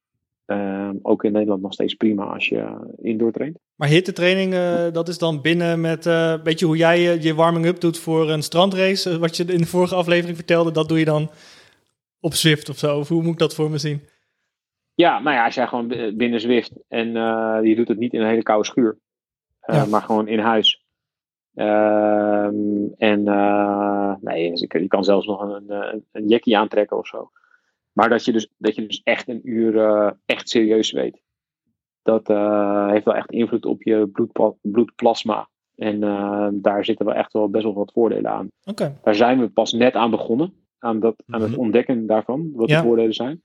eh, 0.45 0.89
ook 1.02 1.23
in 1.23 1.32
Nederland 1.32 1.62
nog 1.62 1.73
steeds 1.73 1.93
prima 1.93 2.23
als 2.23 2.47
je 2.47 2.58
eh, 2.58 2.76
indoor 3.02 3.32
traint. 3.32 3.58
Maar 3.76 3.88
hittetraining, 3.88 4.54
eh 4.54 4.91
dat 4.91 5.08
is 5.08 5.17
dan 5.17 5.41
binnen 5.41 5.82
met 5.82 6.06
een 6.06 6.43
beetje 6.43 6.65
hoe 6.65 6.78
jij 6.78 6.99
je, 7.02 7.21
je 7.21 7.36
warming-up 7.36 7.80
doet 7.80 7.99
voor 7.99 8.30
een 8.30 8.43
strandrace. 8.43 9.19
wat 9.19 9.38
je 9.38 9.43
in 9.45 9.58
de 9.58 9.65
vorige 9.65 9.95
aflevering 9.95 10.38
vertelde, 10.38 10.71
dat 10.71 10.88
doe 10.88 10.99
je 10.99 11.06
dan 11.06 11.30
op 12.19 12.34
Zwift 12.34 12.69
of 12.69 12.78
zo. 12.78 12.97
Of 12.99 13.08
hoe 13.08 13.21
moet 13.21 13.32
ik 13.34 13.39
dat 13.39 13.56
voor 13.56 13.69
me 13.69 13.78
zien? 13.78 14.02
Ja, 14.93 15.19
nou 15.19 15.36
ja, 15.36 15.45
als 15.45 15.56
jij 15.56 15.67
gewoon 15.67 15.88
binnen 16.17 16.39
Zwift 16.39 16.71
en 16.88 17.12
je 17.63 17.73
doet 17.76 17.88
het 17.88 17.97
niet 17.97 18.13
in 18.13 18.21
een 18.21 18.28
hele 18.28 18.43
koude 18.43 18.65
schuur, 18.65 18.97
Ja. 19.65 19.86
maar 19.86 20.02
gewoon 20.02 20.28
in 20.28 20.39
huis. 20.39 20.84
Ehm, 21.56 22.86
en 22.97 23.23
nee, 24.21 24.49
dus 24.49 24.60
je 24.60 24.88
kan 24.88 25.04
zelfs 25.04 25.28
nog 25.28 25.41
een, 25.41 25.71
een, 25.71 26.06
een 26.12 26.28
jackie 26.28 26.58
aantrekken 26.58 26.97
of 26.97 27.08
zo. 27.08 27.32
Maar 27.93 28.10
dat 28.10 28.25
je 28.25 28.32
dus, 28.32 28.49
dat 28.58 28.75
je 28.75 28.86
dus 28.86 29.01
echt 29.03 29.27
een 29.27 29.49
uur 29.49 29.77
eh, 29.79 30.12
echt 30.25 30.49
serieus 30.49 30.91
weet. 30.91 31.21
Dat 32.01 32.29
eh, 32.29 32.89
heeft 32.89 33.06
wel 33.06 33.15
echt 33.15 33.32
invloed 33.32 33.65
op 33.65 33.84
je 33.84 34.10
bloedplasma. 34.62 35.49
En 35.75 36.03
eh, 36.03 36.47
daar 36.51 36.86
zitten 36.86 37.06
wel 37.06 37.15
echt 37.15 37.34
wel 37.34 37.49
best 37.49 37.63
wel 37.63 37.73
wat 37.73 37.91
voordelen 37.91 38.32
aan. 38.32 38.47
Oké. 38.65 38.99
Daar 39.03 39.15
zijn 39.15 39.39
we 39.39 39.49
pas 39.49 39.73
net 39.73 39.93
aan 39.93 40.12
begonnen. 40.12 40.53
Aan, 40.79 40.99
dat, 40.99 41.23
aan 41.27 41.41
het 41.41 41.51
Mhm. 41.51 41.60
ontdekken 41.60 42.06
daarvan. 42.06 42.51
Wat 42.53 42.69
Ja. 42.69 42.82
de 42.82 42.88
voordelen 42.88 43.13
zijn. 43.13 43.43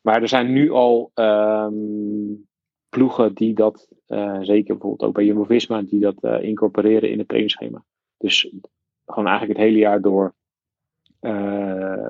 Maar 0.00 0.22
er 0.22 0.28
zijn 0.28 0.52
nu 0.52 0.70
al 0.70 1.10
ehm, 1.14 1.74
ploegen 2.88 3.34
die 3.34 3.54
dat, 3.54 3.88
eh, 4.06 4.38
zeker 4.40 4.72
bijvoorbeeld 4.74 5.02
ook 5.08 5.14
bij 5.14 5.24
Jumbo-Visma, 5.24 5.82
die 5.82 6.00
dat 6.00 6.22
eh, 6.22 6.42
incorporeren 6.42 7.10
in 7.10 7.18
het 7.18 7.26
trainingsschema. 7.28 7.84
Dus 8.16 8.52
gewoon 9.06 9.26
eigenlijk 9.28 9.58
het 9.58 9.68
hele 9.68 9.78
jaar 9.78 10.00
door 10.00 10.34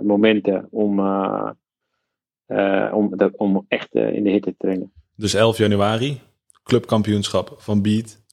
momenten 0.03 0.69
om, 0.71 0.99
eh, 0.99 1.51
eh, 2.47 2.95
om, 2.95 3.17
dat, 3.17 3.37
om 3.37 3.65
echt 3.69 3.95
eh, 3.95 4.13
in 4.13 4.25
de 4.25 4.31
hitte 4.31 4.51
te 4.51 4.57
trainen. 4.59 4.93
Dus 5.17 5.35
11 5.35 5.59
januari, 5.59 6.21
clubkampioenschap 6.63 7.55
van 7.59 7.83
Beat. 7.83 8.25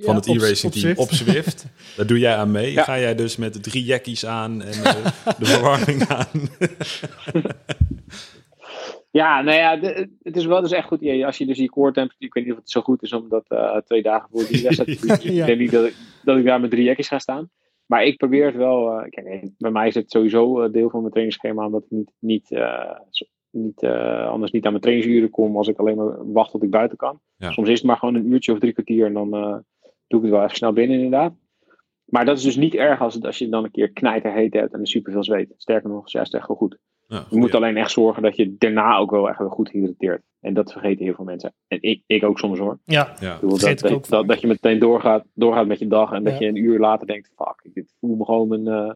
Van 0.00 0.14
Ja, 0.14 0.14
het 0.14 0.26
e-racing 0.26 0.72
team 0.72 0.98
op 0.98 1.10
Zwift. 1.10 1.66
Daar 1.96 2.06
doe 2.06 2.18
jij 2.18 2.34
aan 2.36 2.50
mee. 2.50 2.72
Ja. 2.72 2.82
Ga 2.82 2.98
jij 2.98 3.14
dus 3.14 3.36
met 3.36 3.62
drie 3.62 3.84
jackies 3.84 4.26
aan 4.26 4.62
en 4.62 4.84
eh, 4.84 5.04
de 5.38 5.44
verwarming 5.46 6.06
aan. 6.16 6.26
Ja, 9.10 9.40
nou 9.42 9.56
ja, 9.56 9.76
de- 9.76 10.08
het 10.22 10.36
is 10.36 10.44
wel 10.46 10.60
dus 10.60 10.72
echt 10.72 10.86
goed. 10.86 11.00
Ja, 11.00 11.26
als 11.26 11.38
je 11.38 11.46
dus 11.46 11.56
die 11.56 11.70
core 11.70 11.92
temperatuur, 11.92 12.26
ik 12.28 12.34
weet 12.34 12.44
niet 12.44 12.52
of 12.52 12.58
het 12.58 12.70
zo 12.70 12.80
goed 12.80 13.02
is 13.02 13.12
om 13.12 13.28
dat 13.28 13.44
eh, 13.48 13.76
twee 13.76 14.02
dagen 14.02 14.28
voor 14.32 14.46
die 14.48 14.62
wedstrijd 14.62 15.00
te 15.00 15.06
doen. 15.22 15.34
Ja. 15.34 15.40
Ik 15.40 15.46
denk 15.46 15.58
niet 15.58 15.70
dat 15.70 15.84
ik, 15.86 15.94
dat 16.24 16.38
ik 16.38 16.44
daar 16.44 16.60
met 16.60 16.70
drie 16.70 16.84
jekjes 16.84 17.08
ga 17.08 17.18
staan. 17.18 17.50
Maar 17.88 18.04
ik 18.04 18.16
probeer 18.16 18.46
het 18.46 18.56
wel. 18.56 18.92
eh, 18.92 19.08
kijk, 19.08 19.50
bij 19.58 19.70
mij 19.70 19.86
is 19.86 19.94
het 19.94 20.10
sowieso 20.10 20.60
eh, 20.60 20.72
deel 20.72 20.90
van 20.90 21.00
mijn 21.00 21.12
trainingsschema, 21.12 21.66
omdat 21.66 21.82
ik 21.82 21.90
niet, 21.90 22.12
niet, 22.18 22.50
eh, 22.50 22.98
niet, 23.50 23.84
anders 24.28 24.52
niet 24.52 24.64
aan 24.64 24.70
mijn 24.70 24.82
trainingsuren 24.82 25.30
kom 25.30 25.56
als 25.56 25.68
ik 25.68 25.78
alleen 25.78 25.96
maar 25.96 26.32
wacht 26.32 26.50
tot 26.50 26.62
ik 26.62 26.70
buiten 26.70 26.96
kan. 26.96 27.20
Ja. 27.36 27.50
Soms 27.50 27.68
is 27.68 27.78
het 27.78 27.86
maar 27.86 27.96
gewoon 27.96 28.14
een 28.14 28.32
uurtje 28.32 28.52
of 28.52 28.58
drie 28.58 28.72
kwartier 28.72 29.06
en 29.06 29.12
dan 29.12 29.30
doe 30.06 30.18
ik 30.18 30.22
het 30.22 30.30
wel 30.30 30.42
even 30.42 30.56
snel 30.56 30.72
binnen, 30.72 30.96
inderdaad. 30.96 31.34
Maar 32.04 32.24
dat 32.24 32.36
is 32.36 32.42
dus 32.42 32.56
niet 32.56 32.74
erg 32.74 33.00
als, 33.00 33.14
het, 33.14 33.24
als 33.24 33.38
je 33.38 33.48
dan 33.48 33.64
een 33.64 33.70
keer 33.70 33.92
knijterheet 33.92 34.52
hebt 34.52 34.72
en 34.72 34.86
super 34.86 35.12
veel 35.12 35.24
zweet. 35.24 35.54
Sterker 35.56 35.90
nog, 35.90 36.06
is 36.06 36.12
het 36.12 36.34
echt 36.34 36.48
wel 36.48 36.56
goed. 36.56 36.78
Ja, 37.10 37.24
Je 37.30 37.36
moet 37.36 37.54
alleen 37.54 37.76
echt 37.76 37.90
zorgen 37.90 38.22
dat 38.22 38.36
je 38.36 38.56
daarna 38.58 38.96
ook 38.96 39.10
wel 39.10 39.28
echt 39.28 39.38
wel 39.38 39.48
goed 39.48 39.70
hydrateert. 39.70 40.22
En 40.40 40.54
dat 40.54 40.72
vergeten 40.72 41.04
heel 41.04 41.14
veel 41.14 41.24
mensen. 41.24 41.52
En 41.68 41.78
ik, 41.82 42.02
ik 42.06 42.24
ook 42.24 42.38
soms 42.38 42.58
hoor. 42.58 42.78
Ja, 42.84 43.14
Ja. 43.20 43.38
Dat, 43.42 43.62
ik 43.62 43.84
ook 43.84 43.90
dat, 43.90 44.06
dat, 44.08 44.28
dat 44.28 44.40
je 44.40 44.46
meteen 44.46 44.78
doorgaat, 44.78 45.24
doorgaat 45.34 45.66
met 45.66 45.78
je 45.78 45.86
dag. 45.86 46.12
En 46.12 46.24
dat 46.24 46.32
Ja. 46.32 46.38
je 46.38 46.46
een 46.46 46.56
uur 46.56 46.78
later 46.78 47.06
denkt, 47.06 47.30
fuck, 47.36 47.70
ik 47.74 47.84
voel 48.00 48.16
me 48.16 48.24
gewoon 48.24 48.48
mijn... 48.48 48.66
eh, 48.66 48.90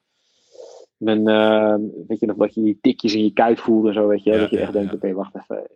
mijn 0.96 1.28
eh, 1.28 1.74
weet 2.08 2.20
je 2.20 2.26
nog, 2.26 2.36
dat 2.36 2.54
je 2.54 2.62
die 2.62 2.78
tikjes 2.80 3.14
in 3.14 3.24
je 3.24 3.32
kuit 3.32 3.60
voelt 3.60 3.86
en 3.86 3.92
zo, 3.94 4.06
weet 4.08 4.22
je. 4.24 4.30
Ja, 4.32 4.38
dat 4.38 4.50
je 4.50 4.56
ja, 4.56 4.62
echt 4.62 4.72
denkt, 4.72 4.94
oké, 4.94 5.12
wacht 5.12 5.34
even. 5.36 5.66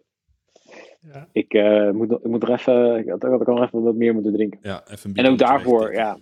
Ja. 1.13 1.29
Ik, 1.33 1.53
eh, 1.55 1.91
moet, 1.91 2.11
ik 2.11 2.25
moet 2.25 2.43
er 2.43 2.53
even, 2.53 2.97
ik 2.99 3.09
had, 3.09 3.25
ik 3.25 3.47
had 3.47 3.61
even 3.61 3.83
wat 3.83 3.95
meer 3.95 4.15
moeten 4.15 4.33
drinken. 4.33 4.59
Ja, 4.63 4.83
even 4.91 5.11
een 5.11 5.17
En 5.17 5.31
ook 5.31 5.39
daarvoor, 5.39 5.93
ja. 5.93 6.19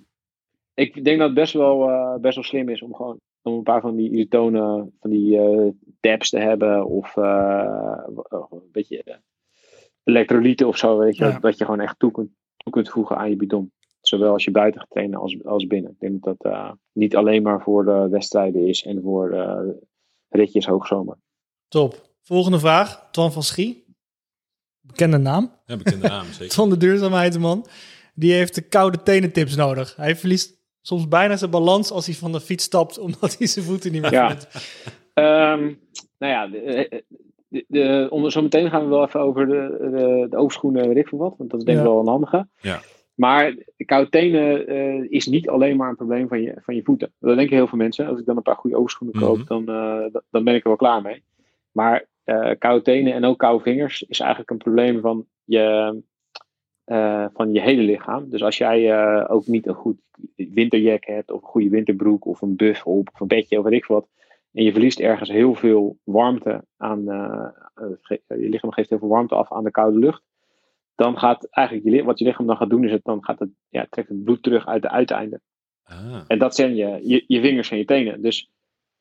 Ik 0.75 1.05
denk 1.05 1.19
dat 1.19 1.27
het 1.27 1.37
best 1.37 1.53
wel, 1.53 1.91
eh, 1.91 2.15
best 2.21 2.35
wel 2.35 2.45
slim 2.45 2.69
is 2.69 2.83
om 2.83 2.95
gewoon 2.95 3.21
om 3.45 3.55
een 3.55 3.63
paar 3.63 3.81
van 3.81 3.97
die 3.97 4.11
isotonen, 4.11 4.93
van 5.01 5.11
die 5.11 5.39
eh 5.39 5.69
tabs 6.01 6.31
te 6.31 6.39
hebben. 6.39 6.87
Of 6.87 7.17
eh, 7.17 7.99
een 8.31 8.69
beetje 8.73 9.21
elektrolyten 10.05 10.67
of 10.67 10.77
zo, 10.77 10.99
weet 10.99 11.17
je. 11.17 11.25
Ja. 11.25 11.31
Dat, 11.31 11.43
dat 11.43 11.59
je 11.59 11.65
gewoon 11.65 11.81
echt 11.81 11.99
toe 11.99 12.11
kunt, 12.11 12.31
toe 12.57 12.73
kunt 12.73 12.89
voegen 12.89 13.17
aan 13.17 13.31
je 13.31 13.37
bidon. 13.37 13.73
Zowel 14.01 14.33
als 14.33 14.45
je 14.45 14.51
buiten 14.51 14.81
gaat 14.81 14.91
trainen 14.91 15.21
als, 15.21 15.45
als 15.45 15.67
binnen. 15.67 15.91
Ik 15.91 16.01
denk 16.01 16.23
dat 16.23 16.35
dat 16.39 16.53
eh, 16.53 16.73
niet 16.93 17.17
alleen 17.17 17.43
maar 17.43 17.63
voor 17.63 17.85
de 17.85 18.09
wedstrijden 18.11 18.67
is 18.67 18.83
en 18.83 19.03
voor 19.03 19.35
ritjes 20.29 20.67
hoogzomer. 20.67 21.17
top. 21.69 22.13
Volgende 22.23 22.59
vraag. 22.59 23.09
Twan 23.11 23.33
van 23.33 23.43
Schie. 23.43 23.85
Bekende 24.81 25.19
naam. 25.19 25.53
Ja, 25.67 25.77
bekende 25.77 26.09
naam, 26.09 26.27
zeker. 26.27 26.49
Twan 26.55 26.71
de 26.71 26.77
duurzaamheidsman. 26.77 27.67
Die 28.15 28.33
heeft 28.33 28.55
de 28.55 28.63
koude 28.63 29.03
tenentips 29.03 29.57
nodig. 29.57 29.97
Hij 29.97 30.17
verliest 30.17 30.64
soms 30.87 31.09
bijna 31.09 31.37
zijn 31.37 31.51
balans 31.51 31.91
als 31.91 32.07
hij 32.07 32.15
van 32.15 32.33
de 32.33 32.41
fiets 32.41 32.65
stapt, 32.65 32.99
omdat 32.99 33.39
hij 33.39 33.47
zijn 33.47 33.65
voeten 33.65 33.93
niet 33.93 34.03
meer 34.03 34.13
Ja. 34.13 34.29
vindt. 34.29 34.49
Ehm, 35.15 35.63
nou 36.19 36.33
ja, 36.33 36.47
de, 36.47 37.03
de, 37.49 37.65
de, 37.69 38.07
onder, 38.11 38.33
zo 38.33 38.43
meteen 38.43 38.71
gaan 38.71 38.83
we 38.83 38.89
wel 38.89 39.05
even 39.05 39.21
over 39.21 39.47
de, 39.47 39.77
de, 39.81 40.27
de 40.31 40.37
overschoenen, 40.37 40.89
weet 40.89 40.97
ik 40.97 41.09
veel 41.09 41.19
wat. 41.19 41.35
Want 41.39 41.51
dat 41.51 41.59
is 41.61 41.67
denk 41.67 41.79
ik 41.79 41.85
Ja. 41.85 41.91
wel 41.91 42.01
een 42.01 42.09
handige. 42.09 42.47
Ja. 42.61 42.81
Maar 43.15 43.55
de 43.77 43.85
koude 43.85 44.11
tenen 44.11 44.67
eh, 44.67 45.11
is 45.11 45.27
niet 45.27 45.49
alleen 45.49 45.77
maar 45.77 45.89
een 45.89 45.97
probleem 45.97 46.29
van 46.29 46.41
je, 46.43 46.55
van 46.61 46.75
je 46.75 46.83
voeten. 46.83 47.13
Dat 47.21 47.37
denken 47.37 47.57
heel 47.57 47.67
veel 47.67 47.79
mensen. 47.79 48.07
Als 48.07 48.19
ik 48.21 48.27
dan 48.27 48.37
een 48.37 48.43
paar 48.43 48.57
goede 48.57 48.77
overschoenen 48.77 49.21
koop, 49.21 49.37
Mhm. 49.37 49.47
dan, 49.47 49.69
eh, 49.69 50.21
dan 50.31 50.45
ben 50.45 50.55
ik 50.55 50.63
er 50.63 50.69
wel 50.69 50.77
klaar 50.77 51.03
mee. 51.03 51.23
Maar 51.73 52.07
eh 52.25 52.51
koude 52.59 52.83
tenen 52.85 53.13
en 53.13 53.25
ook 53.25 53.39
koude 53.39 53.63
vingers 53.63 54.03
is 54.03 54.21
eigenlijk 54.21 54.51
een 54.51 54.57
probleem 54.57 55.01
van 55.01 55.27
je, 55.45 55.97
eh, 56.85 57.27
van 57.33 57.53
je 57.53 57.61
hele 57.61 57.83
lichaam. 57.83 58.31
Dus 58.31 58.43
als 58.43 58.59
jij 58.59 58.93
eh, 58.93 59.25
ook 59.35 59.47
niet 59.47 59.67
een 59.67 59.75
goed 59.75 59.97
winterjack 60.37 61.05
hebt, 61.05 61.31
of 61.31 61.43
een 61.43 61.49
goede 61.49 61.69
winterbroek, 61.69 62.25
of 62.27 62.43
een 62.43 62.57
buff 62.57 62.87
op, 62.87 63.09
of 63.13 63.21
een 63.21 63.27
bedje, 63.27 63.59
of 63.59 63.65
weet 63.65 63.73
ik 63.73 63.85
wat. 63.85 64.09
En 64.53 64.65
je 64.65 64.73
verliest 64.73 65.01
ergens 65.01 65.31
heel 65.31 65.55
veel 65.55 65.99
warmte 66.05 66.65
aan. 66.77 67.09
eh, 67.09 67.49
je 68.27 68.49
lichaam 68.49 68.73
geeft 68.73 68.89
heel 68.91 68.99
veel 68.99 69.09
warmte 69.09 69.35
af 69.35 69.53
aan 69.53 69.65
de 69.65 69.71
koude 69.71 69.99
lucht. 69.99 70.23
Dan 70.95 71.19
gaat 71.19 71.49
eigenlijk 71.51 71.89
je, 71.89 72.05
wat 72.05 72.19
je 72.19 72.25
lichaam 72.25 72.47
dan 72.47 72.57
gaat 72.57 72.71
doen, 72.71 72.85
is 72.85 72.91
het, 72.91 73.05
dan 73.05 73.25
gaat 73.25 73.39
het, 73.39 73.51
ja, 73.69 73.87
trekt 73.91 74.09
het 74.09 74.25
bloed 74.25 74.43
terug 74.43 74.67
uit 74.67 74.83
de 74.83 74.91
uiteinden. 74.91 75.43
Ah, 75.83 76.21
En 76.27 76.39
dat 76.39 76.55
zijn 76.55 76.75
je, 76.75 77.01
je, 77.03 77.25
je 77.27 77.41
vingers 77.41 77.71
en 77.71 77.79
je 77.79 77.85
tenen. 77.85 78.23
Dus 78.23 78.51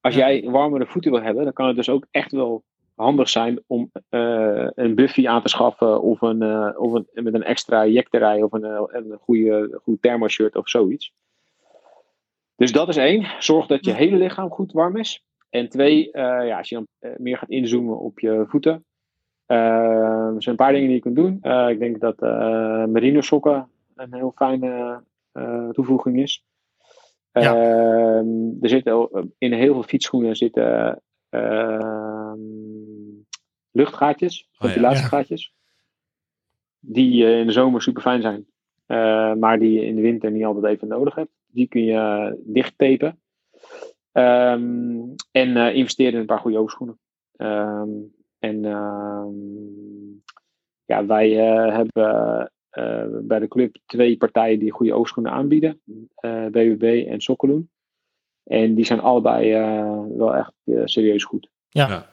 als 0.02 0.16
jij 0.16 0.44
warmere 0.50 0.86
voeten 0.86 1.12
wil 1.12 1.22
hebben, 1.22 1.44
dan 1.44 1.54
kan 1.54 1.68
het 1.68 1.76
dus 1.76 1.90
ook 1.90 2.08
echt 2.12 2.32
wel 2.32 2.64
handig 2.96 3.30
zijn 3.30 3.64
om 3.68 3.92
eh, 4.10 4.68
een 4.74 4.96
buffy 4.96 5.28
aan 5.28 5.42
te 5.42 5.50
schaffen 5.50 6.02
of, 6.02 6.22
een, 6.22 6.42
eh, 6.42 6.70
of 6.76 6.94
een, 6.94 7.08
met 7.14 7.34
een 7.34 7.44
extra 7.44 7.88
jack 7.88 8.10
te 8.10 8.18
rijden 8.18 8.46
of 8.46 8.52
een, 8.52 8.64
eh, 8.64 8.84
een 8.90 9.18
goede, 9.22 9.80
goed 9.84 10.02
thermoshirt 10.02 10.56
of 10.56 10.70
zoiets. 10.70 11.14
Dus 12.56 12.72
dat 12.72 12.90
is 12.90 12.98
één. 12.98 13.26
Zorg 13.40 13.68
dat 13.68 13.86
je 13.86 13.94
hele 13.94 14.18
lichaam 14.18 14.50
goed 14.50 14.72
warm 14.72 14.98
is. 14.98 15.26
En 15.50 15.70
twee, 15.70 16.10
ja, 16.14 16.58
als 16.58 16.70
je 16.70 16.76
dan 16.76 17.12
meer 17.18 17.38
gaat 17.38 17.50
inzoomen 17.50 18.00
op 18.00 18.20
je 18.20 18.44
voeten, 18.48 18.86
er 19.46 20.36
zijn 20.38 20.40
een 20.44 20.56
paar 20.56 20.72
dingen 20.72 20.88
die 20.88 20.96
je 20.96 21.02
kunt 21.02 21.16
doen. 21.16 21.34
Ik 21.70 21.80
denk 21.80 22.00
dat 22.00 22.20
merino 22.90 23.22
sokken 23.22 23.70
een 23.96 24.14
heel 24.14 24.32
fijne 24.36 25.04
toevoeging 25.72 26.22
is. 26.22 26.46
Ja. 27.32 27.56
Ehm, 27.56 28.28
er 28.62 28.70
zitten 28.70 29.10
in 29.38 29.54
heel 29.54 29.74
veel 29.74 29.84
fietsschoenen 29.84 30.36
zitten 30.36 31.02
luchtgaatjes, 33.74 34.42
Oh 34.42 34.48
ja. 34.60 34.68
ventilatiegaatjes. 34.68 35.54
Die 36.80 37.26
eh, 37.26 37.40
in 37.40 37.46
de 37.46 37.52
zomer 37.52 37.82
super 37.82 38.02
fijn 38.02 38.22
zijn. 38.22 38.46
Eh, 38.86 39.34
maar 39.34 39.60
die 39.60 39.72
je 39.72 39.86
in 39.86 39.96
de 39.96 40.02
winter 40.02 40.32
niet 40.32 40.46
altijd 40.46 40.76
even 40.76 40.88
nodig 40.88 41.16
hebt. 41.16 41.32
Die 41.48 41.68
kun 41.68 41.84
je 41.84 41.94
eh, 41.94 42.32
dicht 42.54 42.74
tapen. 42.78 43.20
Ehm, 44.12 45.00
en 45.32 45.58
eh, 45.58 45.76
investeren 45.76 46.14
in 46.14 46.20
een 46.20 46.26
paar 46.26 46.40
goede 46.40 46.58
overschoenen. 46.58 47.00
Ehm, 47.36 47.90
en 48.40 48.66
ehm, 48.66 49.32
ja, 50.86 51.06
wij 51.06 51.40
eh, 51.40 51.76
hebben 51.76 52.52
eh, 52.70 53.06
bij 53.22 53.40
de 53.40 53.48
club 53.48 53.76
twee 53.86 54.18
partijen 54.18 54.60
die 54.60 54.72
goede 54.72 54.94
overschoenen 54.94 55.32
aanbieden. 55.32 55.82
eh 56.16 56.46
BBB 56.46 57.06
en 57.08 57.22
Sokkeloen. 57.22 57.70
En 58.44 58.74
die 58.76 58.86
zijn 58.86 59.00
allebei 59.00 59.54
eh, 59.54 60.04
wel 60.18 60.36
echt 60.36 60.54
eh, 60.64 60.82
serieus 60.86 61.24
goed. 61.24 61.50
Ja. 61.70 62.06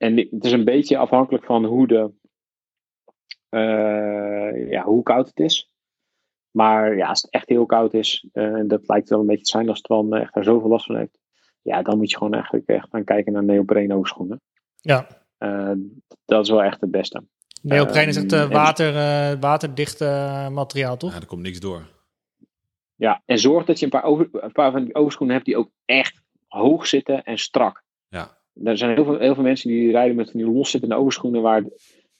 Eh, 0.00 0.08
en 0.08 0.16
het 0.16 0.44
is 0.44 0.52
een 0.52 0.64
beetje 0.64 0.98
afhankelijk 0.98 1.44
van 1.44 1.64
hoe, 1.64 1.86
de, 1.86 2.12
eh, 3.48 4.70
ja, 4.70 4.82
hoe 4.82 5.02
koud 5.02 5.28
het 5.28 5.40
is. 5.40 5.74
Maar 6.50 6.96
ja, 6.96 7.08
als 7.08 7.22
het 7.22 7.30
echt 7.30 7.48
heel 7.48 7.66
koud 7.66 7.94
is, 7.94 8.28
eh, 8.32 8.44
en 8.44 8.68
dat 8.68 8.88
lijkt 8.88 9.08
wel 9.08 9.20
een 9.20 9.26
beetje 9.26 9.44
te 9.44 9.50
zijn 9.50 9.68
als 9.68 9.80
Twan 9.80 10.14
echt 10.14 10.34
daar 10.34 10.44
zoveel 10.44 10.68
last 10.68 10.86
van 10.86 10.96
heeft. 10.96 11.18
Ja, 11.62 11.82
dan 11.82 11.98
moet 11.98 12.10
je 12.10 12.16
gewoon 12.16 12.34
eigenlijk 12.34 12.66
echt 12.66 12.88
gaan 12.90 13.04
kijken 13.04 13.32
naar 13.32 13.44
neopreen 13.44 13.92
overschoenen. 13.92 14.40
Ja. 14.76 15.06
Eh, 15.38 15.72
dat 16.24 16.44
is 16.44 16.50
wel 16.50 16.62
echt 16.62 16.80
het 16.80 16.90
beste. 16.90 17.22
Neopreen 17.62 18.08
is 18.08 18.16
het 18.16 18.32
eh, 18.32 18.40
Ehm, 18.40 18.52
water, 18.52 18.96
eh, 18.96 19.40
waterdicht 19.40 20.00
eh, 20.00 20.48
materiaal, 20.48 20.96
toch? 20.96 21.12
Ja, 21.12 21.20
er 21.20 21.26
komt 21.26 21.42
niks 21.42 21.60
door. 21.60 21.88
Ja, 22.94 23.22
en 23.24 23.38
zorg 23.38 23.64
dat 23.64 23.78
je 23.78 23.84
een 23.84 23.90
paar, 23.90 24.04
over, 24.04 24.28
een 24.32 24.52
paar 24.52 24.72
van 24.72 24.84
die 24.84 24.94
overschoenen 24.94 25.34
hebt 25.34 25.46
die 25.46 25.56
ook 25.56 25.70
echt 25.84 26.22
hoog 26.48 26.86
zitten 26.86 27.24
en 27.24 27.38
strak. 27.38 27.82
Ja. 28.08 28.38
Er 28.64 28.76
zijn 28.78 28.94
heel 28.94 29.04
veel, 29.04 29.18
heel 29.18 29.34
veel 29.34 29.42
mensen 29.42 29.68
die 29.68 29.90
rijden 29.90 30.16
met 30.16 30.30
van 30.30 30.40
die 30.40 30.50
loszittende 30.50 30.94
overschoenen 30.94 31.42
waar, 31.42 31.64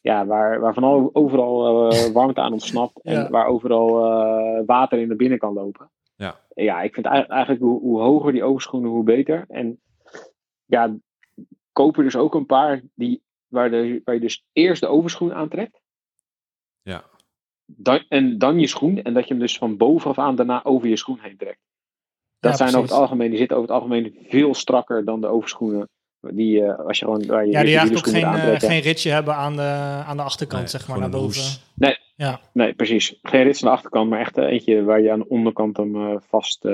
ja, 0.01 0.27
waar, 0.27 0.61
waar 0.61 0.75
van 0.75 0.85
al- 0.85 1.11
overal 1.13 1.91
eh, 1.91 2.07
warmte 2.13 2.41
aan 2.41 2.53
ontsnapt 2.53 3.03
en 3.03 3.13
Ja. 3.15 3.29
waar 3.31 3.47
overal 3.47 4.05
eh, 4.05 4.63
water 4.67 4.99
in 4.99 5.09
naar 5.09 5.17
binnen 5.17 5.39
kan 5.39 5.53
lopen. 5.55 5.91
Ja. 6.17 6.41
Ja, 6.55 6.83
ik 6.83 6.95
vind 6.95 7.07
eigenlijk, 7.07 7.61
hoe, 7.61 7.81
hoe 7.81 8.01
hoger 8.01 8.33
die 8.33 8.45
overschoenen, 8.45 8.91
hoe 8.91 9.05
beter. 9.05 9.45
En 9.49 9.81
ja, 10.65 10.97
koop 11.73 11.97
er 11.97 12.03
dus 12.05 12.17
ook 12.17 12.35
een 12.35 12.47
paar 12.47 12.83
die, 12.95 13.23
waar, 13.47 13.71
de, 13.71 14.01
waar 14.05 14.15
je 14.15 14.21
dus 14.21 14.45
eerst 14.53 14.81
de 14.81 14.87
overschoen 14.87 15.35
aantrekt. 15.35 15.81
Ja. 16.83 17.05
Dan, 17.65 18.05
en 18.09 18.39
dan 18.39 18.59
je 18.61 18.67
schoen. 18.67 19.03
En 19.03 19.15
dat 19.15 19.23
je 19.23 19.31
hem 19.31 19.43
dus 19.43 19.59
van 19.59 19.77
bovenaf 19.77 20.19
aan 20.19 20.35
daarna 20.37 20.65
over 20.65 20.89
je 20.89 20.97
schoen 20.97 21.19
heen 21.21 21.37
trekt. 21.37 21.61
Dat 22.39 22.51
Ja, 22.51 22.57
zijn 22.57 22.69
over 22.71 22.91
het 22.91 22.99
algemeen, 23.01 23.29
die 23.31 23.39
zitten 23.39 23.57
over 23.57 23.71
het 23.71 23.81
algemeen 23.83 24.17
veel 24.29 24.55
strakker 24.55 25.05
dan 25.05 25.21
de 25.21 25.27
overschoenen. 25.27 25.89
Die, 26.21 26.63
eh, 26.65 26.87
als 26.87 26.99
je 26.99 27.05
gewoon, 27.05 27.27
waar 27.27 27.47
je 27.47 27.51
Ja, 27.53 27.63
die 27.63 27.77
eigenlijk 27.77 28.07
ook 28.07 28.13
geen, 28.15 28.25
eh, 28.25 28.61
geen 28.61 28.81
ritje 28.81 29.11
hebben 29.11 29.35
aan 29.35 29.57
de, 29.57 29.63
aan 30.07 30.17
de 30.17 30.23
achterkant, 30.23 30.61
Nee, 30.63 30.71
zeg 30.71 30.89
maar, 30.89 30.99
naar 30.99 31.11
boven. 31.11 31.43
hoes. 31.43 31.61
Nee, 32.53 32.75
precies. 32.75 33.19
Geen 33.23 33.43
rits 33.43 33.63
aan 33.63 33.69
de 33.71 33.75
achterkant, 33.77 34.11
maar 34.11 34.21
echt 34.21 34.39
eh, 34.39 34.45
eentje 34.45 34.83
waar 34.85 35.01
je 35.01 35.13
aan 35.13 35.19
de 35.19 35.29
onderkant 35.29 35.77
hem 35.77 35.97
eh, 35.97 36.17
vast... 36.29 36.65
eh 36.65 36.73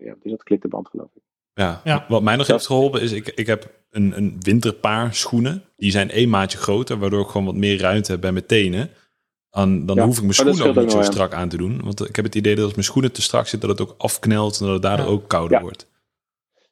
ja, 0.00 0.14
is 0.22 0.30
dat 0.30 0.42
klittenband 0.42 0.88
geloof 0.88 1.08
ik. 1.14 1.22
Ja. 1.54 1.80
Ja. 1.84 2.04
Wat 2.08 2.22
mij 2.22 2.36
nog 2.36 2.46
Dat- 2.46 2.56
heeft 2.56 2.66
geholpen 2.66 3.00
is, 3.00 3.12
ik, 3.12 3.28
ik 3.28 3.46
heb 3.46 3.70
een, 3.90 4.12
een 4.16 4.36
winterpaar 4.40 5.14
schoenen. 5.14 5.62
Die 5.76 5.90
zijn 5.90 6.10
één 6.10 6.28
maatje 6.28 6.58
groter, 6.58 6.98
waardoor 6.98 7.20
ik 7.20 7.26
gewoon 7.28 7.46
wat 7.46 7.56
meer 7.56 7.80
ruimte 7.80 8.10
heb 8.12 8.20
bij 8.20 8.32
mijn 8.32 8.46
tenen. 8.46 8.90
En 9.50 9.86
dan 9.86 9.96
Ja. 9.96 10.04
hoef 10.04 10.14
ik 10.18 10.22
mijn 10.24 10.30
Oh, 10.32 10.36
schoenen 10.38 10.66
ook 10.68 10.76
niet 10.82 10.90
zo 10.90 10.96
wel, 10.98 11.06
strak 11.12 11.34
aan 11.34 11.48
te 11.48 11.56
doen. 11.56 11.80
Want 11.84 12.08
ik 12.08 12.16
heb 12.16 12.24
het 12.24 12.34
idee 12.34 12.54
dat 12.54 12.64
als 12.64 12.72
mijn 12.74 12.84
schoenen 12.84 13.12
te 13.12 13.22
strak 13.22 13.46
zitten, 13.46 13.68
dat 13.68 13.78
het 13.78 13.88
ook 13.88 13.94
afknelt 13.98 14.58
en 14.60 14.64
dat 14.64 14.74
het 14.74 14.82
daardoor 14.82 15.06
Ja. 15.06 15.12
ook 15.12 15.28
kouder 15.28 15.56
Ja. 15.56 15.62
wordt. 15.62 15.90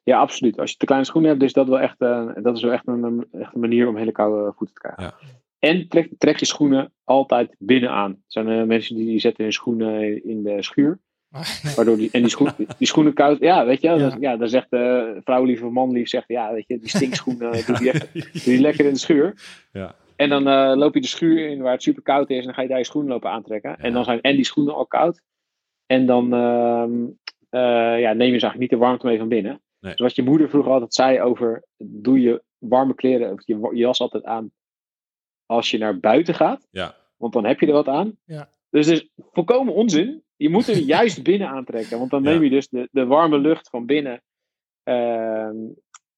Ja, 0.03 0.19
absoluut. 0.19 0.59
Als 0.59 0.71
je 0.71 0.77
te 0.77 0.85
kleine 0.85 1.05
schoenen 1.05 1.29
hebt, 1.31 1.43
is 1.43 1.53
dat 1.53 1.67
wel 1.67 1.79
echt, 1.79 2.01
eh, 2.01 2.27
dat 2.35 2.55
is 2.57 2.63
wel 2.63 2.71
echt 2.71 2.87
een, 2.87 3.03
een- 3.03 3.27
echt 3.31 3.53
een 3.53 3.59
manier 3.59 3.87
om 3.87 3.95
hele 3.95 4.11
koude 4.11 4.53
voeten 4.55 4.75
te 4.75 4.81
krijgen. 4.81 5.03
Ja. 5.03 5.27
En 5.59 5.87
trek, 5.87 6.09
trek 6.17 6.37
je 6.37 6.45
schoenen 6.45 6.91
altijd 7.03 7.55
binnen 7.59 7.89
aan. 7.89 8.11
Er 8.11 8.17
zijn 8.27 8.47
eh, 8.47 8.63
mensen 8.63 8.95
die, 8.95 9.05
die 9.05 9.19
zetten 9.19 9.43
hun 9.43 9.53
schoenen 9.53 10.23
in 10.23 10.43
de 10.43 10.63
schuur. 10.63 10.99
Waardoor 11.75 11.97
die, 11.97 12.09
en 12.11 12.21
die, 12.21 12.29
schoen, 12.29 12.49
die 12.77 12.87
schoenen 12.87 13.13
koud. 13.13 13.39
Ja, 13.39 13.65
weet 13.65 13.81
je, 13.81 13.89
Ja. 13.89 14.17
ja 14.19 14.37
dan 14.37 14.49
zegt 14.49 14.69
de 14.69 15.17
vrouwlief 15.23 15.61
of 15.63 15.71
manlief, 15.71 16.07
zegt 16.09 16.27
ja, 16.27 16.53
weet 16.53 16.67
je, 16.67 16.77
die 16.79 16.89
stinkschoenen, 16.89 17.51
doe, 17.65 17.77
die 17.77 17.91
echt, 17.91 18.13
doe 18.13 18.23
die 18.53 18.59
lekker 18.61 18.85
in 18.85 18.93
de 18.93 18.99
schuur. 18.99 19.33
Ja. 19.71 19.95
En 20.15 20.29
dan 20.29 20.47
eh, 20.47 20.71
loop 20.75 20.93
je 20.93 21.01
de 21.01 21.07
schuur 21.07 21.49
in 21.49 21.61
waar 21.61 21.71
het 21.73 21.83
super 21.83 22.01
koud 22.03 22.29
is 22.29 22.37
en 22.39 22.43
dan 22.45 22.53
ga 22.53 22.61
je 22.61 22.67
daar 22.67 22.77
je 22.77 22.83
schoenen 22.83 23.11
lopen 23.11 23.29
aantrekken. 23.31 23.77
En 23.79 23.93
dan 23.93 24.03
zijn 24.03 24.21
en 24.21 24.35
die 24.35 24.45
schoenen 24.45 24.73
al 24.75 24.85
koud. 24.85 25.21
En 25.85 26.05
dan 26.05 26.33
ehm, 26.33 26.91
eh, 27.49 27.99
ja, 28.01 28.13
neem 28.13 28.31
je 28.33 28.39
ze 28.39 28.45
eigenlijk 28.45 28.57
niet 28.59 28.69
de 28.69 28.77
warmte 28.77 29.05
mee 29.05 29.17
van 29.17 29.27
binnen. 29.27 29.61
Nee. 29.81 29.91
Dus 29.91 30.01
wat 30.01 30.15
je 30.15 30.23
moeder 30.23 30.49
vroeger 30.49 30.71
altijd 30.71 30.93
zei 30.93 31.21
over, 31.21 31.63
doe 31.77 32.21
je 32.21 32.43
warme 32.57 32.95
kleren, 32.95 33.31
of 33.33 33.45
je, 33.45 33.69
jas 33.73 33.99
altijd 33.99 34.23
aan 34.23 34.51
als 35.45 35.71
je 35.71 35.77
naar 35.77 35.99
buiten 35.99 36.33
gaat. 36.35 36.67
Ja. 36.71 36.95
Want 37.17 37.33
dan 37.33 37.45
heb 37.45 37.59
je 37.59 37.65
er 37.67 37.71
wat 37.73 37.87
aan. 37.87 38.17
Ja. 38.25 38.49
Dus 38.69 38.85
het 38.85 38.95
is 39.01 39.09
volkomen 39.31 39.73
onzin. 39.73 40.23
Je 40.35 40.49
moet 40.49 40.67
er 40.67 40.77
juist 40.95 41.23
binnen 41.23 41.47
aantrekken. 41.47 41.97
Want 41.99 42.09
dan 42.11 42.23
Ja. 42.23 42.29
neem 42.29 42.43
je 42.43 42.49
dus 42.49 42.67
de, 42.69 42.89
de 42.91 43.05
warme 43.05 43.37
lucht 43.37 43.69
van 43.69 43.85
binnen. 43.85 44.21
ehm, 44.83 45.55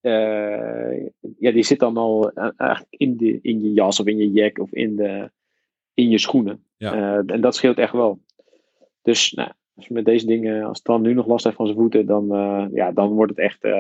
eh, 0.02 1.06
ja, 1.40 1.52
die 1.52 1.64
zit 1.64 1.80
dan 1.80 1.98
al 1.98 2.32
eh, 2.32 2.50
eigenlijk 2.58 2.94
in, 2.98 3.18
de, 3.18 3.40
in 3.42 3.62
je 3.62 3.74
jas 3.74 4.00
of 4.00 4.06
in 4.06 4.18
je 4.18 4.32
jack 4.32 4.60
of 4.60 4.72
in, 4.72 4.96
de, 4.96 5.32
in 5.94 6.10
je 6.10 6.18
schoenen. 6.18 6.66
Ja. 6.78 6.94
Eh, 6.94 7.34
en 7.36 7.42
dat 7.42 7.56
scheelt 7.56 7.78
echt 7.78 7.92
wel. 7.94 8.20
Dus 9.02 9.32
nou, 9.32 9.52
als 9.76 9.88
je 9.88 9.94
met 9.94 10.06
deze 10.06 10.26
dingen, 10.26 10.64
als 10.64 10.82
Twan 10.82 11.02
nu 11.02 11.14
nog 11.14 11.28
last 11.28 11.44
heeft 11.44 11.56
van 11.56 11.66
zijn 11.66 11.78
voeten, 11.78 12.06
dan, 12.06 12.34
eh, 12.34 12.66
ja, 12.74 12.92
dan 12.92 13.10
wordt 13.10 13.32
het 13.32 13.40
echt 13.40 13.64
eh, 13.64 13.74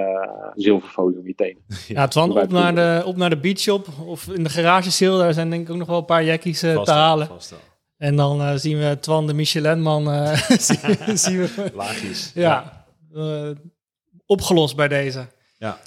zilverfolie 0.55 1.19
om 1.19 1.27
je 1.27 1.35
tenen. 1.35 1.61
Ja, 1.87 2.07
Twan, 2.07 2.41
op 2.41 2.51
naar, 2.51 2.75
de, 2.75 3.03
op 3.05 3.15
naar 3.15 3.29
de 3.29 3.37
beachshop 3.37 3.87
of 4.05 4.27
in 4.27 4.43
de 4.43 4.49
garage 4.49 4.91
sale. 4.91 5.17
Daar 5.17 5.33
zijn 5.33 5.49
denk 5.49 5.67
ik 5.67 5.71
ook 5.73 5.77
nog 5.77 5.87
wel 5.87 5.97
een 5.97 6.05
paar 6.05 6.23
jackies 6.23 6.63
eh, 6.63 6.81
te 6.81 6.91
halen. 6.91 7.27
vast. 7.27 7.55
En 7.97 8.15
dan 8.15 8.59
zien 8.59 8.77
we 8.77 8.97
Twan 8.99 9.27
de 9.27 9.33
Michelinman. 9.33 10.11
eh 10.11 10.33
zien, 11.15 11.39
we, 11.39 11.71
Laagjes. 11.73 12.31
ja, 12.33 12.85
eh, 13.13 13.49
opgelost 14.25 14.75
bij 14.75 14.87
deze. 14.87 15.27
Ja. 15.57 15.77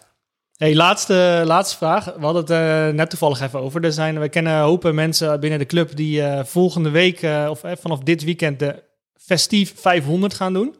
Hey, 0.56 0.74
laatste, 0.74 1.42
laatste 1.44 1.76
vraag. 1.76 2.04
We 2.04 2.24
hadden 2.24 2.56
het 2.56 2.94
net 2.94 3.10
toevallig 3.10 3.40
even 3.40 3.60
over. 3.60 3.84
Er 3.84 3.92
zijn, 3.92 4.20
we 4.20 4.28
kennen 4.28 4.60
hopen 4.60 4.94
mensen 4.94 5.40
binnen 5.40 5.58
de 5.58 5.66
club 5.66 5.96
die 5.96 6.22
eh, 6.22 6.44
volgende 6.44 6.90
week 6.90 7.22
eh, 7.22 7.46
of 7.50 7.62
vanaf 7.80 7.98
dit 7.98 8.24
weekend 8.24 8.58
de 8.58 8.82
Festief 9.26 9.72
500 9.76 10.34
gaan 10.34 10.52
doen. 10.52 10.74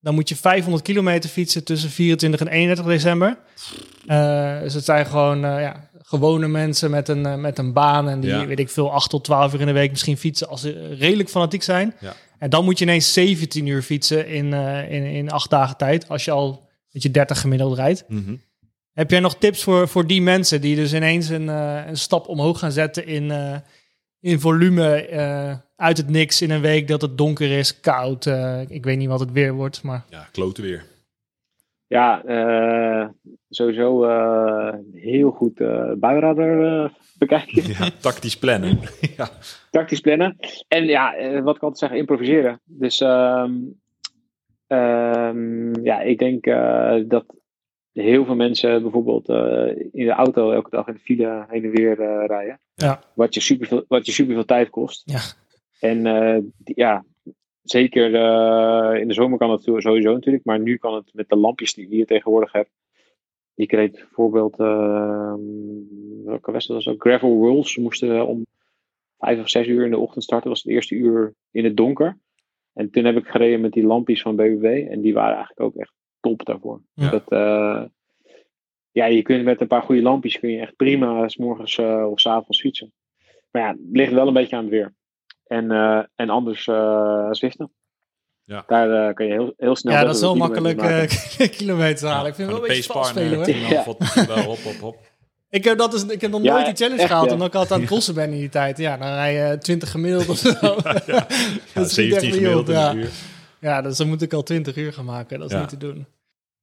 Dan 0.00 0.14
moet 0.14 0.28
je 0.28 0.36
500 0.36 0.82
kilometer 0.84 1.30
fietsen 1.30 1.64
tussen 1.64 1.90
24 1.90 2.40
en 2.40 2.48
31 2.48 2.84
december. 2.84 3.38
Eh, 4.06 4.60
dus 4.60 4.74
het 4.74 4.84
zijn 4.84 5.06
gewoon 5.06 5.44
eh, 5.44 5.60
ja, 5.60 5.88
gewone 6.02 6.48
mensen 6.48 6.90
met 6.90 7.08
een, 7.08 7.26
eh, 7.26 7.34
met 7.34 7.58
een 7.58 7.72
baan. 7.72 8.08
En 8.08 8.20
die, 8.20 8.30
Ja. 8.30 8.46
weet 8.46 8.58
ik 8.58 8.70
veel, 8.70 8.92
8 8.92 9.10
tot 9.10 9.24
12 9.24 9.54
uur 9.54 9.60
in 9.60 9.66
de 9.66 9.72
week 9.72 9.90
misschien 9.90 10.16
fietsen 10.16 10.48
als 10.48 10.60
ze 10.60 10.94
redelijk 10.94 11.28
fanatiek 11.28 11.62
zijn. 11.62 11.94
Ja. 12.00 12.14
En 12.38 12.50
dan 12.50 12.64
moet 12.64 12.78
je 12.78 12.84
ineens 12.84 13.12
17 13.12 13.66
uur 13.66 13.82
fietsen 13.82 14.26
in, 14.28 14.52
in, 14.88 15.04
in 15.04 15.30
8 15.30 15.50
dagen 15.50 15.76
tijd. 15.76 16.08
Als 16.08 16.24
je 16.24 16.30
al 16.30 16.68
met 16.90 17.02
je 17.02 17.10
30 17.10 17.40
gemiddeld 17.40 17.76
rijdt. 17.76 18.04
Mhm. 18.08 18.34
Heb 18.92 19.10
jij 19.10 19.20
nog 19.20 19.36
tips 19.36 19.62
voor, 19.62 19.88
voor 19.88 20.06
die 20.06 20.22
mensen 20.22 20.60
die 20.60 20.76
dus 20.76 20.92
ineens 20.92 21.28
een, 21.28 21.48
een 21.48 21.96
stap 21.96 22.28
omhoog 22.28 22.58
gaan 22.58 22.72
zetten 22.72 23.06
in, 23.06 23.32
in 24.20 24.40
volume 24.40 25.06
uit 25.82 25.96
het 25.96 26.08
niks 26.10 26.42
in 26.42 26.50
een 26.50 26.60
week 26.60 26.88
dat 26.88 27.02
het 27.02 27.18
donker 27.18 27.58
is, 27.58 27.80
koud. 27.80 28.26
eh, 28.26 28.60
ik 28.68 28.84
weet 28.84 28.98
niet 28.98 29.08
wat 29.08 29.20
het 29.20 29.32
weer 29.32 29.52
wordt, 29.52 29.82
maar 29.82 30.04
Ja, 30.10 30.28
kloten 30.32 30.62
weer. 30.62 30.84
Ja, 31.86 32.24
eh, 32.24 33.08
sowieso 33.48 34.04
eh, 34.04 34.74
heel 34.92 35.30
goed 35.30 35.60
eh 35.60 35.92
buiradar 35.96 36.84
eh, 36.84 36.90
bekijken. 37.18 37.68
Ja, 37.68 37.90
tactisch 38.00 38.38
plannen. 38.38 38.78
ja. 39.16 39.28
tactisch 39.70 40.00
plannen. 40.00 40.36
En 40.68 40.84
ja, 40.84 41.14
wat 41.42 41.56
ik 41.56 41.62
altijd 41.62 41.78
zeg, 41.90 41.98
improviseren. 41.98 42.60
Dus 42.64 43.00
ehm, 43.00 43.52
ehm, 44.66 45.84
ja, 45.84 46.00
ik 46.00 46.18
denk 46.18 46.46
eh, 46.46 46.94
dat 47.06 47.24
heel 47.92 48.24
veel 48.24 48.34
mensen 48.36 48.82
bijvoorbeeld 48.82 49.28
eh, 49.28 49.66
in 49.92 50.06
de 50.06 50.12
auto 50.12 50.52
elke 50.52 50.70
dag 50.70 50.86
in 50.86 50.94
de 50.94 51.00
file 51.00 51.44
heen 51.48 51.64
en 51.64 51.70
weer 51.70 52.00
eh, 52.00 52.26
rijden. 52.26 52.60
Ja. 52.74 53.00
Wat 53.14 53.34
je 53.34 53.40
superveel, 53.40 53.84
wat 53.88 54.06
je 54.06 54.12
superveel 54.12 54.44
tijd 54.44 54.70
kost. 54.70 55.02
Ja. 55.04 55.20
En 55.82 56.06
eh, 56.06 56.38
die- 56.58 56.74
ja, 56.78 57.04
zeker 57.62 58.14
eh, 58.14 59.00
in 59.00 59.08
de 59.08 59.14
zomer 59.14 59.38
kan 59.38 59.50
het 59.50 59.62
sowieso 59.62 60.12
natuurlijk, 60.12 60.44
maar 60.44 60.60
nu 60.60 60.76
kan 60.76 60.94
het 60.94 61.10
met 61.14 61.28
de 61.28 61.36
lampjes 61.36 61.74
die 61.74 61.88
je 61.88 61.94
hier 61.94 62.06
tegenwoordig 62.06 62.52
hebt. 62.52 62.70
Ik 63.54 63.72
reed 63.72 63.92
bijvoorbeeld, 63.92 64.58
ehm, 64.58 65.40
welke 66.24 66.52
wedstrijd 66.52 66.84
was 66.84 66.94
dat? 66.94 67.00
Gravel 67.00 67.34
Worlds. 67.34 67.76
We 67.76 67.82
moesten 67.82 68.26
om 68.26 68.46
vijf 69.18 69.40
of 69.40 69.48
zes 69.48 69.66
uur 69.66 69.84
in 69.84 69.90
de 69.90 69.98
ochtend 69.98 70.24
starten. 70.24 70.48
Dat 70.48 70.58
was 70.58 70.62
het 70.66 70.72
eerste 70.72 70.94
uur 70.94 71.34
in 71.50 71.64
het 71.64 71.76
donker. 71.76 72.18
En 72.72 72.90
toen 72.90 73.04
heb 73.04 73.16
ik 73.16 73.28
gereden 73.28 73.60
met 73.60 73.72
die 73.72 73.86
lampjes 73.86 74.22
van 74.22 74.36
BBB. 74.36 74.86
En 74.90 75.00
die 75.00 75.14
waren 75.14 75.34
eigenlijk 75.36 75.60
ook 75.60 75.76
echt 75.76 75.92
top 76.20 76.44
daarvoor. 76.44 76.80
Ja. 76.94 77.10
Dat, 77.10 77.28
eh, 77.28 77.84
ja, 78.90 79.04
je 79.06 79.22
kunt 79.22 79.44
met 79.44 79.60
een 79.60 79.66
paar 79.66 79.82
goede 79.82 80.02
lampjes 80.02 80.38
kun 80.38 80.50
je 80.50 80.60
echt 80.60 80.76
prima 80.76 81.28
s 81.28 81.36
morgens 81.36 81.78
of 81.78 82.20
s 82.20 82.26
avonds 82.26 82.60
fietsen. 82.60 82.92
Maar 83.50 83.62
ja, 83.62 83.68
het 83.68 83.78
ligt 83.92 84.12
wel 84.12 84.26
een 84.26 84.32
beetje 84.32 84.56
aan 84.56 84.62
het 84.62 84.72
weer. 84.72 84.94
En, 85.52 85.70
eh, 85.70 86.02
en 86.14 86.30
anders 86.30 86.66
eh 86.66 87.28
Zwiften. 87.30 87.72
Ja. 88.44 88.64
Daar 88.66 89.08
eh, 89.08 89.14
kan 89.14 89.26
je 89.26 89.32
heel, 89.32 89.54
heel 89.56 89.76
snel 89.76 89.92
Ja, 89.94 90.04
dat 90.04 90.14
is 90.14 90.20
wel 90.20 90.38
wel 90.38 90.48
makkelijk 90.48 90.78
kilometer 91.56 92.06
eh, 92.06 92.12
halen. 92.14 92.28
Ik 92.28 92.34
vind 92.34 92.48
het 92.50 92.58
wel 92.58 92.68
een 92.68 92.74
beetje 92.74 93.04
spelen 93.04 93.34
hoor. 93.34 93.48
Ja. 93.48 93.84
Wel, 94.26 94.44
hop, 94.44 94.58
hop, 94.58 94.80
hop. 94.80 94.96
Ik 95.50 95.64
heb, 95.64 95.78
dat 95.78 95.94
is, 95.94 96.04
ik 96.06 96.20
heb 96.20 96.30
nog 96.30 96.42
Ja, 96.42 96.52
nooit 96.52 96.66
die 96.66 96.74
challenge 96.74 97.00
echt, 97.00 97.08
gehaald, 97.10 97.26
ja. 97.26 97.32
omdat 97.32 97.48
ik 97.48 97.54
altijd 97.54 97.72
aan 97.72 97.80
het 97.80 97.88
crossen 97.88 98.14
ben 98.14 98.32
in 98.32 98.38
die 98.38 98.48
tijd. 98.48 98.78
Ja, 98.78 98.96
dan 98.96 99.08
rij 99.08 99.34
je 99.34 99.58
20 99.58 99.90
gemiddeld 99.90 100.28
of 100.28 100.36
zo. 100.36 100.50
Ja, 101.06 101.26
Dat 101.74 101.90
schiet 101.90 102.12
echt 102.12 102.20
17 102.20 102.28
niet 102.28 102.34
gemiddeld 102.34 102.68
ja. 102.68 102.94
uur. 102.94 103.10
Ja, 103.60 103.82
dus 103.82 103.96
dan 103.96 104.08
moet 104.08 104.22
ik 104.22 104.32
al 104.32 104.42
20 104.42 104.76
uur 104.76 104.92
gaan 104.92 105.04
maken. 105.04 105.38
Dat 105.38 105.48
is 105.48 105.54
Ja. 105.54 105.60
niet 105.60 105.68
te 105.68 105.76
doen. 105.76 106.06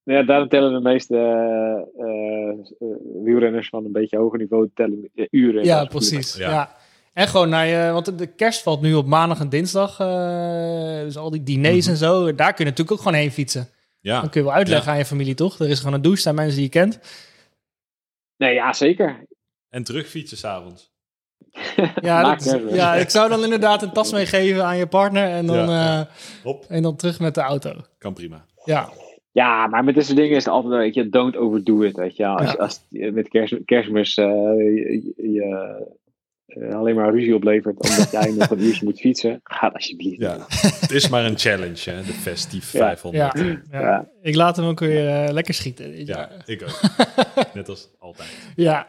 Ja, 0.04 0.24
daarom 0.24 0.50
tellen 0.50 0.74
de 0.74 0.90
meeste 0.90 1.16
eh, 1.16 2.06
eh, 2.06 2.50
eh, 2.50 2.88
wielrenners 3.24 3.70
van 3.70 3.86
een 3.86 3.92
beetje 3.92 4.18
hoger 4.18 4.40
niveau 4.40 4.70
tellen 4.74 5.10
uren. 5.30 5.62
in 5.62 5.68
Ja, 5.68 5.86
precies. 5.86 6.36
Ja. 6.36 6.76
En 7.14 7.28
gewoon 7.28 7.50
naar 7.50 7.68
je, 7.68 7.92
want 7.92 8.18
de 8.18 8.28
kerst 8.28 8.62
valt 8.62 8.82
nu 8.82 8.94
op 8.94 9.06
maandag 9.06 9.40
en 9.40 9.50
dinsdag. 9.50 10.00
eh, 10.00 11.00
dus 11.00 11.18
al 11.18 11.30
die 11.32 11.44
diners 11.44 11.80
Mhm. 11.86 11.90
en 11.90 11.98
zo, 11.98 12.36
daar 12.36 12.54
kun 12.54 12.66
je 12.66 12.70
natuurlijk 12.72 12.92
ook 12.92 12.98
gewoon 13.06 13.14
heen 13.20 13.32
fietsen. 13.32 13.70
Ja, 14.02 14.20
Dan 14.22 14.30
kun 14.30 14.42
je 14.42 14.48
wel 14.48 14.56
uitleggen 14.56 14.92
aan 14.92 14.98
je 14.98 15.06
familie, 15.06 15.36
toch? 15.36 15.60
Er 15.60 15.70
is 15.70 15.78
gewoon 15.80 15.94
een 15.94 16.02
douche, 16.02 16.22
zijn 16.22 16.36
mensen 16.36 16.56
die 16.56 16.64
je 16.64 16.70
kent. 16.70 17.00
Nee, 18.38 18.54
ja, 18.54 18.74
zeker. 18.74 19.28
en 19.70 19.84
terugfietsen 19.84 20.38
s'avonds. 20.38 20.92
Ja, 22.02 22.22
Maakt 22.22 22.46
dat- 22.52 22.62
ja, 22.74 22.96
ik 22.96 23.10
zou 23.10 23.30
dan 23.30 23.44
inderdaad 23.44 23.82
een 23.82 23.92
tas 23.92 24.12
meegeven 24.12 24.66
aan 24.66 24.78
je 24.78 24.88
partner 24.88 25.30
en 25.30 25.46
dan, 25.46 25.58
Ja, 25.58 25.64
ja. 25.66 26.00
eh, 26.00 26.06
Hop, 26.44 26.66
en 26.70 26.82
dan 26.82 26.96
terug 26.96 27.20
met 27.20 27.36
de 27.36 27.42
auto. 27.42 27.74
kan 27.98 28.14
prima. 28.14 28.46
Ja, 28.66 28.90
Ja, 29.32 29.68
maar 29.68 29.84
met 29.84 29.96
dit 29.96 30.06
soort 30.06 30.18
dingen 30.18 30.36
is 30.36 30.46
het 30.46 30.54
altijd, 30.54 30.74
weet 30.74 30.94
je, 30.94 31.10
don't 31.10 31.36
overdo 31.36 31.82
it, 31.82 31.96
weet 31.96 32.16
je. 32.16 32.26
Als, 32.26 32.52
Ja. 32.52 32.58
als 32.58 32.86
met 32.90 33.28
kerst, 33.30 33.56
kerstmis 33.66 34.18
eh, 34.18 34.26
je, 34.26 35.14
je, 35.32 35.86
eh, 36.54 36.76
alleen 36.76 36.96
maar 36.96 37.12
ruzie 37.14 37.36
oplevert 37.36 37.80
omdat 37.80 38.12
jij 38.12 38.32
nog 38.38 38.50
een 38.50 38.64
uurtje 38.64 38.86
moet 38.86 39.00
fietsen, 39.00 39.40
ga 39.44 39.68
alsjeblieft. 39.68 40.22
Ja, 40.22 40.38
het 40.80 40.92
is 40.92 41.10
maar 41.10 41.26
een 41.26 41.38
challenge, 41.38 41.90
hè, 41.90 42.02
de 42.04 42.14
Festief 42.14 42.72
Ja. 42.72 42.80
500. 42.80 43.38
ja, 43.38 43.44
Ja, 43.44 43.58
ja. 43.72 43.80
Ja. 43.82 44.08
Ik 44.22 44.36
laat 44.36 44.56
hem 44.56 44.66
ook 44.66 44.80
weer 44.80 45.08
eh, 45.08 45.32
lekker 45.34 45.54
schieten. 45.54 46.06
jaar. 46.06 46.30
ik 46.46 46.62
ook. 46.64 46.80
Net 47.54 47.70
als 47.70 47.90
altijd. 48.00 48.30
Ja. 48.56 48.88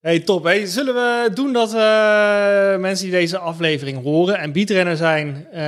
Hey, 0.00 0.20
top. 0.20 0.44
Hey, 0.44 0.66
zullen 0.66 0.94
we 0.94 1.30
doen 1.34 1.52
dat 1.52 1.74
eh, 1.74 2.76
mensen 2.78 3.04
die 3.06 3.14
deze 3.14 3.38
aflevering 3.38 4.02
horen 4.02 4.38
en 4.38 4.52
beatrenner 4.52 4.96
zijn 4.96 5.46
eh, 5.52 5.60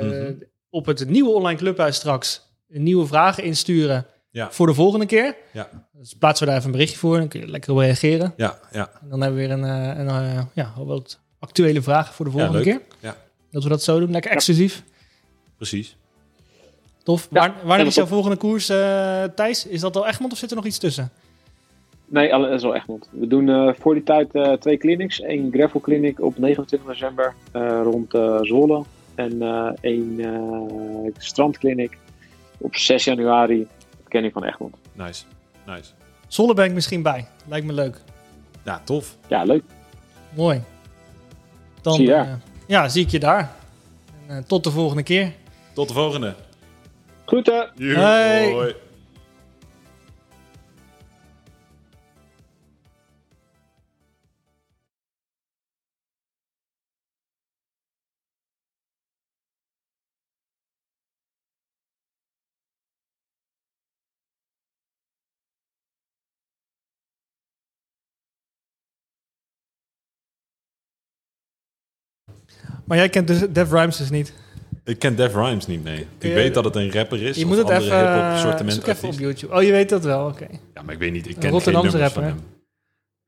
Mhm. 0.00 0.32
op 0.70 0.86
het 0.86 1.08
nieuwe 1.08 1.30
online 1.30 1.58
clubhuis 1.58 1.96
straks 1.96 2.46
nieuwe 2.68 3.06
vragen 3.06 3.44
insturen 3.44 4.06
Ja. 4.30 4.50
voor 4.50 4.66
de 4.66 4.74
volgende 4.74 5.06
keer? 5.06 5.36
Ja, 5.52 5.68
Dus 5.92 6.14
plaatsen 6.14 6.44
we 6.46 6.50
daar 6.52 6.60
even 6.60 6.70
een 6.72 6.76
berichtje 6.76 6.98
voor, 6.98 7.18
dan 7.18 7.28
kun 7.28 7.40
je 7.40 7.48
lekker 7.48 7.72
op 7.72 7.78
reageren. 7.78 8.32
ja, 8.36 8.58
ja. 8.72 8.90
En 9.02 9.08
dan 9.08 9.20
hebben 9.20 9.40
we 9.40 9.46
weer 9.46 9.56
een, 9.56 9.64
eh, 9.64 9.98
een 9.98 10.08
eh, 10.08 10.42
ja, 10.52 10.72
wat 10.76 11.20
actuele 11.38 11.82
vragen 11.82 12.14
voor 12.14 12.24
de 12.24 12.30
volgende 12.30 12.62
keer. 12.62 12.80
Ja. 13.00 13.16
Dat 13.50 13.62
we 13.62 13.68
dat 13.68 13.82
zo 13.82 13.98
doen, 14.00 14.10
lekker 14.10 14.30
exclusief. 14.30 14.82
precies. 15.56 15.96
Tof. 17.02 17.28
Ja, 17.30 17.40
Waar, 17.40 17.54
wanneer 17.64 17.86
is 17.86 17.94
jouw 17.94 18.06
volgende 18.06 18.36
koers, 18.36 18.68
eh, 18.68 19.24
Thijs? 19.24 19.66
Is 19.66 19.80
dat 19.80 19.96
al 19.96 20.06
Egmond 20.06 20.32
of 20.32 20.38
zit 20.38 20.50
er 20.50 20.56
nog 20.56 20.66
iets 20.66 20.78
tussen? 20.78 21.10
Nee, 22.06 22.28
dat 22.28 22.50
is 22.50 22.62
wel 22.62 22.74
Egmond. 22.74 23.08
We 23.12 23.26
doen 23.26 23.48
eh, 23.48 23.72
voor 23.78 23.94
die 23.94 24.02
tijd 24.02 24.34
eh, 24.34 24.52
twee 24.52 24.76
clinics. 24.76 25.22
Eén 25.22 25.50
gravel 25.52 25.80
clinic 25.80 26.20
op 26.20 26.38
29 26.38 26.88
december 26.88 27.34
eh, 27.52 27.80
rond 27.82 28.14
eh 28.14 28.38
Zwolle. 28.42 28.84
En 29.14 29.42
eh 29.42 29.70
één 29.80 30.20
eh 30.20 31.12
strandclinic 31.18 31.98
op 32.58 32.76
6 32.76 33.04
januari 33.04 33.66
kenning 34.08 34.32
van 34.32 34.44
Egmond. 34.44 34.76
Nice, 34.92 35.24
nice. 35.66 35.90
Zolle 36.28 36.54
ben 36.54 36.64
ik 36.64 36.72
misschien 36.72 37.02
bij. 37.02 37.28
Lijkt 37.46 37.66
me 37.66 37.72
leuk. 37.72 38.00
Ja, 38.64 38.80
tof. 38.84 39.16
Ja, 39.26 39.42
leuk. 39.42 39.62
Mooi. 40.34 40.62
Dan, 41.82 41.94
Zie 41.94 42.04
je 42.04 42.10
daar. 42.10 42.26
eh, 42.26 42.32
ja, 42.66 42.88
zie 42.88 43.04
ik 43.04 43.10
je 43.10 43.18
daar. 43.18 43.50
En, 44.26 44.36
eh, 44.36 44.42
tot 44.42 44.64
de 44.64 44.70
volgende 44.70 45.02
keer. 45.02 45.32
Tot 45.72 45.88
de 45.88 45.94
volgende. 45.94 46.34
Groeten! 47.24 47.70
Hoi. 48.52 48.74
Maar 72.88 72.96
jij 72.96 73.08
kent 73.08 73.26
dus 73.26 73.40
Dev 73.50 73.72
Rhymes 73.72 73.96
dus 73.96 74.10
niet. 74.10 74.32
Ik 74.84 74.98
ken 74.98 75.16
Def 75.16 75.34
Rhymes 75.34 75.66
niet, 75.66 75.84
nee. 75.84 76.06
Ik 76.18 76.32
weet 76.32 76.54
dat 76.54 76.64
het 76.64 76.76
een 76.76 76.92
rapper 76.92 77.22
is. 77.22 77.36
Je 77.36 77.46
moet 77.46 77.56
het 77.56 77.68
even, 77.68 78.38
sortiment 78.38 78.72
zoek 78.76 78.86
even 78.86 79.08
op. 79.08 79.18
YouTube. 79.18 79.54
Oh, 79.54 79.62
je 79.62 79.70
weet 79.72 79.88
dat 79.88 80.04
wel, 80.04 80.26
oké. 80.26 80.46
Ja, 80.74 80.82
maar 80.82 80.94
ik 80.94 81.00
weet 81.00 81.12
niet. 81.12 81.28
Ik 81.28 81.36
ken 81.38 81.50
Rotterdamse 81.50 81.90
geen 81.90 82.00
rapper, 82.00 82.22
van 82.22 82.30
hem. 82.30 82.40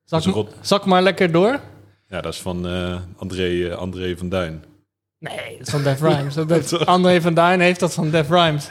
Zak, 0.04 0.22
rot- 0.24 0.54
zak 0.60 0.86
maar 0.86 1.02
lekker 1.02 1.32
door. 1.32 1.60
Ja, 2.06 2.20
dat 2.20 2.32
is 2.32 2.40
van 2.40 2.66
eh, 2.68 2.96
André, 3.16 3.68
eh, 3.68 3.76
André 3.76 4.16
van 4.16 4.28
Duin. 4.28 4.64
Nee, 5.18 5.56
dat 5.58 5.66
is 5.66 5.72
van 5.72 5.82
Dev 5.82 6.00
Rhymes. 6.02 6.34
Dat 6.44 6.50
heeft- 6.50 6.86
André 6.86 7.20
van 7.20 7.34
Duin 7.34 7.60
heeft 7.60 7.80
dat 7.80 7.94
van 7.94 8.10
Dev 8.10 8.30
Rhymes. 8.30 8.70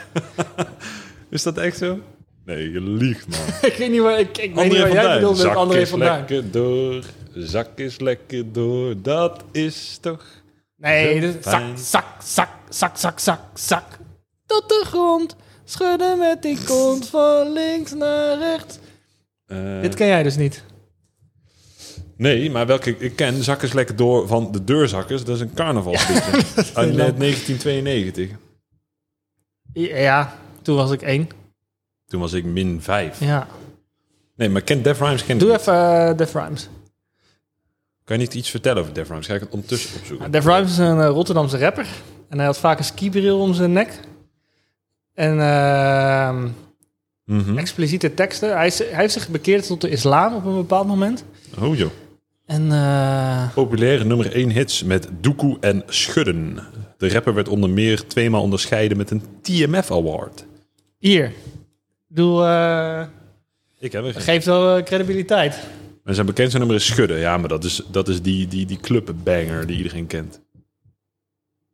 Is 1.30 1.42
dat 1.42 1.58
echt 1.58 1.78
zo? 1.78 1.98
Nee, 2.44 2.70
je 2.70 2.80
liegt, 2.80 3.28
man. 3.28 3.40
ik 3.70 3.74
weet 3.78 3.90
niet 3.90 4.00
waar, 4.00 4.18
ik, 4.18 4.38
ik 4.38 4.54
weet 4.54 4.54
niet 4.54 4.56
André 4.58 4.78
waar 4.78 4.86
van 4.86 4.96
jij 4.96 5.02
Duin. 5.04 5.14
bedoelt 5.20 5.36
met 5.36 5.46
Zak 5.46 5.56
André 5.56 5.78
is 5.80 5.90
van 5.90 5.98
Duin. 5.98 6.18
lekker 6.18 6.50
door. 6.50 7.04
Zak 7.34 7.68
is 7.78 8.00
lekker 8.00 8.52
door. 8.52 8.94
Dat 9.02 9.44
is 9.52 9.98
toch... 10.00 10.24
Nee, 10.80 11.20
dus 11.20 11.34
zak, 11.40 11.62
zak, 11.78 12.06
zak, 12.22 12.48
zak, 12.68 12.96
zak, 12.98 13.18
zak, 13.18 13.40
zak. 13.54 13.84
Tot 14.46 14.68
de 14.68 14.84
grond. 14.86 15.36
Schudden 15.64 16.18
met 16.18 16.42
die 16.42 16.64
kont 16.64 17.06
van 17.14 17.52
links 17.52 17.92
naar 17.92 18.38
rechts. 18.38 18.78
eh, 19.46 19.80
Dit 19.80 19.94
ken 19.94 20.06
jij 20.06 20.22
dus 20.22 20.36
niet. 20.36 20.62
Nee, 22.16 22.50
maar 22.50 22.66
welke 22.66 22.96
ik 22.98 23.16
ken, 23.16 23.42
Zak 23.42 23.62
is 23.62 23.72
lekker 23.72 23.96
door 23.96 24.26
van 24.26 24.52
de 24.52 24.64
deurzakkers. 24.64 25.24
Dat 25.24 25.34
is 25.34 25.40
een 25.40 25.54
carnavalsliedje. 25.54 26.30
Uit 26.56 26.66
heel 26.66 26.96
lang. 26.96 27.16
1992. 27.18 28.30
Ja, 29.72 30.36
toen 30.62 30.76
was 30.76 30.90
ik 30.90 31.02
één. 31.02 31.28
Toen 32.06 32.20
was 32.20 32.32
ik 32.32 32.44
min 32.44 32.82
5. 32.82 33.20
Ja. 33.20 33.46
Nee, 34.36 34.48
maar 34.48 34.62
ken 34.62 34.82
Def 34.82 34.98
Rhymes 35.00 35.24
ken 35.24 35.34
ik 35.34 35.40
Doe 35.40 35.58
even 35.58 35.74
eh, 36.08 36.16
Def 36.16 36.32
Rhymes. 36.34 36.68
Kan 38.10 38.18
je 38.18 38.24
niet 38.24 38.34
iets 38.34 38.50
vertellen 38.50 38.82
over 38.82 38.92
Def 38.94 39.08
Rhymes? 39.08 39.26
Ga 39.26 39.34
ik 39.34 39.40
het 39.40 39.50
ondertussen 39.50 39.98
opzoeken. 40.00 40.30
Def 40.30 40.44
Rhymes 40.44 40.70
is 40.70 40.78
een 40.78 41.00
eh, 41.00 41.06
Rotterdamse 41.08 41.58
rapper. 41.58 41.86
En 42.28 42.36
hij 42.36 42.46
had 42.46 42.58
vaak 42.58 42.78
een 42.78 42.84
skibril 42.84 43.40
om 43.40 43.54
zijn 43.54 43.72
nek. 43.72 44.00
En 45.14 45.40
ehm, 45.40 46.48
Mhm. 47.24 47.58
expliciete 47.58 48.14
teksten. 48.14 48.56
Hij, 48.56 48.66
is, 48.66 48.78
hij 48.78 48.88
heeft 48.92 49.12
zich 49.12 49.28
bekeerd 49.28 49.66
tot 49.66 49.80
de 49.80 49.88
islam 49.90 50.34
op 50.34 50.44
een 50.44 50.54
bepaald 50.54 50.86
moment. 50.86 51.24
Oh 51.60 51.76
joh. 51.76 51.90
En 52.46 52.72
eh, 52.72 53.52
Populaire 53.54 54.04
nummer 54.04 54.32
1 54.34 54.50
hits 54.50 54.82
met 54.84 55.08
Doekoe 55.20 55.56
en 55.60 55.82
Schudden. 55.86 56.58
De 56.96 57.08
rapper 57.10 57.34
werd 57.34 57.48
onder 57.48 57.70
meer 57.70 58.06
tweemaal 58.06 58.42
onderscheiden 58.42 58.96
met 58.96 59.10
een 59.10 59.22
TMF 59.42 59.90
Award. 59.90 60.44
hier. 60.98 61.32
Doe, 62.08 62.44
eh 62.44 63.02
Ik 63.78 63.92
heb 63.92 64.04
er 64.04 64.12
geen. 64.12 64.22
geeft 64.22 64.46
wel 64.46 64.82
credibiliteit. 64.82 65.58
En 66.10 66.16
zijn 66.16 66.26
bekendste 66.28 66.58
nummer 66.58 66.76
is 66.76 66.86
Schudden. 66.86 67.18
Ja, 67.18 67.36
maar 67.36 67.48
dat 67.48 67.64
is, 67.64 67.82
dat 67.90 68.08
is 68.08 68.22
die, 68.22 68.48
die, 68.48 68.66
die 68.66 68.80
clubbanger 68.80 69.66
die 69.66 69.76
iedereen 69.76 70.06
kent. 70.06 70.40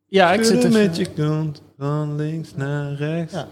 Ja, 0.07 0.33
ik 0.33 0.43
zit 0.43 0.57
even- 0.57 0.71
met 0.71 0.97
je 0.97 1.11
kont 1.11 1.61
van 1.77 2.15
links 2.15 2.55
naar 2.55 2.93
rechts. 2.93 3.33
Ja. 3.33 3.47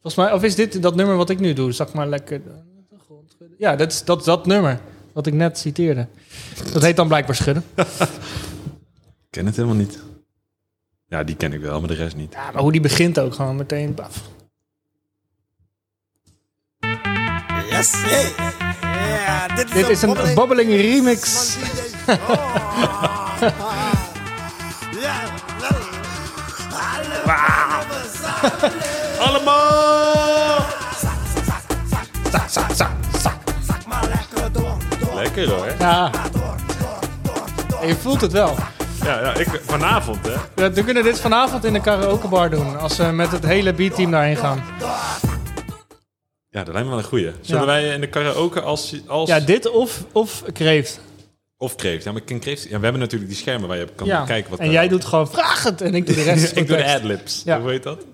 Volgens 0.00 0.14
mij, 0.14 0.32
of 0.32 0.42
is 0.42 0.54
dit 0.54 0.82
dat 0.82 0.94
nummer 0.94 1.16
wat 1.16 1.30
ik 1.30 1.38
nu 1.38 1.52
doe? 1.52 1.72
Zak 1.72 1.92
maar 1.92 2.06
lekker 2.08 2.40
met 2.44 2.88
de 2.90 2.96
grond 3.04 3.30
schudden. 3.30 3.56
Ja, 3.58 3.76
dat 3.76 3.92
is 3.92 4.04
dat, 4.04 4.24
dat 4.24 4.46
nummer 4.46 4.80
wat 5.12 5.26
ik 5.26 5.32
net 5.34 5.58
citeerde. 5.58 6.06
Dat 6.72 6.82
heet 6.82 6.96
dan 6.96 7.08
blijkbaar 7.08 7.34
schudden. 7.36 7.64
Ik 7.76 7.86
ken 9.30 9.46
het 9.46 9.56
helemaal 9.56 9.76
niet. 9.76 10.02
Ja, 11.08 11.24
die 11.24 11.36
ken 11.36 11.52
ik 11.52 11.60
wel, 11.60 11.78
maar 11.78 11.88
de 11.88 11.94
rest 11.94 12.16
niet. 12.16 12.32
Ja, 12.32 12.50
maar 12.50 12.62
hoe 12.62 12.72
die 12.72 12.80
begint 12.80 13.18
ook 13.18 13.34
gewoon 13.34 13.56
meteen. 13.56 13.94
Baf. 13.94 14.22
Yes, 17.70 17.92
hey. 17.92 18.70
Ja, 19.12 19.46
dit 19.54 19.68
is, 19.68 19.74
Dit 19.74 19.88
is 19.88 20.02
een 20.02 20.34
bobbeling 20.34 20.70
remix. 20.70 21.56
Allemaal! 29.18 30.66
Zak, 32.30 32.64
zak, 32.74 32.90
lekker 35.14 35.48
hoor. 35.50 35.66
Ja. 35.78 36.10
En 37.80 37.88
je 37.88 37.96
voelt 37.96 38.20
het 38.20 38.32
wel. 38.32 38.56
Ja, 39.04 39.20
ja 39.20 39.34
ik, 39.34 39.60
vanavond 39.66 40.18
hè. 40.26 40.62
Ja, 40.62 40.72
We 40.72 40.84
kunnen 40.84 41.02
dit 41.02 41.20
vanavond 41.20 41.64
in 41.64 41.72
de 41.72 41.80
karaokebar 41.80 42.50
doen. 42.50 42.78
Als 42.78 42.96
we 42.96 43.04
met 43.04 43.32
het 43.32 43.44
hele 43.44 43.72
beatteam 43.72 44.10
daarheen 44.10 44.36
gaan. 44.36 44.62
Ja, 46.52 46.64
dat 46.64 46.74
lijkt 46.74 46.88
me 46.88 46.94
wel 46.94 46.98
een 47.02 47.08
goeie. 47.08 47.30
Zullen 47.40 47.60
Ja. 47.60 47.66
wij 47.66 47.94
in 47.94 48.00
de 48.00 48.06
karaoke 48.06 48.60
als... 48.60 48.94
als 49.06 49.28
Ja, 49.28 49.40
dit 49.40 49.70
of, 49.70 50.04
of 50.12 50.42
kreeft. 50.52 51.00
Of 51.56 51.74
kreeft. 51.76 52.04
Ja, 52.04 52.12
maar 52.12 52.20
ken 52.20 52.38
kreeft... 52.38 52.62
Ja, 52.62 52.76
we 52.76 52.82
hebben 52.82 53.00
natuurlijk 53.00 53.30
die 53.30 53.40
schermen 53.40 53.68
waar 53.68 53.78
je 53.78 53.86
kan 53.94 54.06
Ja. 54.06 54.24
kijken 54.24 54.50
wat... 54.50 54.58
en 54.58 54.70
jij 54.70 54.88
doet 54.88 55.04
gewoon 55.04 55.28
vraag 55.30 55.62
het 55.62 55.80
en 55.80 55.94
ik 55.94 56.06
doe 56.06 56.14
de 56.14 56.22
rest 56.32 56.56
ik 56.56 56.66
doe 56.66 56.76
de 56.76 56.84
adlibs. 56.94 57.42
Ja. 57.44 57.60
Hoe 57.60 57.70
heet 57.70 57.82
dat? 57.82 58.04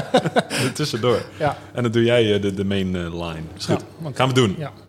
tussendoor. 0.74 1.22
Ja. 1.38 1.58
En 1.72 1.82
dan 1.82 1.92
doe 1.92 2.02
jij 2.04 2.34
eh, 2.34 2.42
de, 2.42 2.54
de 2.54 2.64
main 2.64 2.96
eh, 2.96 3.02
line. 3.02 3.42
Is 3.58 3.64
goed. 3.64 3.84
Gaan 4.14 4.28
we 4.28 4.34
doen. 4.34 4.54
Ja. 4.58 4.72